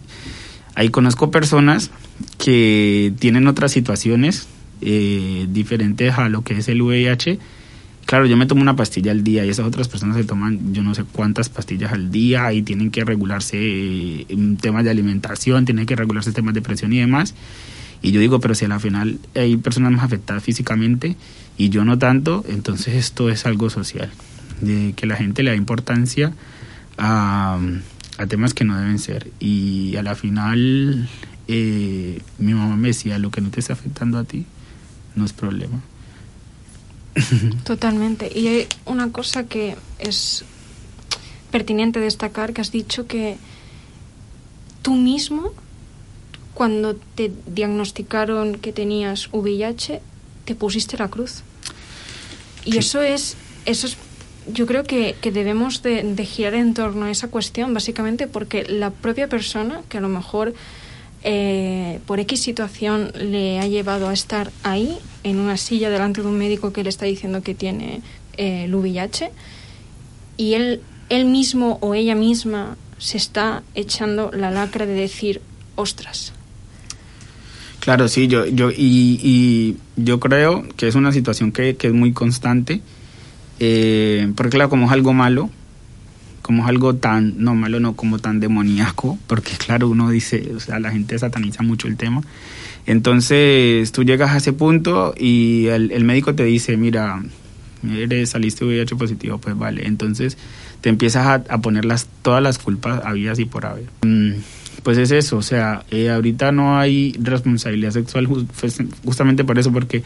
ahí 0.75 0.89
conozco 0.89 1.31
personas 1.31 1.91
que 2.39 3.13
tienen 3.19 3.47
otras 3.47 3.73
situaciones 3.73 4.49
eh, 4.85 5.47
diferentes 5.49 6.17
a 6.19 6.29
lo 6.29 6.43
que 6.43 6.59
es 6.59 6.69
el 6.69 6.83
VIH 6.83 7.39
Claro, 8.07 8.27
yo 8.27 8.37
me 8.37 8.45
tomo 8.47 8.61
una 8.61 8.77
pastilla 8.77 9.13
al 9.13 9.25
día 9.25 9.47
y 9.47 9.49
esas 9.49 9.67
otras 9.67 9.89
personas 9.89 10.17
se 10.17 10.25
toman 10.25 10.75
yo 10.75 10.83
no 10.83 10.95
sé 10.95 11.05
cuántas 11.05 11.49
pastillas 11.49 11.93
al 11.93 12.11
día 12.11 12.53
y 12.53 12.63
tienen 12.63 12.91
que 12.91 13.03
regularse 13.03 13.57
eh, 13.59 14.27
temas 14.61 14.85
de 14.85 14.91
alimentación, 14.91 15.65
tienen 15.65 15.87
que 15.87 15.97
regularse 15.97 16.33
temas 16.33 16.55
de 16.55 16.61
presión 16.61 16.93
y 16.93 16.99
demás. 16.99 17.35
Y 18.03 18.13
yo 18.13 18.21
digo, 18.21 18.41
pero 18.41 18.55
si 18.55 18.67
al 18.67 18.79
final 18.79 19.19
hay 19.35 19.57
personas 19.57 19.91
más 19.93 20.05
afectadas 20.05 20.43
físicamente 20.43 21.17
y 21.57 21.71
yo 21.71 21.87
no 21.87 21.99
tanto, 21.99 22.45
entonces 22.47 22.95
esto 22.97 23.31
es 23.31 23.47
algo 23.47 23.71
social, 23.71 24.11
de 24.61 24.93
que 24.95 25.07
la 25.07 25.17
gente 25.17 25.43
le 25.43 25.53
da 25.53 25.57
importancia 25.57 26.35
a, 26.99 27.59
temas 28.29 28.53
que 28.53 28.65
no 28.65 28.79
deben 28.79 28.99
ser. 28.99 29.31
Y 29.41 29.97
a 29.97 30.03
la 30.03 30.15
final 30.15 31.09
eh, 31.49 32.21
mi 32.39 32.53
mamá 32.53 32.77
me 32.77 32.89
decía, 32.89 33.19
lo 33.19 33.31
que 33.31 33.41
no 33.41 33.49
te 33.49 33.61
está 33.61 33.73
afectando 33.73 34.19
a 34.19 34.25
ti 34.25 34.45
no 35.15 35.25
es 35.25 35.33
problema. 35.33 35.81
Totalmente. 37.65 38.31
Y 38.35 38.49
hay 38.49 38.67
una 38.87 39.13
cosa 39.13 39.45
que 39.45 39.77
es 39.99 40.45
pertinente 41.51 42.01
destacar, 42.01 42.53
que 42.53 42.61
has 42.61 42.73
dicho 42.73 43.07
que 43.07 43.37
tú 44.83 44.95
mismo, 44.95 45.53
cuando 46.53 46.97
te 46.97 47.33
diagnosticaron 47.47 48.57
que 48.57 48.73
tenías 48.73 49.29
VIH, 49.33 50.01
te 50.45 50.55
pusiste 50.55 50.99
la 50.99 51.09
cruz. 51.09 51.43
Y 52.65 52.79
eso 52.79 53.03
es, 53.03 53.37
eso 53.67 53.87
es, 53.87 53.97
yo 54.53 54.67
creo 54.67 54.85
que, 54.85 55.17
debemos 55.23 55.83
de, 55.83 56.03
de 56.03 56.25
girar 56.25 56.55
en 56.55 56.75
torno 56.75 57.07
a 57.07 57.11
esa 57.11 57.29
cuestión, 57.29 57.73
básicamente 57.73 58.27
porque 58.27 58.65
la 58.65 58.91
propia 58.91 59.29
persona, 59.29 59.83
que 59.89 59.99
a 59.99 60.01
lo 60.01 60.09
mejor 60.09 60.55
eh, 61.25 62.01
por 62.07 62.21
X 62.21 62.41
situación 62.41 63.11
le 63.19 63.59
ha 63.59 63.67
llevado 63.67 64.09
a 64.09 64.13
estar 64.13 64.53
ahí, 64.63 64.99
en 65.23 65.39
una 65.39 65.57
silla 65.57 65.89
delante 65.89 66.21
de 66.21 66.29
un 66.29 66.37
médico 66.37 66.73
que 66.73 66.83
le 66.83 66.91
está 66.91 67.07
diciendo 67.07 67.43
que 67.43 67.55
tiene 67.55 68.03
eh, 68.37 68.65
el 68.65 68.75
VIH, 68.75 69.31
y 70.37 70.53
él, 70.53 70.83
él 71.09 71.25
mismo 71.25 71.79
o 71.81 71.95
ella 71.95 72.15
misma 72.15 72.77
se 72.99 73.17
está 73.17 73.63
echando 73.75 74.31
la 74.33 74.51
lacra 74.51 74.85
de 74.85 74.93
decir, 74.93 75.41
ostras. 75.77 76.35
Claro, 77.81 78.09
sí, 78.09 78.29
yo, 78.29 78.47
yo 78.47 78.71
y, 78.71 79.77
yo 79.97 80.21
creo 80.21 80.67
que 80.77 80.89
es 80.89 80.95
una 80.95 81.13
situación 81.13 81.53
que, 81.53 81.77
que 81.77 81.87
es 81.87 81.93
muy 81.95 82.13
constante, 82.13 82.83
eh, 83.61 84.31
porque 84.37 84.57
claro, 84.57 84.69
como 84.69 84.87
es 84.87 84.93
algo 84.93 85.15
malo, 85.15 85.51
como 86.45 86.65
es 86.65 86.69
algo 86.69 86.95
tan, 86.95 87.43
no 87.43 87.55
malo, 87.55 87.81
no 87.81 87.97
como 87.97 88.19
tan 88.19 88.39
demoníaco, 88.39 89.19
porque 89.27 89.53
claro, 89.59 89.89
uno 89.89 90.11
dice, 90.11 90.53
o 90.55 90.61
sea, 90.61 90.79
la 90.79 90.91
gente 90.91 91.19
sataniza 91.19 91.63
mucho 91.63 91.89
el 91.89 91.97
tema. 91.97 92.21
Entonces 92.85 93.91
tú 93.93 94.05
llegas 94.05 94.33
a 94.33 94.37
ese 94.37 94.53
punto 94.53 95.15
y 95.17 95.69
el, 95.69 96.05
médico 96.05 96.35
te 96.35 96.45
dice, 96.45 96.77
mira, 96.77 97.23
eres, 97.91 98.29
saliste 98.29 98.67
VIH 98.67 98.95
positivo, 98.95 99.39
pues 99.39 99.57
vale. 99.57 99.87
Entonces 99.87 100.37
te 100.83 100.91
empiezas 100.91 101.27
a, 101.27 101.35
a 101.49 101.59
poner 101.63 101.87
las, 101.87 102.09
todas 102.21 102.43
las 102.43 102.59
culpas 102.59 103.01
habidas 103.07 103.39
y 103.39 103.47
por 103.47 103.65
haber. 103.65 103.87
Mm, 104.03 104.35
pues 104.83 104.99
es 104.99 105.13
eso, 105.13 105.39
o 105.39 105.43
sea, 105.43 105.83
eh, 105.91 106.11
ahorita 106.11 106.53
no 106.53 106.79
hay 106.79 107.17
responsabilidad 107.19 107.93
sexual 107.93 108.29
pues, 108.61 108.77
justamente 109.03 109.43
por 109.43 109.59
eso, 109.59 109.73
porque 109.73 110.03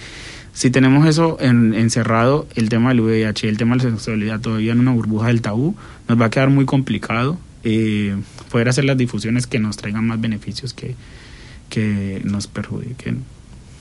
si 0.58 0.72
tenemos 0.72 1.06
eso 1.06 1.38
encerrado, 1.40 2.48
el 2.56 2.68
tema 2.68 2.88
del 2.88 3.02
VIH, 3.02 3.48
el 3.48 3.56
tema 3.56 3.76
de 3.76 3.84
la 3.84 3.90
sexualidad 3.90 4.40
todavía 4.40 4.72
en 4.72 4.80
una 4.80 4.90
burbuja 4.90 5.28
del 5.28 5.40
tabú, 5.40 5.76
nos 6.08 6.20
va 6.20 6.24
a 6.24 6.30
quedar 6.30 6.50
muy 6.50 6.64
complicado 6.64 7.38
eh, 7.62 8.16
poder 8.50 8.68
hacer 8.68 8.84
las 8.84 8.98
difusiones 8.98 9.46
que 9.46 9.60
nos 9.60 9.76
traigan 9.76 10.04
más 10.08 10.20
beneficios 10.20 10.74
que, 10.74 10.96
que 11.70 12.20
nos 12.24 12.48
perjudiquen. 12.48 13.22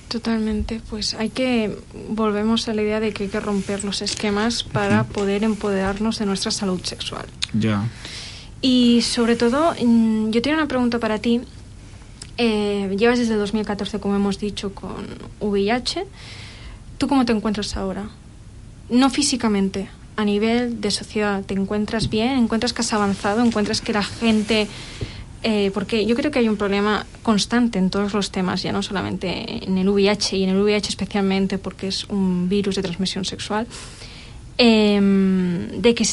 Totalmente, 0.07 0.79
pues 0.87 1.15
hay 1.15 1.29
que, 1.29 1.75
volvemos 2.09 2.69
a 2.69 2.75
la 2.75 2.83
idea 2.83 2.99
de 2.99 3.11
que 3.11 3.23
hay 3.23 3.29
que 3.29 3.39
romper 3.39 3.83
los 3.83 4.03
esquemas 4.03 4.61
para 4.61 5.03
poder 5.05 5.43
empoderarnos 5.43 6.19
de 6.19 6.27
nuestra 6.27 6.51
salud 6.51 6.79
sexual. 6.83 7.25
Ya. 7.53 7.89
Y 8.61 9.01
sobre 9.01 9.35
todo, 9.35 9.73
mm, 9.83 10.29
yo 10.29 10.43
tengo 10.43 10.57
una 10.57 10.67
pregunta 10.67 10.99
para 10.99 11.17
ti. 11.17 11.41
Eh, 12.37 12.95
llevas 12.99 13.17
desde 13.17 13.33
2014, 13.33 13.99
como 13.99 14.15
hemos 14.15 14.37
dicho, 14.37 14.75
con 14.75 15.07
VIH. 15.39 16.05
¿Tú 16.97 17.07
cómo 17.07 17.25
te 17.25 17.31
encuentras 17.31 17.77
ahora? 17.77 18.09
No 18.89 19.09
físicamente, 19.09 19.89
a 20.15 20.25
nivel 20.25 20.81
de 20.81 20.91
sociedad 20.91 21.43
te 21.43 21.53
encuentras 21.53 22.09
bien, 22.09 22.31
encuentras 22.37 22.73
que 22.73 22.81
has 22.81 22.93
avanzado, 22.93 23.43
encuentras 23.43 23.81
que 23.81 23.93
la 23.93 24.03
gente... 24.03 24.67
eh, 25.43 25.69
porque 25.73 26.05
yo 26.05 26.15
creo 26.15 26.31
que 26.31 26.39
hay 26.39 26.49
un 26.49 26.57
problema 26.57 27.05
constante 27.21 27.77
en 27.77 27.91
todos 27.91 28.13
los 28.13 28.31
temas, 28.31 28.63
ya 28.63 28.71
no 28.71 28.81
solamente 28.81 29.63
en 29.65 29.77
el 29.77 29.87
VIH 29.87 30.37
y 30.37 30.43
en 30.43 30.49
el 30.49 30.61
VIH 30.61 30.89
especialmente 30.89 31.59
porque 31.59 31.87
es 31.87 32.05
un 32.05 32.49
virus 32.49 32.75
de 32.75 32.81
transmisión 32.81 33.23
sexual, 33.25 33.67
em, 34.57 35.81
de 35.81 35.93
que 35.93 36.07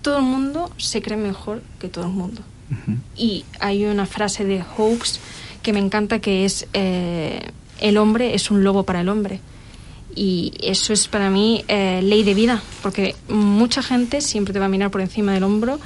todo 0.00 0.18
el 0.18 0.24
mundo 0.24 0.70
se 0.78 1.02
cree 1.02 1.18
mejor 1.18 1.62
que 1.78 1.88
todo 1.88 2.06
el 2.06 2.12
mundo. 2.12 2.40
Y 3.14 3.44
hay 3.60 3.84
una 3.84 4.06
frase 4.06 4.44
de 4.44 4.62
Hawks 4.62 5.20
que 5.62 5.72
me 5.74 5.80
encanta 5.80 6.18
que 6.18 6.46
es 6.46 6.66
eh, 6.72 7.50
el 7.80 7.98
hombre 7.98 8.34
es 8.34 8.50
un 8.50 8.64
lobo 8.64 8.84
para 8.84 9.02
el 9.02 9.08
hombre. 9.10 9.40
Y 10.14 10.52
eso 10.60 10.92
es 10.92 11.08
para 11.08 11.30
mí 11.30 11.64
eh, 11.68 12.00
ley 12.02 12.22
de 12.22 12.34
vida, 12.34 12.62
porque 12.82 13.16
mucha 13.28 13.82
gente 13.82 14.20
siempre 14.20 14.52
te 14.52 14.60
va 14.60 14.66
a 14.66 14.68
mirar 14.68 14.90
por 14.90 15.00
encima 15.00 15.32
del 15.32 15.42
hombro, 15.42 15.80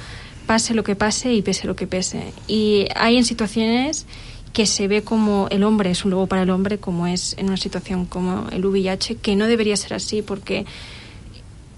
pase 0.45 0.73
lo 0.73 0.83
que 0.83 0.95
pase 0.95 1.33
y 1.33 1.41
pese 1.41 1.67
lo 1.67 1.75
que 1.75 1.87
pese. 1.87 2.33
Y 2.47 2.87
hay 2.95 3.17
en 3.17 3.25
situaciones 3.25 4.05
que 4.53 4.65
se 4.65 4.87
ve 4.87 5.03
como 5.03 5.47
el 5.51 5.63
hombre 5.63 5.91
es 5.91 6.05
un 6.05 6.11
lobo 6.11 6.27
para 6.27 6.43
el 6.43 6.49
hombre, 6.49 6.77
como 6.79 7.07
es 7.07 7.35
en 7.37 7.47
una 7.47 7.57
situación 7.57 8.05
como 8.05 8.47
el 8.51 8.65
VIH, 8.65 9.15
que 9.15 9.35
no 9.35 9.47
debería 9.47 9.77
ser 9.77 9.93
así, 9.93 10.21
porque 10.21 10.65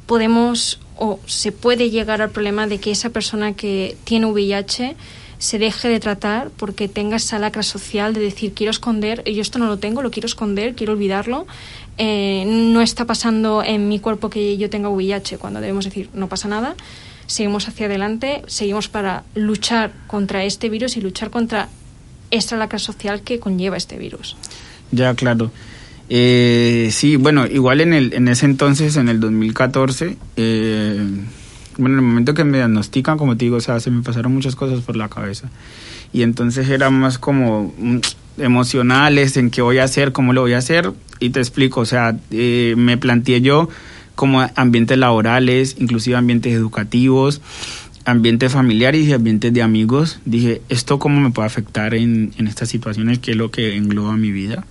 podemos 0.06 0.80
o 0.98 1.20
se 1.26 1.52
puede 1.52 1.90
llegar 1.90 2.22
al 2.22 2.30
problema 2.30 2.68
de 2.68 2.80
que 2.80 2.92
esa 2.92 3.10
persona 3.10 3.54
que 3.54 3.98
tiene 4.04 4.28
VIH 4.28 4.96
se 5.42 5.58
deje 5.58 5.90
de 5.90 6.00
tratar 6.00 6.52
porque 6.56 6.88
tenga 6.88 7.16
esa 7.16 7.40
lacra 7.40 7.64
social 7.64 8.14
de 8.14 8.20
decir 8.20 8.54
quiero 8.54 8.70
esconder, 8.70 9.24
yo 9.24 9.42
esto 9.42 9.58
no 9.58 9.66
lo 9.66 9.80
tengo, 9.80 10.04
lo 10.04 10.12
quiero 10.12 10.28
esconder, 10.28 10.76
quiero 10.76 10.94
olvidarlo, 10.94 11.48
eh, 11.98 12.44
no 12.46 12.80
está 12.80 13.06
pasando 13.06 13.64
en 13.64 13.90
mi 13.90 13.98
cuerpo 13.98 14.30
que 14.30 14.56
yo 14.58 14.70
tenga 14.70 14.90
VIH, 14.90 15.40
cuando 15.40 15.60
debemos 15.60 15.86
decir 15.86 16.10
no 16.14 16.30
pasa 16.30 16.48
nada, 16.48 16.76
seguimos 17.26 17.68
hacia 17.68 17.88
adelante, 17.88 18.44
seguimos 18.46 18.88
para 18.88 19.24
luchar 19.34 19.94
contra 20.06 20.44
este 20.44 20.70
virus 20.70 20.96
y 20.96 21.02
luchar 21.02 21.32
contra 21.32 21.70
esta 22.30 22.56
lacra 22.56 22.78
social 22.78 23.22
que 23.22 23.40
conlleva 23.40 23.78
este 23.78 23.98
virus. 23.98 24.38
Ya, 24.92 25.16
claro. 25.16 25.52
Eh, 26.08 26.90
sí, 26.92 27.16
bueno, 27.16 27.48
igual 27.48 27.82
en, 27.82 27.94
el, 27.94 28.14
en 28.14 28.28
ese 28.28 28.46
entonces, 28.46 28.96
en 28.96 29.10
el 29.10 29.20
2014, 29.20 30.18
eh, 30.36 31.08
bueno, 31.78 31.96
en 31.98 32.04
el 32.04 32.10
momento 32.10 32.34
que 32.34 32.44
me 32.44 32.58
diagnostican, 32.58 33.18
como 33.18 33.38
te 33.38 33.46
digo, 33.46 33.58
o 33.58 33.62
sea, 33.62 33.80
se 33.80 33.92
me 33.92 34.02
pasaron 34.02 34.34
muchas 34.34 34.56
cosas 34.56 34.82
por 34.82 34.96
la 34.96 35.10
cabeza. 35.10 35.50
Y 36.14 36.24
entonces 36.24 36.70
era 36.70 36.90
más 36.90 37.18
como 37.18 37.74
mm, 37.78 38.00
emocionales 38.38 39.38
en 39.38 39.50
qué 39.50 39.62
voy 39.62 39.80
a 39.80 39.86
hacer, 39.86 40.12
cómo 40.12 40.34
lo 40.34 40.42
voy 40.42 40.54
a 40.54 40.58
hacer. 40.58 40.92
Y 41.20 41.30
te 41.30 41.40
explico, 41.40 41.82
o 41.82 41.86
sea, 41.86 42.18
eh, 42.32 42.76
me 42.78 42.98
planteé 42.98 43.42
yo 43.42 43.70
como 44.16 44.46
ambientes 44.56 44.98
laborales, 44.98 45.78
inclusive 45.80 46.16
ambientes 46.16 46.54
educativos, 46.54 47.42
ambientes 48.06 48.52
familiares 48.52 49.08
y 49.08 49.14
ambientes 49.14 49.54
de 49.54 49.62
amigos. 49.62 50.20
Dije, 50.26 50.62
¿esto 50.70 51.00
cómo 51.00 51.20
me 51.20 51.32
puede 51.32 51.48
afectar 51.48 51.94
en, 51.94 52.34
en 52.38 52.48
estas 52.48 52.70
situaciones? 52.70 53.20
¿Qué 53.20 53.32
es 53.32 53.38
lo 53.38 53.52
que 53.52 53.76
engloba 53.76 54.18
mi 54.18 54.32
vida? 54.32 54.66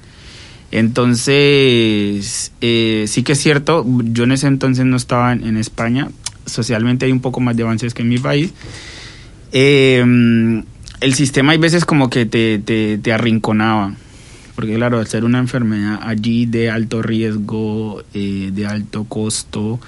Entonces, 0.72 2.52
eh, 2.60 3.04
sí 3.08 3.22
que 3.24 3.32
es 3.32 3.40
cierto, 3.40 3.84
yo 4.04 4.24
en 4.24 4.32
ese 4.32 4.46
entonces 4.46 4.84
no 4.84 4.96
estaba 4.96 5.32
en, 5.32 5.44
en 5.44 5.56
España, 5.56 6.10
socialmente 6.50 7.06
hay 7.06 7.12
un 7.12 7.20
poco 7.20 7.40
más 7.40 7.56
de 7.56 7.62
avances 7.62 7.94
que 7.94 8.02
en 8.02 8.08
mi 8.08 8.18
país. 8.18 8.52
Eh, 9.52 10.62
el 11.00 11.14
sistema 11.14 11.52
hay 11.52 11.58
veces 11.58 11.84
como 11.84 12.10
que 12.10 12.26
te, 12.26 12.58
te, 12.58 12.98
te 12.98 13.12
arrinconaba, 13.12 13.94
porque 14.54 14.74
claro, 14.74 14.98
al 14.98 15.06
ser 15.06 15.24
una 15.24 15.38
enfermedad 15.38 15.98
allí 16.02 16.44
de 16.44 16.70
alto 16.70 17.00
riesgo, 17.00 18.02
eh, 18.12 18.50
de 18.52 18.66
alto 18.66 19.04
costo, 19.04 19.80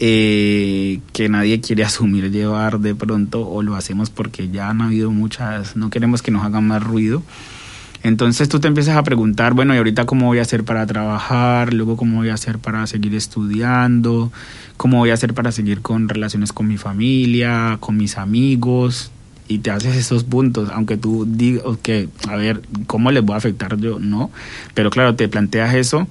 eh, 0.00 1.00
que 1.12 1.28
nadie 1.28 1.60
quiere 1.60 1.84
asumir 1.84 2.30
llevar 2.30 2.80
de 2.80 2.94
pronto, 2.94 3.48
o 3.48 3.62
lo 3.62 3.76
hacemos 3.76 4.10
porque 4.10 4.48
ya 4.48 4.68
han 4.68 4.80
habido 4.80 5.12
muchas, 5.12 5.76
no 5.76 5.90
queremos 5.90 6.22
que 6.22 6.32
nos 6.32 6.44
hagan 6.44 6.66
más 6.66 6.82
ruido. 6.82 7.22
Entonces 8.02 8.48
tú 8.48 8.60
te 8.60 8.68
empiezas 8.68 8.96
a 8.96 9.02
preguntar, 9.02 9.52
bueno, 9.52 9.74
¿y 9.74 9.78
ahorita 9.78 10.06
cómo 10.06 10.26
voy 10.26 10.38
a 10.38 10.42
hacer 10.42 10.64
para 10.64 10.86
trabajar? 10.86 11.74
Luego, 11.74 11.96
¿cómo 11.96 12.18
voy 12.18 12.30
a 12.30 12.34
hacer 12.34 12.58
para 12.58 12.86
seguir 12.86 13.14
estudiando? 13.14 14.32
¿Cómo 14.76 14.98
voy 14.98 15.10
a 15.10 15.14
hacer 15.14 15.34
para 15.34 15.52
seguir 15.52 15.82
con 15.82 16.08
relaciones 16.08 16.52
con 16.52 16.66
mi 16.66 16.78
familia, 16.78 17.76
con 17.80 17.98
mis 17.98 18.16
amigos? 18.16 19.10
Y 19.48 19.58
te 19.58 19.70
haces 19.70 19.96
esos 19.96 20.24
puntos, 20.24 20.70
aunque 20.72 20.96
tú 20.96 21.26
digas, 21.28 21.64
que, 21.82 22.08
a 22.28 22.36
ver, 22.36 22.62
¿cómo 22.86 23.10
les 23.10 23.22
voy 23.22 23.34
a 23.34 23.38
afectar 23.38 23.76
yo? 23.76 23.98
No, 23.98 24.30
pero 24.74 24.90
claro, 24.90 25.14
te 25.16 25.28
planteas 25.28 25.74
eso 25.74 26.06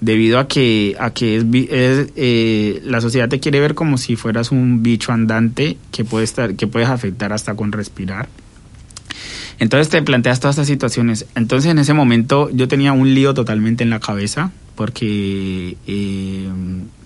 debido 0.00 0.38
a 0.38 0.46
que, 0.46 0.94
a 0.98 1.10
que 1.10 1.36
es, 1.36 1.44
es, 1.70 2.12
eh, 2.16 2.82
la 2.84 3.00
sociedad 3.00 3.28
te 3.28 3.40
quiere 3.40 3.60
ver 3.60 3.74
como 3.74 3.98
si 3.98 4.16
fueras 4.16 4.52
un 4.52 4.82
bicho 4.82 5.12
andante 5.12 5.78
que, 5.90 6.04
puede 6.04 6.24
estar, 6.24 6.54
que 6.54 6.66
puedes 6.66 6.88
afectar 6.88 7.32
hasta 7.32 7.54
con 7.54 7.72
respirar. 7.72 8.28
Entonces 9.58 9.88
te 9.88 10.02
planteas 10.02 10.40
todas 10.40 10.56
estas 10.56 10.66
situaciones. 10.66 11.26
Entonces 11.34 11.70
en 11.70 11.78
ese 11.78 11.94
momento 11.94 12.50
yo 12.50 12.68
tenía 12.68 12.92
un 12.92 13.14
lío 13.14 13.34
totalmente 13.34 13.84
en 13.84 13.90
la 13.90 14.00
cabeza 14.00 14.52
porque 14.74 15.76
eh, 15.86 16.48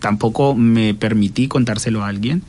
tampoco 0.00 0.56
me 0.56 0.94
permití 0.94 1.46
contárselo 1.46 2.02
a 2.02 2.08
alguien. 2.08 2.42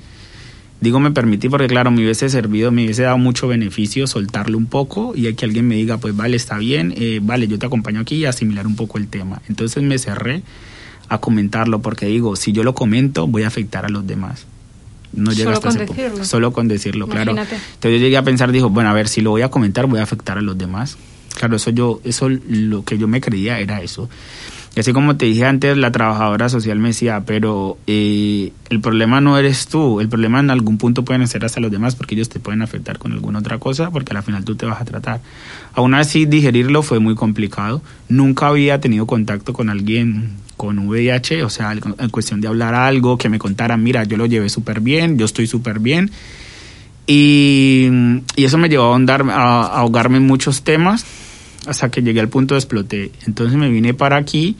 Digo 0.80 1.00
me 1.00 1.12
permití 1.12 1.48
porque 1.48 1.68
claro, 1.68 1.92
me 1.92 2.02
hubiese 2.02 2.28
servido, 2.30 2.72
me 2.72 2.84
hubiese 2.84 3.04
dado 3.04 3.20
mucho 3.20 3.48
beneficio 3.48 4.08
soltarlo 4.08 4.58
un 4.58 4.66
poco 4.66 5.14
y 5.16 5.32
que 5.36 5.46
alguien 5.46 5.68
me 5.68 5.76
diga, 5.76 6.00
pues 6.00 6.16
vale, 6.16 6.36
está 6.36 6.58
bien, 6.58 6.92
eh, 6.98 7.20
vale, 7.22 7.48
yo 7.48 7.60
te 7.60 7.68
acompaño 7.68 8.00
aquí 8.00 8.16
y 8.16 8.26
asimilar 8.26 8.66
un 8.66 8.76
poco 8.76 8.98
el 8.98 9.08
tema. 9.08 9.44
Entonces 9.48 9.84
me 9.84 10.00
cerré 10.00 10.42
a 11.08 11.20
comentarlo 11.20 11.84
porque 11.84 12.08
digo, 12.08 12.36
si 12.36 12.52
yo 12.52 12.64
lo 12.64 12.74
comento 12.74 13.28
voy 13.28 13.44
a 13.44 13.48
afectar 13.48 13.86
a 13.86 13.90
los 13.90 14.08
demás. 14.08 14.48
No 15.14 15.32
llega 15.32 15.56
Solo 15.56 15.70
hasta 15.70 15.86
con 15.86 15.96
decirlo. 15.96 16.26
Solo 16.26 16.54
con 16.54 16.68
decirlo, 16.68 17.08
claro. 17.08 17.32
Entonces 17.32 17.60
yo 17.82 17.98
llegué 17.98 18.18
a 18.18 18.24
pensar, 18.24 18.52
dijo, 18.52 18.70
bueno, 18.70 18.90
a 18.90 18.94
ver, 18.94 19.08
si 19.08 19.22
lo 19.22 19.32
voy 19.32 19.42
a 19.42 19.50
comentar, 19.50 19.86
voy 19.88 20.00
a 20.00 20.04
afectar 20.04 20.38
a 20.38 20.42
los 20.42 20.58
demás. 20.58 20.98
Claro, 21.36 21.56
eso 21.56 21.72
yo, 21.72 22.02
eso 22.04 22.30
lo 22.30 22.84
que 22.84 22.98
yo 22.98 23.08
me 23.08 23.22
creía 23.22 23.60
era 23.60 23.82
eso. 23.82 24.10
Y 24.74 24.80
así 24.80 24.94
como 24.94 25.18
te 25.18 25.26
dije 25.26 25.46
antes, 25.46 25.76
la 25.76 25.92
trabajadora 25.92 26.48
social 26.48 26.80
me 26.80 26.90
decía, 26.90 27.24
pero 27.26 27.78
eh, 27.88 28.54
el 28.70 28.80
problema 28.80 29.20
no 29.20 29.38
eres 29.38 29.68
tú, 29.68 30.00
el 30.00 30.08
problema 30.08 30.40
en 30.40 30.50
algún 30.50 30.78
punto 30.78 31.04
pueden 31.04 31.28
ser 31.28 31.44
hasta 31.44 31.60
los 31.60 31.72
demás 31.72 31.96
porque 31.96 32.16
ellos 32.16 32.30
te 32.30 32.40
pueden 32.40 32.62
afectar 32.62 32.98
con 32.98 33.12
alguna 33.12 33.40
otra 33.40 33.58
cosa 33.58 33.92
porque 33.92 34.16
al 34.16 34.24
final 34.24 34.46
tú 34.46 34.56
te 34.56 34.66
vas 34.66 34.80
a 34.80 34.86
tratar. 34.86 35.20
Aún 35.74 35.94
así, 35.94 36.26
digerirlo 36.26 36.84
fue 36.84 37.00
muy 37.00 37.16
complicado. 37.16 37.82
Nunca 38.08 38.48
había 38.48 38.80
tenido 38.80 39.06
contacto 39.08 39.52
con 39.52 39.70
alguien 39.70 40.38
con 40.62 40.78
VIH, 40.78 41.44
o 41.44 41.50
sea, 41.50 41.72
en 41.72 42.10
cuestión 42.12 42.40
de 42.40 42.48
hablar 42.48 42.76
algo, 42.76 43.18
que 43.18 43.30
me 43.30 43.40
contaran, 43.40 43.82
mira, 43.82 44.04
yo 44.04 44.16
lo 44.16 44.28
llevé 44.28 44.48
súper 44.48 44.80
bien, 44.80 45.18
yo 45.18 45.26
estoy 45.26 45.48
súper 45.48 45.80
bien. 45.80 46.12
Y, 47.08 47.90
eso 48.36 48.60
me 48.60 48.70
llevó 48.70 48.94
a, 48.94 49.64
ahogarme 49.80 50.18
en 50.18 50.28
muchos 50.28 50.62
temas 50.62 51.04
hasta 51.66 51.90
que 51.90 52.04
llegué 52.04 52.20
al 52.20 52.30
punto 52.30 52.54
de 52.54 52.60
exploté. 52.60 53.12
Entonces 53.26 53.58
me 53.58 53.70
vine 53.70 53.96
para 53.96 54.18
aquí 54.18 54.56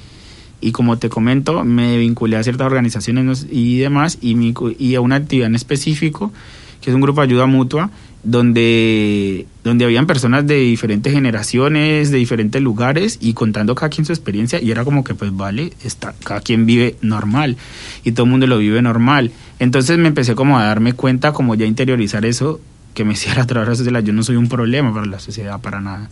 y 0.60 0.72
como 0.72 0.98
te 0.98 1.08
comento, 1.08 1.64
me 1.64 2.00
vinculé 2.00 2.36
a 2.36 2.42
ciertas 2.42 2.66
organizaciones 2.66 3.46
y 3.52 3.78
demás 3.78 4.18
y, 4.22 4.56
y 4.80 4.96
a 4.96 5.02
una 5.02 5.18
actividad 5.18 5.50
en 5.50 5.56
específico, 5.56 6.34
que 6.82 6.90
es 6.90 6.96
un 6.96 7.02
grupo 7.02 7.22
de 7.22 7.28
ayuda 7.28 7.46
mutua, 7.46 7.92
donde, 8.24 9.48
donde 9.64 9.86
habían 9.86 10.06
personas 10.06 10.46
de 10.46 10.58
diferentes 10.58 11.12
generaciones, 11.12 12.12
de 12.12 12.18
diferentes 12.18 12.62
lugares 12.62 13.18
y 13.20 13.34
contando 13.34 13.74
cada 13.74 13.90
quien 13.90 14.06
su 14.06 14.12
experiencia 14.12 14.62
y 14.62 14.72
era 14.72 14.84
como 14.84 15.04
que 15.04 15.16
pues 15.16 15.36
vale, 15.36 15.74
está, 15.84 16.14
cada 16.24 16.42
quien 16.42 16.66
vive 16.66 16.96
normal 17.02 17.58
y 18.04 18.12
todo 18.12 18.26
el 18.26 18.32
mundo 18.32 18.48
lo 18.48 18.60
vive 18.60 18.82
normal. 18.82 19.32
Entonces 19.60 19.98
me 19.98 20.08
empecé 20.08 20.36
como 20.36 20.60
a 20.60 20.66
darme 20.66 20.94
cuenta, 20.94 21.34
como 21.34 21.56
ya 21.56 21.66
interiorizar 21.66 22.26
eso, 22.26 22.62
que 22.94 23.06
me 23.06 23.14
hiciera 23.14 23.46
trabajar 23.46 23.76
social, 23.76 24.04
yo 24.04 24.14
no 24.14 24.24
soy 24.24 24.36
un 24.36 24.50
problema 24.50 24.94
para 24.94 25.06
la 25.06 25.20
sociedad, 25.20 25.60
para 25.60 25.82
nada. 25.82 26.10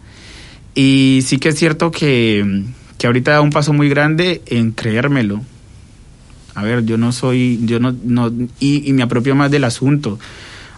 Y 0.73 1.21
sí 1.25 1.37
que 1.37 1.49
es 1.49 1.55
cierto 1.55 1.91
que, 1.91 2.63
que 2.97 3.07
ahorita 3.07 3.31
da 3.31 3.41
un 3.41 3.51
paso 3.51 3.73
muy 3.73 3.89
grande 3.89 4.41
en 4.47 4.71
creérmelo. 4.71 5.41
A 6.55 6.63
ver, 6.63 6.85
yo 6.85 6.97
no 6.97 7.11
soy, 7.11 7.59
yo 7.63 7.79
no, 7.79 7.95
no 8.03 8.31
y, 8.59 8.89
y 8.89 8.93
me 8.93 9.03
apropio 9.03 9.35
más 9.35 9.51
del 9.51 9.63
asunto. 9.63 10.19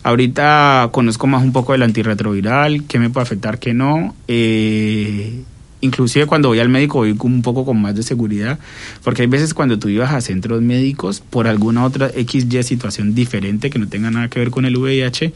Ahorita 0.03 0.89
conozco 0.91 1.27
más 1.27 1.43
un 1.43 1.51
poco 1.51 1.73
del 1.73 1.83
antirretroviral, 1.83 2.85
qué 2.85 2.97
me 2.97 3.09
puede 3.09 3.23
afectar, 3.23 3.59
qué 3.59 3.73
no. 3.73 4.15
Eh, 4.27 5.43
inclusive 5.81 6.25
cuando 6.25 6.47
voy 6.49 6.59
al 6.59 6.69
médico 6.69 6.99
voy 6.99 7.15
un 7.19 7.41
poco 7.41 7.65
con 7.65 7.79
más 7.81 7.95
de 7.95 8.01
seguridad, 8.01 8.57
porque 9.03 9.23
hay 9.23 9.27
veces 9.27 9.53
cuando 9.53 9.77
tú 9.77 9.89
ibas 9.89 10.11
a 10.11 10.21
centros 10.21 10.61
médicos 10.61 11.19
por 11.19 11.47
alguna 11.47 11.83
otra 11.83 12.09
XY 12.09 12.63
situación 12.63 13.13
diferente 13.13 13.69
que 13.69 13.77
no 13.77 13.87
tenga 13.87 14.09
nada 14.09 14.27
que 14.27 14.39
ver 14.39 14.49
con 14.49 14.65
el 14.65 14.77
VIH, 14.77 15.33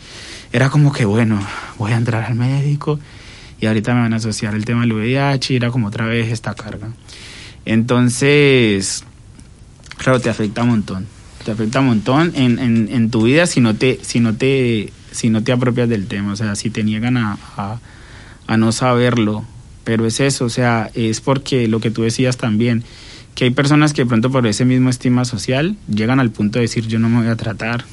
era 0.52 0.70
como 0.70 0.92
que 0.94 1.06
bueno, 1.06 1.40
voy 1.78 1.92
a 1.92 1.98
entrar 1.98 2.24
al 2.24 2.36
médico 2.36 3.00
y 3.60 3.68
ahorita 3.68 3.94
me 3.94 4.02
van 4.02 4.14
a 4.14 4.18
asociar 4.18 4.56
el 4.56 4.66
tema 4.66 4.82
del 4.82 4.94
VIH 4.94 5.54
y 5.54 5.58
era 5.58 5.70
como 5.70 5.88
otra 5.88 6.06
vez 6.06 6.32
esta 6.32 6.56
carga. 6.56 6.90
Entonces, 7.66 9.04
claro, 9.98 10.20
te 10.20 10.30
afecta 10.30 10.64
un 10.64 10.70
montón. 10.70 11.15
Te 11.46 11.52
afecta 11.52 11.80
un 11.80 11.86
montón 11.86 12.34
en, 12.36 12.60
en, 12.60 13.12
tu 13.12 13.22
vida 13.22 13.46
si 13.46 13.62
no 13.62 13.76
te, 13.76 14.00
si 14.02 14.20
no 14.20 14.36
te, 14.36 14.92
si 15.12 15.30
no 15.30 15.44
te 15.44 15.52
apropias 15.52 15.88
del 15.88 16.08
tema, 16.08 16.34
o 16.34 16.36
sea, 16.36 16.56
si 16.56 16.72
te 16.72 16.84
niegan 16.84 17.18
a, 17.18 17.38
a, 18.48 18.58
no 18.58 18.72
saberlo. 18.72 19.46
Pero 19.84 20.08
es 20.08 20.20
eso, 20.20 20.46
o 20.46 20.50
sea, 20.50 20.90
es 20.96 21.22
porque 21.22 21.68
lo 21.68 21.80
que 21.80 21.92
tú 21.92 22.02
decías 22.02 22.38
también, 22.38 22.84
que 23.36 23.44
hay 23.44 23.52
personas 23.52 23.94
que 23.94 24.02
de 24.02 24.08
pronto 24.08 24.32
por 24.32 24.48
ese 24.48 24.66
mismo 24.66 24.90
estima 24.90 25.24
social 25.24 25.78
llegan 25.88 26.20
al 26.20 26.32
punto 26.32 26.58
de 26.58 26.64
decir 26.64 26.88
yo 26.88 26.98
no 26.98 27.10
me 27.10 27.20
voy 27.20 27.28
a 27.28 27.36
tratar 27.36 27.86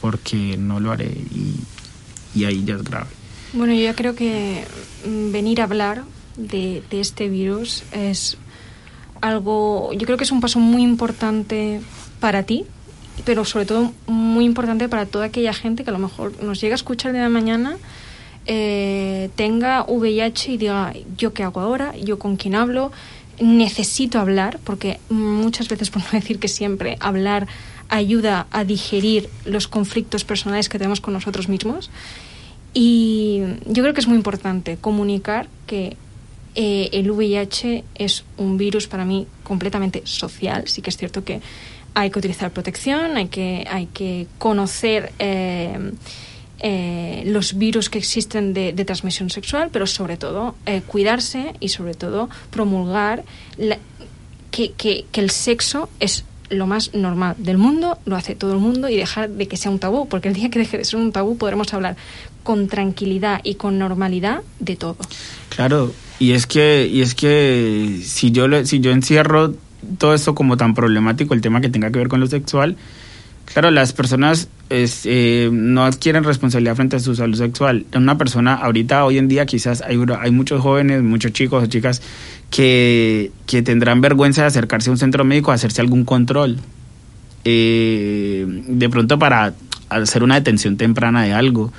porque 0.00 0.56
no 0.58 0.80
lo 0.80 0.90
haré 0.90 1.06
y, 1.06 1.54
y 2.34 2.44
ahí 2.44 2.64
ya 2.64 2.74
es 2.74 2.82
grave. 2.82 3.06
Bueno, 3.52 3.72
yo 3.72 3.94
creo 3.94 4.16
que 4.16 4.64
mm, 5.06 5.30
venir 5.30 5.60
a 5.60 5.64
hablar 5.64 6.02
de, 6.36 6.82
de 6.90 7.00
este 7.00 7.28
virus 7.28 7.84
es 7.92 8.36
algo, 9.20 9.92
yo 9.92 10.06
creo 10.06 10.16
que 10.18 10.24
es 10.24 10.32
un 10.32 10.40
paso 10.40 10.58
muy 10.58 10.82
importante 10.82 11.80
para 12.20 12.42
ti, 12.42 12.64
pero 13.24 13.44
sobre 13.44 13.66
todo 13.66 13.92
muy 14.06 14.44
importante 14.44 14.88
para 14.88 15.06
toda 15.06 15.26
aquella 15.26 15.52
gente 15.52 15.84
que 15.84 15.90
a 15.90 15.92
lo 15.92 15.98
mejor 15.98 16.42
nos 16.42 16.60
llega 16.60 16.74
a 16.74 16.76
escuchar 16.76 17.12
de 17.12 17.20
la 17.20 17.28
mañana, 17.28 17.76
eh, 18.46 19.30
tenga 19.34 19.84
VIH 19.88 20.52
y 20.52 20.56
diga, 20.56 20.92
¿yo 21.16 21.32
qué 21.32 21.42
hago 21.42 21.60
ahora? 21.60 21.96
¿Yo 21.96 22.18
con 22.18 22.36
quién 22.36 22.54
hablo? 22.54 22.92
Necesito 23.40 24.20
hablar, 24.20 24.60
porque 24.62 25.00
muchas 25.08 25.68
veces, 25.68 25.90
por 25.92 26.02
no 26.02 26.08
decir 26.12 26.38
que 26.38 26.48
siempre, 26.48 26.96
hablar 27.00 27.48
ayuda 27.88 28.46
a 28.50 28.64
digerir 28.64 29.28
los 29.44 29.68
conflictos 29.68 30.24
personales 30.24 30.68
que 30.68 30.78
tenemos 30.78 31.00
con 31.00 31.14
nosotros 31.14 31.48
mismos. 31.48 31.90
Y 32.74 33.40
yo 33.66 33.82
creo 33.82 33.94
que 33.94 34.00
es 34.00 34.06
muy 34.06 34.16
importante 34.16 34.76
comunicar 34.76 35.48
que 35.66 35.96
eh, 36.54 36.90
el 36.92 37.10
VIH 37.10 37.84
es 37.94 38.24
un 38.36 38.58
virus 38.58 38.86
para 38.86 39.04
mí 39.04 39.26
completamente 39.42 40.02
social. 40.04 40.64
Sí 40.66 40.82
que 40.82 40.90
es 40.90 40.96
cierto 40.96 41.24
que 41.24 41.40
hay 41.96 42.10
que 42.10 42.18
utilizar 42.18 42.50
protección, 42.50 43.16
hay 43.16 43.28
que, 43.28 43.66
hay 43.70 43.86
que 43.86 44.26
conocer 44.36 45.12
eh, 45.18 45.92
eh, 46.58 47.22
los 47.24 47.56
virus 47.56 47.88
que 47.88 47.96
existen 47.96 48.52
de, 48.52 48.74
de, 48.74 48.84
transmisión 48.84 49.30
sexual, 49.30 49.70
pero 49.72 49.86
sobre 49.86 50.18
todo 50.18 50.56
eh, 50.66 50.82
cuidarse 50.86 51.54
y 51.58 51.70
sobre 51.70 51.94
todo 51.94 52.28
promulgar 52.50 53.24
la, 53.56 53.78
que, 54.50 54.72
que, 54.72 55.06
que 55.10 55.20
el 55.22 55.30
sexo 55.30 55.88
es 55.98 56.26
lo 56.50 56.66
más 56.66 56.92
normal 56.92 57.34
del 57.38 57.56
mundo, 57.56 57.98
lo 58.04 58.14
hace 58.14 58.34
todo 58.34 58.52
el 58.52 58.58
mundo 58.58 58.90
y 58.90 58.96
dejar 58.96 59.30
de 59.30 59.48
que 59.48 59.56
sea 59.56 59.70
un 59.70 59.78
tabú, 59.78 60.06
porque 60.06 60.28
el 60.28 60.34
día 60.34 60.50
que 60.50 60.58
deje 60.58 60.76
de 60.76 60.84
ser 60.84 61.00
un 61.00 61.12
tabú 61.12 61.38
podremos 61.38 61.72
hablar 61.72 61.96
con 62.42 62.68
tranquilidad 62.68 63.40
y 63.42 63.54
con 63.54 63.78
normalidad 63.78 64.42
de 64.60 64.76
todo. 64.76 64.98
Claro, 65.48 65.94
y 66.18 66.32
es 66.32 66.46
que 66.46 66.88
y 66.92 67.00
es 67.00 67.14
que 67.14 68.00
si 68.04 68.32
yo 68.32 68.46
si 68.66 68.80
yo 68.80 68.90
encierro 68.90 69.54
todo 69.98 70.14
esto 70.14 70.34
como 70.34 70.56
tan 70.56 70.74
problemático, 70.74 71.34
el 71.34 71.40
tema 71.40 71.60
que 71.60 71.68
tenga 71.68 71.90
que 71.90 71.98
ver 71.98 72.08
con 72.08 72.20
lo 72.20 72.26
sexual, 72.26 72.76
claro, 73.44 73.70
las 73.70 73.92
personas 73.92 74.48
eh, 74.70 75.48
no 75.52 75.84
adquieren 75.84 76.24
responsabilidad 76.24 76.76
frente 76.76 76.96
a 76.96 77.00
su 77.00 77.14
salud 77.14 77.36
sexual. 77.36 77.86
Una 77.94 78.18
persona, 78.18 78.54
ahorita, 78.54 79.04
hoy 79.04 79.18
en 79.18 79.28
día, 79.28 79.46
quizás 79.46 79.82
hay, 79.82 79.98
hay 80.20 80.30
muchos 80.30 80.60
jóvenes, 80.60 81.02
muchos 81.02 81.32
chicos 81.32 81.64
o 81.64 81.66
chicas 81.66 82.02
que, 82.50 83.30
que 83.46 83.62
tendrán 83.62 84.00
vergüenza 84.00 84.42
de 84.42 84.48
acercarse 84.48 84.90
a 84.90 84.92
un 84.92 84.98
centro 84.98 85.24
médico 85.24 85.50
a 85.50 85.54
hacerse 85.54 85.80
algún 85.80 86.04
control. 86.04 86.58
Eh, 87.44 88.44
de 88.66 88.88
pronto 88.88 89.20
para 89.20 89.54
hacer 89.88 90.24
una 90.24 90.34
detención 90.34 90.76
temprana 90.76 91.22
de 91.22 91.32
algo 91.32 91.72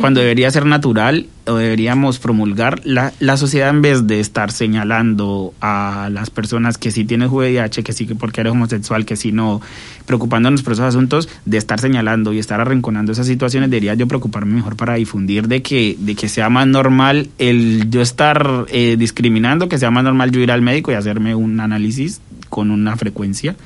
cuando 0.00 0.20
debería 0.20 0.50
ser 0.50 0.66
natural 0.66 1.26
o 1.46 1.56
deberíamos 1.56 2.18
promulgar 2.18 2.80
la, 2.84 3.12
la 3.20 3.36
sociedad 3.36 3.70
en 3.70 3.82
vez 3.82 4.06
de 4.06 4.20
estar 4.20 4.52
señalando 4.52 5.54
a 5.60 6.08
las 6.12 6.30
personas 6.30 6.78
que 6.78 6.90
sí 6.90 7.04
tienes 7.04 7.30
VIH, 7.30 7.82
que 7.82 7.92
sí 7.92 8.06
que 8.06 8.14
porque 8.14 8.40
eres 8.40 8.52
homosexual, 8.52 9.04
que 9.04 9.16
sí 9.16 9.32
no, 9.32 9.60
preocupándonos 10.06 10.62
por 10.62 10.74
esos 10.74 10.84
asuntos, 10.84 11.28
de 11.44 11.58
estar 11.58 11.80
señalando 11.80 12.32
y 12.32 12.38
estar 12.38 12.60
arrinconando 12.60 13.12
esas 13.12 13.26
situaciones, 13.26 13.70
debería 13.70 13.94
yo 13.94 14.06
preocuparme 14.06 14.54
mejor 14.54 14.76
para 14.76 14.94
difundir 14.94 15.48
de 15.48 15.62
que, 15.62 15.96
de 15.98 16.14
que 16.14 16.28
sea 16.28 16.48
más 16.48 16.66
normal 16.66 17.28
el 17.38 17.90
yo 17.90 18.00
estar 18.00 18.66
eh, 18.68 18.96
discriminando, 18.98 19.68
que 19.68 19.78
sea 19.78 19.90
más 19.90 20.04
normal 20.04 20.30
yo 20.30 20.40
ir 20.40 20.52
al 20.52 20.62
médico 20.62 20.92
y 20.92 20.94
hacerme 20.94 21.34
un 21.34 21.60
análisis 21.60 22.20
con 22.48 22.70
una 22.70 22.96
frecuencia 22.96 23.56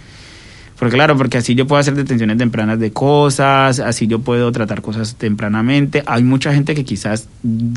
porque 0.83 0.97
claro, 0.97 1.17
porque 1.17 1.39
así 1.39 1.55
yo 1.55 1.65
puedo 1.65 1.79
hacer 1.79 1.95
detenciones 1.95 2.39
tempranas 2.39 2.77
de 2.81 2.93
cosas, 2.93 3.79
así 3.79 4.09
yo 4.09 4.19
puedo 4.19 4.51
tratar 4.51 4.83
cosas 4.83 5.15
tempranamente. 5.15 6.03
Hay 6.07 6.25
mucha 6.25 6.53
gente 6.53 6.75
que 6.75 6.85
quizás 6.85 7.29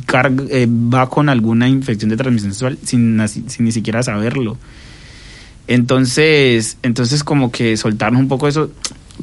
carga, 0.07 0.43
eh, 0.49 0.65
va 0.67 1.07
con 1.07 1.29
alguna 1.29 1.69
infección 1.69 2.09
de 2.09 2.17
transmisión 2.17 2.53
sexual 2.53 2.79
sin, 2.83 3.21
sin 3.27 3.63
ni 3.63 3.71
siquiera 3.71 4.01
saberlo. 4.01 4.57
Entonces, 5.67 6.79
entonces 6.81 7.23
como 7.23 7.51
que 7.51 7.77
soltarnos 7.77 8.19
un 8.19 8.27
poco 8.27 8.47
eso 8.47 8.71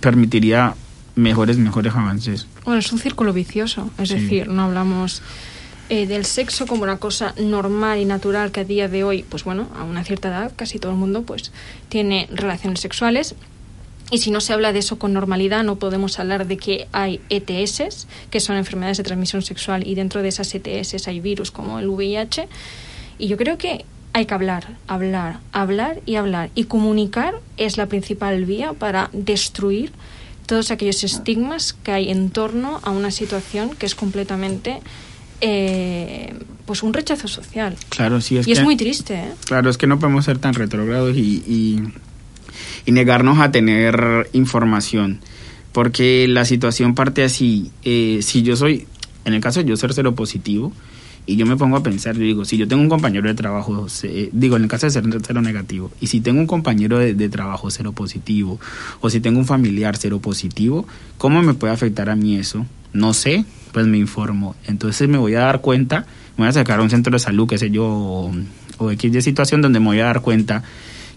permitiría 0.00 0.76
mejores, 1.16 1.58
mejores 1.58 1.92
avances. 1.92 2.46
Bueno, 2.64 2.78
es 2.78 2.92
un 2.92 3.00
círculo 3.00 3.32
vicioso, 3.32 3.90
es 3.98 4.10
sí. 4.10 4.14
decir, 4.14 4.46
no 4.46 4.62
hablamos 4.62 5.22
eh, 5.88 6.06
del 6.06 6.24
sexo 6.24 6.68
como 6.68 6.84
una 6.84 6.98
cosa 6.98 7.34
normal 7.36 7.98
y 7.98 8.04
natural 8.04 8.52
que 8.52 8.60
a 8.60 8.64
día 8.64 8.86
de 8.86 9.02
hoy, 9.02 9.24
pues 9.28 9.42
bueno, 9.42 9.66
a 9.76 9.82
una 9.82 10.04
cierta 10.04 10.28
edad 10.28 10.52
casi 10.54 10.78
todo 10.78 10.92
el 10.92 10.98
mundo 10.98 11.22
pues 11.22 11.50
tiene 11.88 12.28
relaciones 12.32 12.78
sexuales 12.78 13.34
y 14.12 14.18
si 14.18 14.30
no 14.30 14.42
se 14.42 14.52
habla 14.52 14.74
de 14.74 14.80
eso 14.80 14.98
con 14.98 15.14
normalidad, 15.14 15.64
no 15.64 15.76
podemos 15.76 16.18
hablar 16.18 16.46
de 16.46 16.58
que 16.58 16.86
hay 16.92 17.22
ETS, 17.30 18.06
que 18.30 18.40
son 18.40 18.56
enfermedades 18.56 18.98
de 18.98 19.04
transmisión 19.04 19.40
sexual, 19.40 19.86
y 19.86 19.94
dentro 19.94 20.20
de 20.20 20.28
esas 20.28 20.54
ETS 20.54 21.08
hay 21.08 21.20
virus 21.20 21.50
como 21.50 21.78
el 21.78 21.88
VIH. 21.88 22.46
Y 23.18 23.28
yo 23.28 23.38
creo 23.38 23.56
que 23.56 23.86
hay 24.12 24.26
que 24.26 24.34
hablar, 24.34 24.76
hablar, 24.86 25.40
hablar 25.52 26.02
y 26.04 26.16
hablar. 26.16 26.50
Y 26.54 26.64
comunicar 26.64 27.40
es 27.56 27.78
la 27.78 27.86
principal 27.86 28.44
vía 28.44 28.74
para 28.74 29.08
destruir 29.14 29.92
todos 30.44 30.70
aquellos 30.70 31.02
estigmas 31.04 31.72
que 31.72 31.92
hay 31.92 32.10
en 32.10 32.28
torno 32.28 32.80
a 32.82 32.90
una 32.90 33.10
situación 33.10 33.70
que 33.70 33.86
es 33.86 33.94
completamente 33.94 34.80
eh, 35.40 36.34
pues 36.66 36.82
un 36.82 36.92
rechazo 36.92 37.28
social. 37.28 37.76
Claro, 37.88 38.20
sí 38.20 38.36
es 38.36 38.46
y 38.46 38.52
que, 38.52 38.58
es 38.58 38.62
muy 38.62 38.76
triste. 38.76 39.14
¿eh? 39.14 39.32
Claro, 39.46 39.70
es 39.70 39.78
que 39.78 39.86
no 39.86 39.98
podemos 39.98 40.26
ser 40.26 40.36
tan 40.36 40.52
retrógrados 40.52 41.16
y, 41.16 41.42
y 41.46 41.82
y 42.86 42.92
negarnos 42.92 43.38
a 43.38 43.50
tener 43.50 44.28
información. 44.32 45.20
Porque 45.72 46.26
la 46.28 46.44
situación 46.44 46.94
parte 46.94 47.24
así, 47.24 47.70
eh, 47.82 48.20
si 48.22 48.42
yo 48.42 48.56
soy, 48.56 48.86
en 49.24 49.34
el 49.34 49.40
caso 49.40 49.60
de 49.60 49.68
yo 49.68 49.76
ser 49.76 49.94
cero 49.94 50.14
positivo, 50.14 50.72
y 51.24 51.36
yo 51.36 51.46
me 51.46 51.56
pongo 51.56 51.76
a 51.76 51.82
pensar, 51.82 52.16
yo 52.16 52.22
digo, 52.22 52.44
si 52.44 52.56
yo 52.56 52.66
tengo 52.66 52.82
un 52.82 52.88
compañero 52.88 53.28
de 53.28 53.34
trabajo, 53.34 53.88
se, 53.88 54.28
digo, 54.32 54.56
en 54.56 54.64
el 54.64 54.68
caso 54.68 54.86
de 54.86 54.90
ser 54.90 55.04
cero 55.24 55.40
negativo, 55.40 55.90
y 56.00 56.08
si 56.08 56.20
tengo 56.20 56.40
un 56.40 56.46
compañero 56.46 56.98
de, 56.98 57.14
de, 57.14 57.28
trabajo 57.28 57.70
cero 57.70 57.92
positivo, 57.92 58.58
o 59.00 59.08
si 59.08 59.20
tengo 59.20 59.38
un 59.38 59.46
familiar 59.46 59.96
cero 59.96 60.18
positivo, 60.20 60.86
¿cómo 61.18 61.42
me 61.42 61.54
puede 61.54 61.72
afectar 61.72 62.10
a 62.10 62.16
mí 62.16 62.36
eso? 62.36 62.66
No 62.92 63.14
sé, 63.14 63.44
pues 63.72 63.86
me 63.86 63.98
informo. 63.98 64.54
Entonces 64.66 65.08
me 65.08 65.16
voy 65.16 65.34
a 65.34 65.40
dar 65.40 65.60
cuenta, 65.60 66.06
me 66.36 66.44
voy 66.44 66.48
a 66.48 66.52
sacar 66.52 66.80
a 66.80 66.82
un 66.82 66.90
centro 66.90 67.12
de 67.12 67.18
salud, 67.18 67.48
qué 67.48 67.56
sé 67.56 67.70
yo, 67.70 67.86
o, 67.86 68.32
o 68.78 68.90
X 68.90 69.12
de 69.12 69.22
situación 69.22 69.62
donde 69.62 69.80
me 69.80 69.86
voy 69.86 70.00
a 70.00 70.04
dar 70.04 70.22
cuenta 70.22 70.62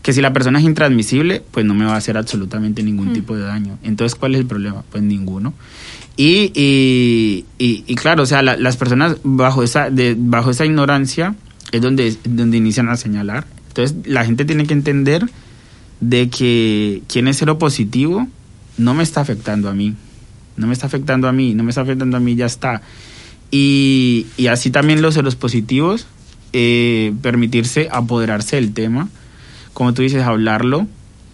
que 0.05 0.13
si 0.13 0.21
la 0.21 0.33
persona 0.33 0.59
es 0.59 0.65
intransmisible, 0.65 1.41
pues 1.49 1.65
no 1.65 1.73
me 1.73 1.83
va 1.83 1.95
a 1.95 1.97
hacer 1.97 2.15
absolutamente 2.15 2.83
ningún 2.83 3.09
mm. 3.09 3.13
tipo 3.13 3.35
de 3.35 3.41
daño. 3.41 3.79
Entonces, 3.81 4.13
¿cuál 4.13 4.35
es 4.35 4.41
el 4.41 4.45
problema? 4.45 4.83
Pues 4.91 5.01
ninguno. 5.01 5.55
Y, 6.15 6.51
y, 6.53 7.45
y, 7.57 7.83
y 7.87 7.95
claro, 7.95 8.21
o 8.21 8.25
sea, 8.27 8.43
la, 8.43 8.55
las 8.55 8.77
personas 8.77 9.17
bajo 9.23 9.63
esa, 9.63 9.89
de, 9.89 10.15
bajo 10.15 10.51
esa 10.51 10.63
ignorancia 10.63 11.33
es 11.71 11.81
donde, 11.81 12.15
donde 12.23 12.55
inician 12.55 12.87
a 12.89 12.97
señalar. 12.97 13.47
Entonces, 13.69 13.97
la 14.05 14.23
gente 14.23 14.45
tiene 14.45 14.67
que 14.67 14.73
entender 14.73 15.27
de 16.01 16.29
que 16.29 17.01
quien 17.07 17.27
es 17.27 17.37
cero 17.37 17.57
positivo 17.57 18.27
no 18.77 18.93
me 18.93 19.01
está 19.01 19.21
afectando 19.21 19.69
a 19.69 19.73
mí. 19.73 19.95
No 20.55 20.67
me 20.67 20.73
está 20.73 20.85
afectando 20.85 21.27
a 21.27 21.31
mí, 21.31 21.55
no 21.55 21.63
me 21.63 21.71
está 21.71 21.81
afectando 21.81 22.15
a 22.15 22.19
mí, 22.19 22.35
ya 22.35 22.45
está. 22.45 22.83
Y, 23.49 24.27
y 24.37 24.47
así 24.47 24.69
también 24.69 25.01
los 25.01 25.15
ceros 25.15 25.35
positivos, 25.35 26.05
eh, 26.53 27.11
permitirse 27.23 27.89
apoderarse 27.91 28.57
del 28.57 28.71
tema 28.71 29.09
como 29.75 29.93
tú 29.93 30.03
dices, 30.03 30.23
hablarlo, 30.23 30.87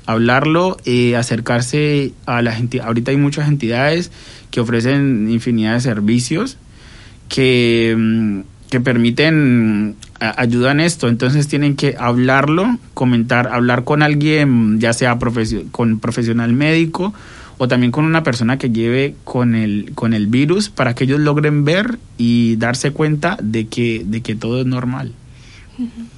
hablarlo, 0.08 0.77
eh, 0.86 1.15
acercarse 1.15 2.12
a 2.25 2.41
la 2.41 2.54
gente. 2.54 2.82
Ahorita 2.82 3.12
hay 3.12 3.17
muchas 3.17 3.47
entidades 3.47 4.12
que 4.49 4.60
ofrecen 4.60 5.30
infinidad 5.30 5.75
de 5.75 5.82
servicios 5.82 6.58
que, 7.30 7.95
mm, 7.95 8.39
que 8.71 8.80
permiten, 8.82 9.95
ayudan 10.19 10.80
esto. 10.80 11.08
Entonces 11.08 11.47
tienen 11.47 11.75
que 11.75 11.95
hablarlo, 11.99 12.80
comentar, 12.95 13.47
hablar 13.47 13.84
con 13.84 14.01
alguien, 14.01 14.80
ya 14.80 14.93
sea 14.93 15.19
profesio 15.19 15.63
con 15.69 15.99
profesional 15.99 16.51
médico 16.54 17.13
o 17.60 17.67
también 17.67 17.91
con 17.91 18.06
una 18.06 18.23
persona 18.23 18.58
que 18.58 18.71
lleve 18.71 19.13
con 19.23 19.54
el, 19.54 19.91
con 19.93 20.15
el 20.15 20.25
virus 20.25 20.69
para 20.71 20.95
que 20.95 21.04
ellos 21.04 21.19
logren 21.19 21.63
ver 21.63 21.99
y 22.17 22.56
darse 22.56 22.89
cuenta 22.89 23.38
de 23.39 23.67
que, 23.67 24.01
de 24.04 24.21
que 24.21 24.34
todo 24.34 24.62
es 24.62 24.65
normal. 24.65 25.13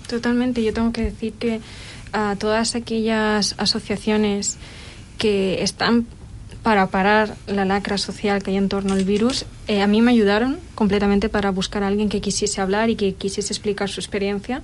Totalmente. 0.07 0.63
Yo 0.63 0.73
tengo 0.73 0.93
que 0.93 1.03
decir 1.03 1.33
que 1.33 1.59
a 2.13 2.35
todas 2.37 2.75
aquellas 2.75 3.55
asociaciones 3.57 4.57
que 5.17 5.61
están 5.63 6.05
para 6.63 6.87
parar 6.87 7.35
la 7.45 7.65
lacra 7.65 7.97
social 7.97 8.41
que 8.41 8.51
hay 8.51 8.57
en 8.57 8.69
torno 8.69 8.93
al 8.93 9.03
virus, 9.03 9.45
eh, 9.67 9.81
a 9.81 9.87
mí 9.87 10.01
me 10.01 10.11
ayudaron 10.11 10.59
completamente 10.75 11.27
para 11.27 11.51
buscar 11.51 11.83
a 11.83 11.87
alguien 11.87 12.07
que 12.07 12.21
quisiese 12.21 12.61
hablar 12.61 12.89
y 12.89 12.95
que 12.95 13.15
quisiese 13.15 13.51
explicar 13.51 13.89
su 13.89 13.99
experiencia, 13.99 14.63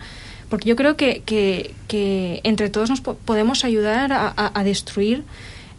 porque 0.50 0.70
yo 0.70 0.78
creo 0.78 0.96
que, 0.96 1.22
que, 1.26 1.76
que 1.90 2.40
entre 2.44 2.70
todos 2.70 2.90
nos 2.90 3.02
po 3.02 3.16
podemos 3.16 3.66
ayudar 3.66 4.14
a, 4.14 4.28
a, 4.28 4.60
a 4.60 4.64
destruir 4.64 5.26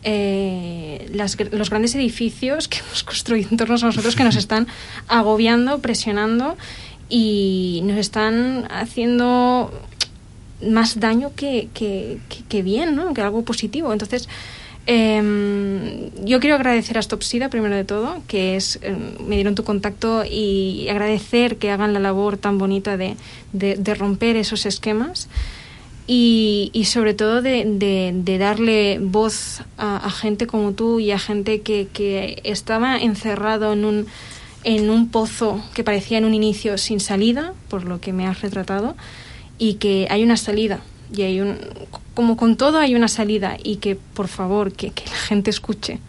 eh, 0.02 1.10
las, 1.12 1.36
los 1.52 1.70
grandes 1.70 1.94
edificios 1.94 2.68
que 2.68 2.78
hemos 2.86 3.02
construido 3.02 3.48
en 3.50 3.56
torno 3.56 3.76
a 3.76 3.78
nosotros 3.78 4.14
que 4.14 4.24
nos 4.24 4.36
están 4.44 4.66
agobiando, 5.08 5.80
presionando 5.80 6.56
y 7.08 7.80
nos 7.84 7.96
están 7.98 8.68
haciendo 8.70 9.72
más 10.62 11.00
daño 11.00 11.32
que, 11.34 11.68
que, 11.74 12.18
que, 12.48 12.62
bien, 12.62 12.94
¿no? 12.94 13.14
Que 13.14 13.22
algo 13.22 13.42
positivo. 13.42 13.92
Entonces, 13.92 14.28
eh, 14.86 16.10
yo 16.24 16.40
quiero 16.40 16.56
agradecer 16.56 16.98
a 16.98 17.02
Stopsida, 17.02 17.48
primero 17.48 17.76
de 17.76 17.84
todo, 17.84 18.22
que 18.26 18.56
es 18.56 18.78
em, 18.82 18.98
me 19.26 19.36
dieron 19.36 19.54
tu 19.54 19.64
contacto 19.64 20.24
y 20.24 20.88
agradecer 20.88 21.56
que 21.56 21.70
hagan 21.70 21.92
la 21.92 22.00
labor 22.00 22.36
tan 22.36 22.58
bonita 22.58 22.96
de, 22.96 23.16
de, 23.52 23.94
romper 23.94 24.36
esos 24.36 24.66
esquemas. 24.66 25.28
Y, 26.12 26.72
sobre 26.86 27.14
todo 27.14 27.40
de, 27.40 27.64
de, 27.64 28.38
darle 28.38 28.98
voz 29.00 29.62
a, 29.78 29.96
a, 29.96 30.10
gente 30.10 30.48
como 30.48 30.72
tú 30.72 30.98
y 30.98 31.12
a 31.12 31.20
gente 31.20 31.60
que, 31.60 31.86
que 31.92 32.40
estaba 32.42 32.98
encerrado 32.98 33.72
en 33.74 33.84
un, 33.84 34.06
en 34.64 34.90
un 34.90 35.08
pozo 35.08 35.62
que 35.72 35.84
parecía 35.84 36.18
en 36.18 36.24
un 36.24 36.34
inicio 36.34 36.78
sin 36.78 36.98
salida, 36.98 37.54
por 37.68 37.84
lo 37.84 38.00
que 38.00 38.12
me 38.12 38.26
has 38.26 38.40
retratado, 38.40 38.96
y 39.60 39.74
que 39.74 40.08
hay 40.10 40.24
una 40.24 40.36
salida 40.36 40.80
y 41.14 41.22
hay 41.22 41.40
un 41.40 41.58
como 42.14 42.36
con 42.36 42.56
todo 42.56 42.78
hay 42.78 42.96
una 42.96 43.08
salida 43.08 43.56
y 43.62 43.76
que 43.76 43.94
por 43.94 44.26
favor 44.26 44.72
que, 44.72 44.88
la 44.88 45.16
gente 45.16 45.50
escuche 45.50 46.00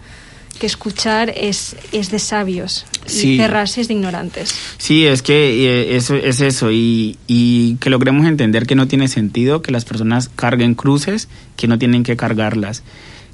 que 0.60 0.66
escuchar 0.68 1.34
es, 1.36 1.76
es 1.92 2.12
de 2.12 2.20
sabios 2.20 2.86
y 3.08 3.38
cerrarse 3.38 3.82
es 3.82 3.88
de 3.88 3.96
ignorantes. 3.96 4.54
Sí, 4.78 5.08
es 5.08 5.24
que 5.24 5.66
eh, 5.66 5.96
eso 5.96 6.16
es 6.16 6.40
eso 6.40 6.72
y, 6.72 7.18
y, 7.26 7.78
que 7.78 7.90
logremos 7.90 8.28
entender 8.28 8.68
que 8.68 8.76
no 8.76 8.88
tiene 8.88 9.08
sentido 9.08 9.64
que 9.64 9.72
las 9.72 9.86
personas 9.86 10.30
carguen 10.30 10.76
cruces 10.76 11.30
que 11.56 11.68
no 11.68 11.80
tienen 11.80 12.04
que 12.04 12.16
cargarlas. 12.16 12.84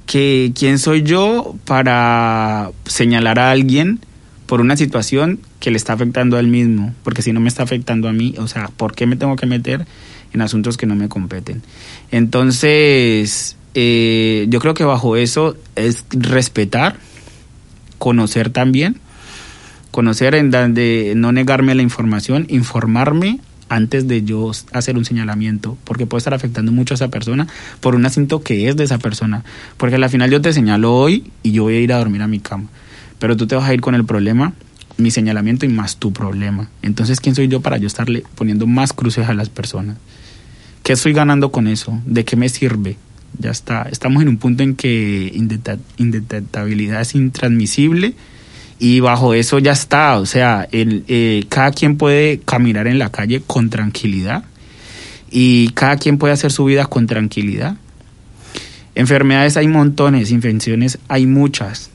Que 0.05 0.53
quién 0.57 0.79
soy 0.79 1.03
yo 1.03 1.57
para 1.65 2.71
señalar 2.85 3.39
a 3.39 3.51
alguien 3.51 3.99
por 4.47 4.61
una 4.61 4.75
situación 4.75 5.39
que 5.59 5.69
le 5.69 5.77
está 5.77 5.93
afectando 5.93 6.37
a 6.37 6.39
él 6.39 6.47
mismo, 6.47 6.95
porque 7.03 7.21
si 7.21 7.31
no 7.31 7.39
me 7.39 7.49
está 7.49 7.63
afectando 7.63 8.07
a 8.07 8.13
mí, 8.13 8.33
o 8.39 8.47
sea, 8.47 8.69
¿por 8.75 8.95
qué 8.95 9.05
me 9.05 9.15
tengo 9.15 9.35
que 9.35 9.45
meter 9.45 9.85
en 10.33 10.41
asuntos 10.41 10.77
que 10.77 10.85
no 10.85 10.95
me 10.95 11.09
competen. 11.09 11.61
Entonces, 12.11 13.55
eh, 13.73 14.45
yo 14.49 14.59
creo 14.59 14.73
que 14.73 14.83
bajo 14.83 15.15
eso 15.15 15.55
es 15.75 16.05
respetar, 16.11 16.97
conocer 17.97 18.49
también, 18.49 18.99
conocer 19.91 20.35
en 20.35 20.51
donde 20.51 21.13
no 21.15 21.31
negarme 21.31 21.75
la 21.75 21.81
información, 21.81 22.45
informarme 22.49 23.39
antes 23.69 24.07
de 24.07 24.23
yo 24.23 24.51
hacer 24.71 24.97
un 24.97 25.03
señalamiento, 25.03 25.77
porque 25.83 26.05
puede 26.05 26.19
estar 26.19 26.33
afectando 26.33 26.71
mucho 26.71 26.93
a 26.93 26.95
esa 26.95 27.09
persona 27.09 27.47
por 27.81 27.95
un 27.95 28.05
asunto 28.05 28.41
que 28.41 28.69
es 28.69 28.77
de 28.77 28.85
esa 28.85 28.97
persona, 28.97 29.43
porque 29.75 29.95
al 29.95 30.09
final 30.09 30.31
yo 30.31 30.41
te 30.41 30.53
señalo 30.53 30.95
hoy 30.95 31.31
y 31.43 31.51
yo 31.51 31.63
voy 31.63 31.75
a 31.75 31.79
ir 31.81 31.91
a 31.91 31.97
dormir 31.97 32.21
a 32.21 32.27
mi 32.27 32.39
cama, 32.39 32.69
pero 33.19 33.35
tú 33.37 33.47
te 33.47 33.55
vas 33.55 33.69
a 33.69 33.73
ir 33.73 33.81
con 33.81 33.95
el 33.95 34.05
problema, 34.05 34.53
mi 34.97 35.11
señalamiento 35.11 35.65
y 35.65 35.69
más 35.69 35.97
tu 35.97 36.11
problema. 36.11 36.69
Entonces, 36.81 37.19
¿quién 37.19 37.35
soy 37.35 37.47
yo 37.47 37.61
para 37.61 37.77
yo 37.77 37.87
estarle 37.87 38.23
poniendo 38.35 38.67
más 38.67 38.93
cruces 38.93 39.29
a 39.29 39.33
las 39.33 39.49
personas? 39.49 39.97
¿Qué 40.83 40.93
estoy 40.93 41.13
ganando 41.13 41.51
con 41.51 41.67
eso? 41.67 41.99
¿De 42.05 42.25
qué 42.25 42.35
me 42.35 42.49
sirve? 42.49 42.97
Ya 43.39 43.51
está. 43.51 43.83
Estamos 43.91 44.21
en 44.23 44.29
un 44.29 44.37
punto 44.37 44.63
en 44.63 44.75
que 44.75 45.31
indetectabilidad 45.97 47.01
es 47.01 47.13
intransmisible 47.13 48.15
y 48.79 48.99
bajo 48.99 49.33
eso 49.33 49.59
ya 49.59 49.73
está. 49.73 50.17
O 50.17 50.25
sea, 50.25 50.67
el, 50.71 51.03
eh, 51.07 51.45
cada 51.49 51.71
quien 51.71 51.97
puede 51.97 52.39
caminar 52.39 52.87
en 52.87 52.99
la 52.99 53.11
calle 53.11 53.41
con 53.45 53.69
tranquilidad 53.69 54.45
y 55.29 55.69
cada 55.69 55.97
quien 55.97 56.17
puede 56.17 56.33
hacer 56.33 56.51
su 56.51 56.65
vida 56.65 56.85
con 56.85 57.07
tranquilidad. 57.07 57.75
Enfermedades 58.95 59.57
hay 59.57 59.67
montones, 59.67 60.31
infecciones 60.31 60.97
hay 61.07 61.27
muchas, 61.27 61.91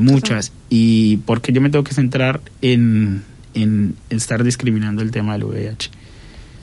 muchas. 0.00 0.52
¿Y 0.68 1.18
por 1.18 1.40
qué 1.40 1.52
yo 1.52 1.60
me 1.60 1.70
tengo 1.70 1.84
que 1.84 1.94
centrar 1.94 2.40
en, 2.62 3.24
en 3.54 3.96
estar 4.10 4.44
discriminando 4.44 5.02
el 5.02 5.10
tema 5.10 5.34
del 5.34 5.44
VIH? 5.44 5.90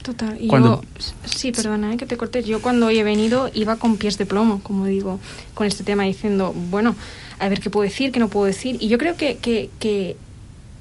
Total. 0.03 0.37
Y 0.39 0.47
yo, 0.49 0.81
sí, 1.25 1.51
perdona 1.51 1.93
eh, 1.93 1.97
que 1.97 2.05
te 2.05 2.15
cortes. 2.15 2.45
Yo 2.45 2.61
cuando 2.61 2.89
he 2.89 3.03
venido 3.03 3.51
iba 3.53 3.75
con 3.75 3.97
pies 3.97 4.17
de 4.17 4.25
plomo, 4.25 4.61
como 4.63 4.85
digo, 4.85 5.19
con 5.53 5.67
este 5.67 5.83
tema, 5.83 6.03
diciendo, 6.03 6.53
bueno, 6.69 6.95
a 7.39 7.49
ver 7.49 7.59
qué 7.59 7.69
puedo 7.69 7.83
decir, 7.83 8.11
qué 8.11 8.19
no 8.19 8.29
puedo 8.29 8.45
decir. 8.45 8.77
Y 8.79 8.87
yo 8.87 8.97
creo 8.97 9.17
que, 9.17 9.37
que, 9.37 9.69
que 9.79 10.15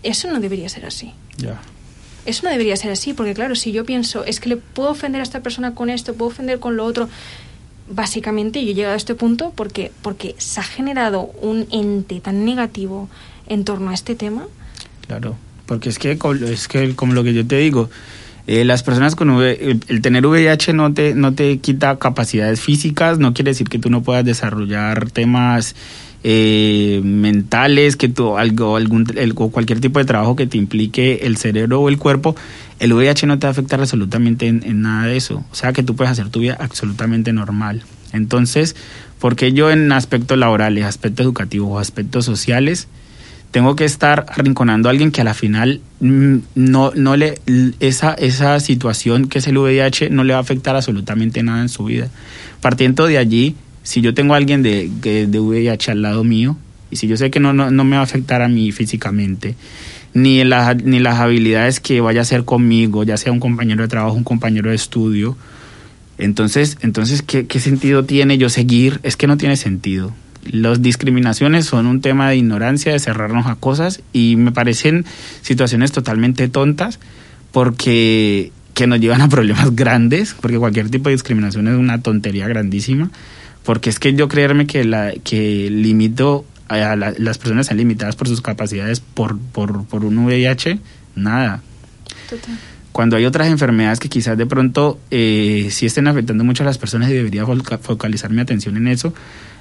eso 0.03 0.31
no 0.31 0.39
debería 0.39 0.69
ser 0.69 0.87
así. 0.87 1.13
Ya. 1.39 1.61
Eso 2.25 2.43
no 2.45 2.51
debería 2.51 2.77
ser 2.77 2.91
así, 2.91 3.15
porque 3.15 3.35
claro, 3.35 3.55
si 3.55 3.73
yo 3.73 3.85
pienso, 3.85 4.25
es 4.25 4.41
que 4.41 4.49
le 4.49 4.57
puedo 4.57 4.91
ofender 4.91 5.21
a 5.21 5.25
esta 5.25 5.41
persona 5.41 5.75
con 5.75 5.91
esto, 5.91 6.15
puedo 6.15 6.31
ofender 6.31 6.61
con 6.61 6.77
lo 6.77 6.85
otro, 6.85 7.09
básicamente 7.89 8.65
yo 8.65 8.71
he 8.71 8.75
llegado 8.75 8.95
a 8.95 8.97
este 8.97 9.15
punto 9.15 9.53
porque, 9.55 9.93
porque 10.03 10.35
se 10.39 10.61
ha 10.61 10.65
generado 10.65 11.31
un 11.41 11.67
ente 11.71 12.21
tan 12.21 12.45
negativo 12.45 13.09
en 13.47 13.65
torno 13.65 13.91
a 13.91 13.95
este 13.95 14.15
tema. 14.15 14.47
Claro, 15.07 15.37
porque 15.67 15.89
es 15.89 15.99
que, 15.99 16.19
es 16.45 16.69
que 16.69 16.95
como 16.95 17.15
lo 17.15 17.25
que 17.25 17.35
yo 17.35 17.47
te 17.47 17.57
digo, 17.59 17.91
eh, 18.47 18.65
las 18.65 18.83
personas 18.83 19.17
con 19.17 19.31
v, 19.31 19.79
el, 19.89 20.01
tener 20.03 20.25
VIH 20.27 20.73
no 20.73 20.95
te, 20.95 21.15
no 21.15 21.35
te 21.35 21.59
quita 21.59 21.99
capacidades 21.99 22.61
físicas, 22.61 23.19
no 23.19 23.35
quiere 23.35 23.51
decir 23.51 23.69
que 23.69 23.79
tú 23.79 23.91
no 23.91 24.03
puedas 24.03 24.25
desarrollar 24.25 25.11
temas 25.11 25.75
eh, 26.25 27.01
mentales, 27.05 27.97
que 27.97 28.09
tú, 28.09 28.37
algo, 28.37 28.77
algún, 28.77 29.07
el, 29.17 29.33
o 29.37 29.51
cualquier 29.51 29.81
tipo 29.81 29.99
de 29.99 30.05
trabajo 30.05 30.37
que 30.37 30.47
te 30.47 30.59
implique 30.59 31.21
el 31.23 31.37
cerebro 31.37 31.81
o 31.81 31.89
el 31.89 31.99
cuerpo, 31.99 32.35
el 32.79 32.93
VIH 32.93 33.27
no 33.27 33.39
te 33.39 33.47
va 33.47 33.51
a 33.51 33.53
afectar 33.53 33.81
absolutamente 33.81 34.47
en, 34.49 34.83
nada 34.83 35.07
de 35.07 35.17
eso. 35.17 35.45
O 35.51 35.55
sea 35.55 35.73
que 35.73 35.83
tú 35.83 35.97
puedes 35.97 36.11
hacer 36.11 36.29
tu 36.29 36.41
vida 36.41 36.57
absolutamente 36.59 37.33
normal. 37.33 37.83
Entonces, 38.13 38.77
porque 39.19 39.53
yo 39.53 39.71
en 39.71 39.91
aspectos 39.93 40.37
laborales, 40.39 40.85
aspectos 40.85 41.25
educativos 41.25 41.69
o 41.71 41.79
aspectos 41.79 42.25
sociales, 42.25 42.89
tengo 43.51 43.77
que 43.77 43.85
estar 43.85 44.27
arrinconando 44.29 44.89
a 44.89 44.93
alguien 44.93 45.13
que 45.13 45.21
a 45.21 45.25
la 45.25 45.33
final 45.33 45.81
mm, 46.01 46.37
no, 46.55 46.93
no 46.95 47.17
le, 47.17 47.41
esa, 47.81 48.13
esa 48.15 48.61
situación 48.61 49.29
que 49.29 49.39
es 49.39 49.47
el 49.47 49.57
VIH 49.57 50.11
no 50.11 50.25
le 50.25 50.35
va 50.35 50.41
a 50.41 50.43
afectar 50.43 50.77
absolutamente 50.77 51.43
nada 51.43 51.63
en 51.63 51.69
su 51.69 51.85
vida. 51.85 52.09
Partiendo 52.61 53.07
de 53.07 53.19
allí, 53.19 53.57
si 53.87 54.01
yo 54.01 54.15
tengo 54.15 54.35
a 54.35 54.37
alguien 54.37 54.65
de, 54.65 54.91
de 55.01 55.39
VIH 55.39 55.93
al 55.93 56.03
lado 56.03 56.25
mío, 56.25 56.57
y 56.91 56.97
si 56.97 57.07
yo 57.07 57.17
sé 57.17 57.31
que 57.31 57.39
no, 57.39 57.53
no, 57.53 57.85
me 57.85 57.95
va 57.95 58.03
a 58.03 58.05
afectar 58.05 58.43
a 58.43 58.49
mí 58.49 58.73
físicamente, 58.73 59.55
ni, 60.13 60.43
las, 60.43 60.83
ni 60.83 60.99
las 60.99 61.21
habilidades 61.21 61.79
que 61.79 62.01
vaya 62.01 62.21
a 62.21 62.23
hacer 62.23 62.45
conmigo, 62.45 63.05
ya 63.05 63.17
sea 63.17 63.31
un 63.31 63.39
compañero 63.39 63.83
de 63.83 63.89
trabajo, 63.89 64.17
un 64.17 64.25
compañero 64.25 64.71
de 64.71 64.75
estudio, 64.75 65.37
entonces, 66.19 66.79
entonces 66.81 67.23
¿qué, 67.23 67.47
¿qué 67.47 67.61
sentido 67.61 68.05
tiene 68.05 68.39
yo 68.39 68.49
seguir? 68.49 68.99
Es 69.05 69.17
que 69.17 69.29
no 69.29 69.37
tiene 69.37 69.55
sentido. 69.55 70.13
Las 70.51 70.83
discriminaciones 70.83 71.67
son 71.67 71.87
un 71.87 72.01
tema 72.01 72.29
de 72.29 72.39
ignorancia, 72.39 72.91
de 72.91 72.99
cerrarnos 72.99 73.47
a 73.47 73.55
cosas 73.55 74.03
y 74.13 74.35
me 74.35 74.51
parecen 74.51 75.05
situaciones 75.43 75.93
totalmente 75.93 76.49
tontas 76.49 76.99
porque 77.53 78.51
que 78.75 78.89
nos 78.89 78.99
llevan 78.99 79.21
a 79.21 79.29
problemas 79.29 79.77
grandes, 79.77 80.35
porque 80.41 80.59
cualquier 80.59 80.91
tipo 80.91 81.09
de 81.09 81.15
discriminación 81.15 81.69
es 81.69 81.77
una 81.77 82.03
tontería 82.03 82.49
grandísima, 82.49 83.13
porque 83.67 83.91
es 83.91 83.99
que 83.99 84.15
yo 84.15 84.29
creerme 84.29 84.67
que 84.67 84.85
la 84.85 85.13
que 85.13 85.69
limito 85.71 86.47
a 86.69 86.97
las 86.97 87.39
personas 87.39 87.67
están 87.67 87.77
limitadas 87.77 88.17
por 88.17 88.29
sus 88.29 88.41
capacidades 88.41 89.01
por, 89.01 89.39
por, 89.39 89.85
por 89.85 90.05
un 90.05 90.19
VIH, 90.19 90.79
nada. 91.15 91.63
Total 92.31 92.59
cuando 92.97 93.17
hay 93.17 93.27
otras 93.27 93.49
enfermedades 93.49 94.01
que 94.01 94.09
quizás 94.09 94.39
de 94.39 94.47
pronto 94.47 94.99
eh, 95.11 95.69
sí 95.71 95.85
estén 95.85 96.09
afectando 96.09 96.45
mucho 96.45 96.63
a 96.63 96.67
las 96.67 96.79
personas 96.79 97.11
y 97.11 97.13
debería 97.13 97.45
focalizar 97.45 98.31
mi 98.31 98.41
atención 98.41 98.79
en 98.79 98.89
eso, 98.89 99.13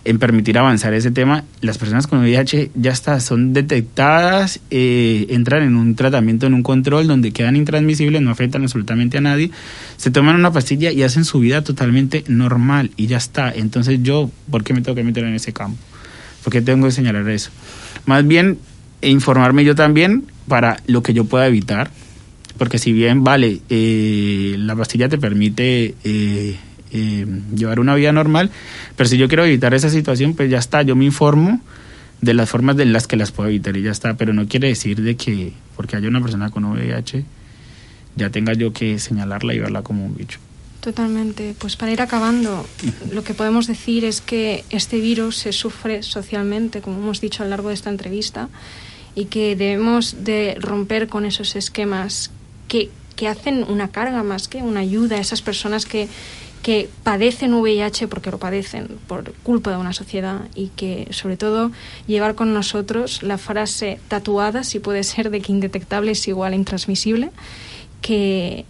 en 0.05 0.19
permitir 0.19 0.57
avanzar 0.57 0.93
ese 0.93 1.11
tema, 1.11 1.43
las 1.59 1.77
personas 1.77 2.07
con 2.07 2.19
VIH 2.19 2.71
ya 2.75 2.93
está, 2.93 3.19
son 3.19 3.51
detectadas, 3.51 4.61
eh, 4.71 5.25
entran 5.31 5.63
en 5.63 5.75
un 5.75 5.95
tratamiento, 5.95 6.45
en 6.45 6.53
un 6.53 6.63
control 6.63 7.07
donde 7.07 7.33
quedan 7.33 7.57
intransmisibles, 7.57 8.21
no 8.21 8.31
afectan 8.31 8.63
absolutamente 8.63 9.17
a 9.17 9.21
nadie, 9.21 9.51
se 9.97 10.11
toman 10.11 10.37
una 10.37 10.53
pastilla 10.53 10.93
y 10.93 11.03
hacen 11.03 11.25
su 11.25 11.39
vida 11.39 11.61
totalmente 11.61 12.23
normal 12.29 12.91
y 12.95 13.07
ya 13.07 13.17
está. 13.17 13.51
Entonces 13.53 13.99
yo, 14.01 14.31
¿por 14.49 14.63
qué 14.63 14.73
me 14.73 14.79
tengo 14.79 14.95
que 14.95 15.03
meter 15.03 15.25
en 15.25 15.33
ese 15.33 15.51
campo? 15.51 15.83
¿Por 16.41 16.53
qué 16.53 16.61
tengo 16.61 16.85
que 16.85 16.93
señalar 16.93 17.27
eso? 17.27 17.49
Más 18.05 18.25
bien, 18.25 18.59
informarme 19.01 19.65
yo 19.65 19.75
también 19.75 20.23
para 20.47 20.77
lo 20.87 21.03
que 21.03 21.13
yo 21.13 21.25
pueda 21.25 21.47
evitar, 21.47 21.91
porque 22.57 22.77
si 22.77 22.93
bien, 22.93 23.23
vale, 23.23 23.61
eh, 23.69 24.55
la 24.57 24.75
pastilla 24.75 25.09
te 25.09 25.17
permite 25.17 25.95
eh, 26.03 26.55
eh, 26.91 27.25
llevar 27.55 27.79
una 27.79 27.95
vida 27.95 28.11
normal, 28.11 28.49
pero 28.95 29.09
si 29.09 29.17
yo 29.17 29.27
quiero 29.27 29.45
evitar 29.45 29.73
esa 29.73 29.89
situación, 29.89 30.33
pues 30.33 30.49
ya 30.49 30.59
está, 30.59 30.81
yo 30.81 30.95
me 30.95 31.05
informo 31.05 31.61
de 32.21 32.33
las 32.33 32.49
formas 32.49 32.77
de 32.77 32.85
las 32.85 33.07
que 33.07 33.17
las 33.17 33.31
puedo 33.31 33.49
evitar 33.49 33.75
y 33.75 33.83
ya 33.83 33.91
está, 33.91 34.15
pero 34.15 34.33
no 34.33 34.47
quiere 34.47 34.69
decir 34.69 35.01
de 35.01 35.15
que 35.15 35.53
porque 35.75 35.97
haya 35.97 36.07
una 36.07 36.21
persona 36.21 36.49
con 36.49 36.65
VIH 36.65 37.25
ya 38.15 38.29
tenga 38.29 38.53
yo 38.53 38.71
que 38.71 38.97
señalarla 38.97 39.53
y 39.53 39.59
verla 39.59 39.81
como 39.81 40.05
un 40.05 40.15
bicho. 40.15 40.39
Totalmente. 40.79 41.55
Pues 41.57 41.75
para 41.75 41.91
ir 41.91 42.01
acabando, 42.01 42.65
lo 43.11 43.23
que 43.23 43.33
podemos 43.33 43.67
decir 43.67 44.05
es 44.05 44.21
que 44.21 44.63
este 44.69 44.99
virus 44.99 45.37
se 45.37 45.51
sufre 45.51 46.03
socialmente, 46.03 46.81
como 46.81 46.99
hemos 46.99 47.19
dicho 47.19 47.41
a 47.41 47.45
lo 47.45 47.49
largo 47.49 47.69
de 47.69 47.73
esta 47.73 47.89
entrevista, 47.89 48.49
y 49.15 49.25
que 49.25 49.55
debemos 49.55 50.23
de 50.23 50.55
romper 50.59 51.07
con 51.07 51.25
esos 51.25 51.55
esquemas 51.55 52.31
que, 53.15 53.27
hacen 53.27 53.65
una 53.69 53.89
carga 53.89 54.23
más 54.23 54.47
que 54.47 54.61
una 54.61 54.81
ayuda 54.81 55.15
a 55.15 55.19
esas 55.19 55.41
personas 55.41 55.85
que, 55.85 56.07
que 56.61 56.89
padecen 57.03 57.53
VIH 57.53 58.07
porque 58.07 58.31
lo 58.31 58.37
padecen 58.37 58.87
por 59.07 59.33
culpa 59.43 59.71
de 59.71 59.77
una 59.77 59.93
sociedad 59.93 60.41
y 60.53 60.67
que 60.75 61.07
sobre 61.11 61.37
todo 61.37 61.71
llevar 62.07 62.35
con 62.35 62.53
nosotros 62.53 63.23
la 63.23 63.37
frase 63.37 63.99
tatuada, 64.09 64.63
si 64.63 64.79
puede 64.79 65.03
ser, 65.03 65.29
de 65.29 65.41
que 65.41 65.51
indetectable 65.51 66.11
es 66.11 66.27
igual 66.27 66.53
a 66.53 66.55
intransmisible, 66.55 67.31
que, 68.01 68.65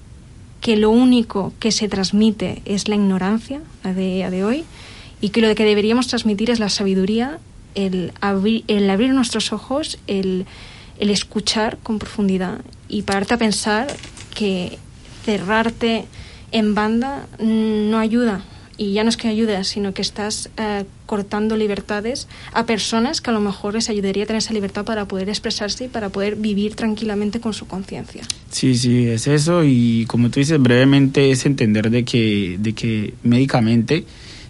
que 0.61 0.77
lo 0.77 0.91
único 0.91 1.53
que 1.59 1.71
se 1.71 1.89
transmite 1.89 2.61
es 2.65 2.87
la 2.87 2.95
ignorancia 2.95 3.61
a 3.83 3.93
día 3.93 4.29
de 4.29 4.43
hoy 4.43 4.65
y 5.21 5.29
que 5.29 5.41
lo 5.41 5.53
que 5.55 5.65
deberíamos 5.65 6.07
transmitir 6.07 6.51
es 6.51 6.59
la 6.59 6.69
sabiduría, 6.69 7.39
el 7.73 8.13
abrir, 8.21 8.63
el 8.67 8.89
abrir 8.89 9.11
nuestros 9.11 9.51
ojos, 9.51 9.97
el, 10.07 10.45
el 10.99 11.09
escuchar 11.09 11.77
con 11.83 11.99
profundidad 11.99 12.61
y 12.87 13.03
pararte 13.03 13.33
a 13.33 13.37
pensar 13.37 13.87
que 14.33 14.77
cerrarte 15.23 16.05
en 16.51 16.75
banda 16.75 17.27
no 17.39 17.97
ayuda. 17.97 18.43
Y 18.77 18.91
ya 18.91 19.03
no 19.03 19.09
es 19.09 19.15
que 19.15 19.29
ayude, 19.29 19.63
sino 19.63 19.93
que 19.93 20.01
estás 20.01 20.49
eh, 20.57 20.83
cortando 21.05 21.55
libertades 21.55 22.27
a 22.51 22.65
personas 22.65 23.21
que 23.21 23.29
a 23.29 23.33
lo 23.33 23.39
mejor 23.39 23.73
les 23.73 23.89
ayudaría 23.89 24.25
a 24.25 24.27
tener 24.27 24.39
esa 24.39 24.53
libertad 24.53 24.83
para 24.83 25.05
poder 25.07 25.29
expresarse 25.29 25.85
y 25.85 25.87
para 25.87 26.09
poder 26.09 26.35
vivir 26.35 26.75
tranquilamente 26.75 27.39
con 27.39 27.53
su 27.53 27.67
conciencia. 27.67 28.23
Sí, 28.51 28.75
sí, 28.75 29.07
es 29.07 29.27
eso. 29.27 29.63
Y 29.63 30.05
como 30.07 30.29
tú 30.29 30.41
dices, 30.41 30.61
brevemente 30.61 31.31
es 31.31 31.45
entender 31.45 31.89
de 31.89 32.03
que, 32.03 32.57
de 32.59 32.73
que 32.73 33.13
médicamente 33.23 34.03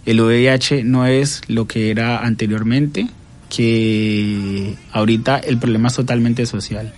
el 0.08 0.22
VIH 0.22 0.84
no 0.84 1.06
es 1.06 1.42
lo 1.48 1.68
que 1.68 1.92
era 1.92 2.20
anteriormente, 2.20 3.08
que 3.56 4.76
ahorita 4.92 5.38
el 5.38 5.58
problema 5.58 5.88
es 5.88 5.96
totalmente 5.96 6.46
social. 6.46 6.94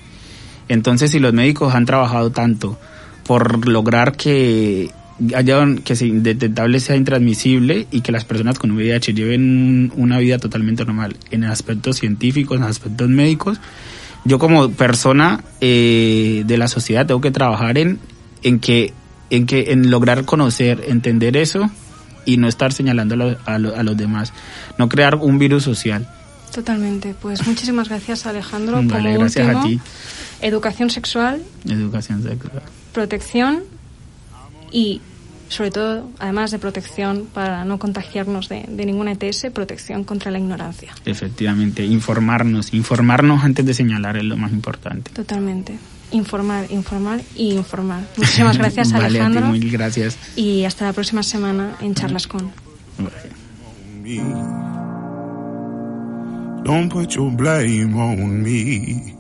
Entonces, 0.70 1.12
si 1.12 1.20
los 1.20 1.34
médicos 1.34 1.76
han 1.76 1.86
trabajado 1.86 2.32
tanto 2.32 2.80
por 3.26 3.68
lograr 3.68 4.16
que 4.16 4.90
haya 5.36 5.66
que 5.84 5.96
se 5.96 6.06
detectable 6.06 6.80
sea 6.80 6.96
intransmisible 6.96 7.88
y 7.92 8.02
que 8.02 8.12
las 8.12 8.26
personas 8.26 8.60
con 8.60 8.72
VIH 8.72 9.14
lleven 9.14 9.92
una 9.96 10.20
vida 10.20 10.38
totalmente 10.38 10.86
normal 10.86 11.16
en 11.32 11.44
aspectos 11.44 11.98
científicos, 11.98 12.58
en 12.58 12.64
aspectos 12.64 13.10
médicos, 13.10 13.60
yo 14.26 14.40
como 14.40 14.70
persona 14.72 15.44
eh, 15.62 16.44
de 16.46 16.58
la 16.58 16.68
sociedad 16.68 17.06
tengo 17.06 17.22
que 17.22 17.32
trabajar 17.32 17.78
en, 17.78 18.00
en 18.44 18.60
que 18.60 18.94
en 19.30 19.46
que 19.46 19.72
en 19.74 19.92
lograr 19.92 20.24
conocer, 20.26 20.86
entender 20.88 21.36
eso 21.36 21.70
y 22.26 22.38
no 22.38 22.48
estar 22.48 22.72
señalando 22.72 23.38
a 23.46 23.58
los 23.58 23.98
demás, 23.98 24.34
no 24.78 24.88
crear 24.90 25.16
un 25.16 25.38
virus 25.38 25.64
social. 25.64 26.08
Totalmente. 26.58 27.14
Pues 27.14 27.46
muchísimas 27.46 27.88
gracias, 27.88 28.26
Alejandro. 28.26 28.82
Vale, 28.84 29.14
gracias 29.14 29.56
a 29.56 29.62
ti. 29.62 29.80
Educación 30.42 30.90
sexual. 30.90 31.44
Educación 31.66 32.24
sexual. 32.24 32.64
Protección 32.94 33.60
y, 34.72 35.00
sobre 35.50 35.70
todo, 35.70 36.10
además 36.18 36.50
de 36.50 36.58
protección 36.58 37.28
para 37.32 37.64
no 37.64 37.78
contagiarnos 37.78 38.50
de, 38.50 38.66
de 38.68 38.86
ninguna 38.88 39.12
ETS, 39.12 39.52
protección 39.54 40.04
contra 40.04 40.32
la 40.32 40.40
ignorancia. 40.40 40.94
Efectivamente, 41.06 41.86
informarnos. 41.86 42.74
Informarnos 42.74 43.44
antes 43.44 43.64
de 43.64 43.76
señalar 43.76 44.18
es 44.18 44.24
lo 44.24 44.36
más 44.36 44.52
importante. 44.52 45.12
Totalmente. 45.12 45.78
Informar, 46.10 46.72
informar 46.72 47.22
y 47.36 47.54
informar. 47.54 48.02
Muchísimas 48.18 48.58
gracias, 48.58 48.92
vale, 48.92 49.06
Alejandro. 49.06 49.42
A 49.42 49.44
ti, 49.44 49.60
muy 49.60 49.70
gracias. 49.70 50.18
Y 50.36 50.64
hasta 50.64 50.86
la 50.86 50.94
próxima 50.94 51.22
semana 51.22 51.76
en 51.82 51.94
Charlas 51.94 52.26
con. 52.26 52.52
Don't 56.68 56.90
put 56.92 57.16
your 57.16 57.32
blame 57.32 57.98
on 57.98 58.44
me. 58.44 59.17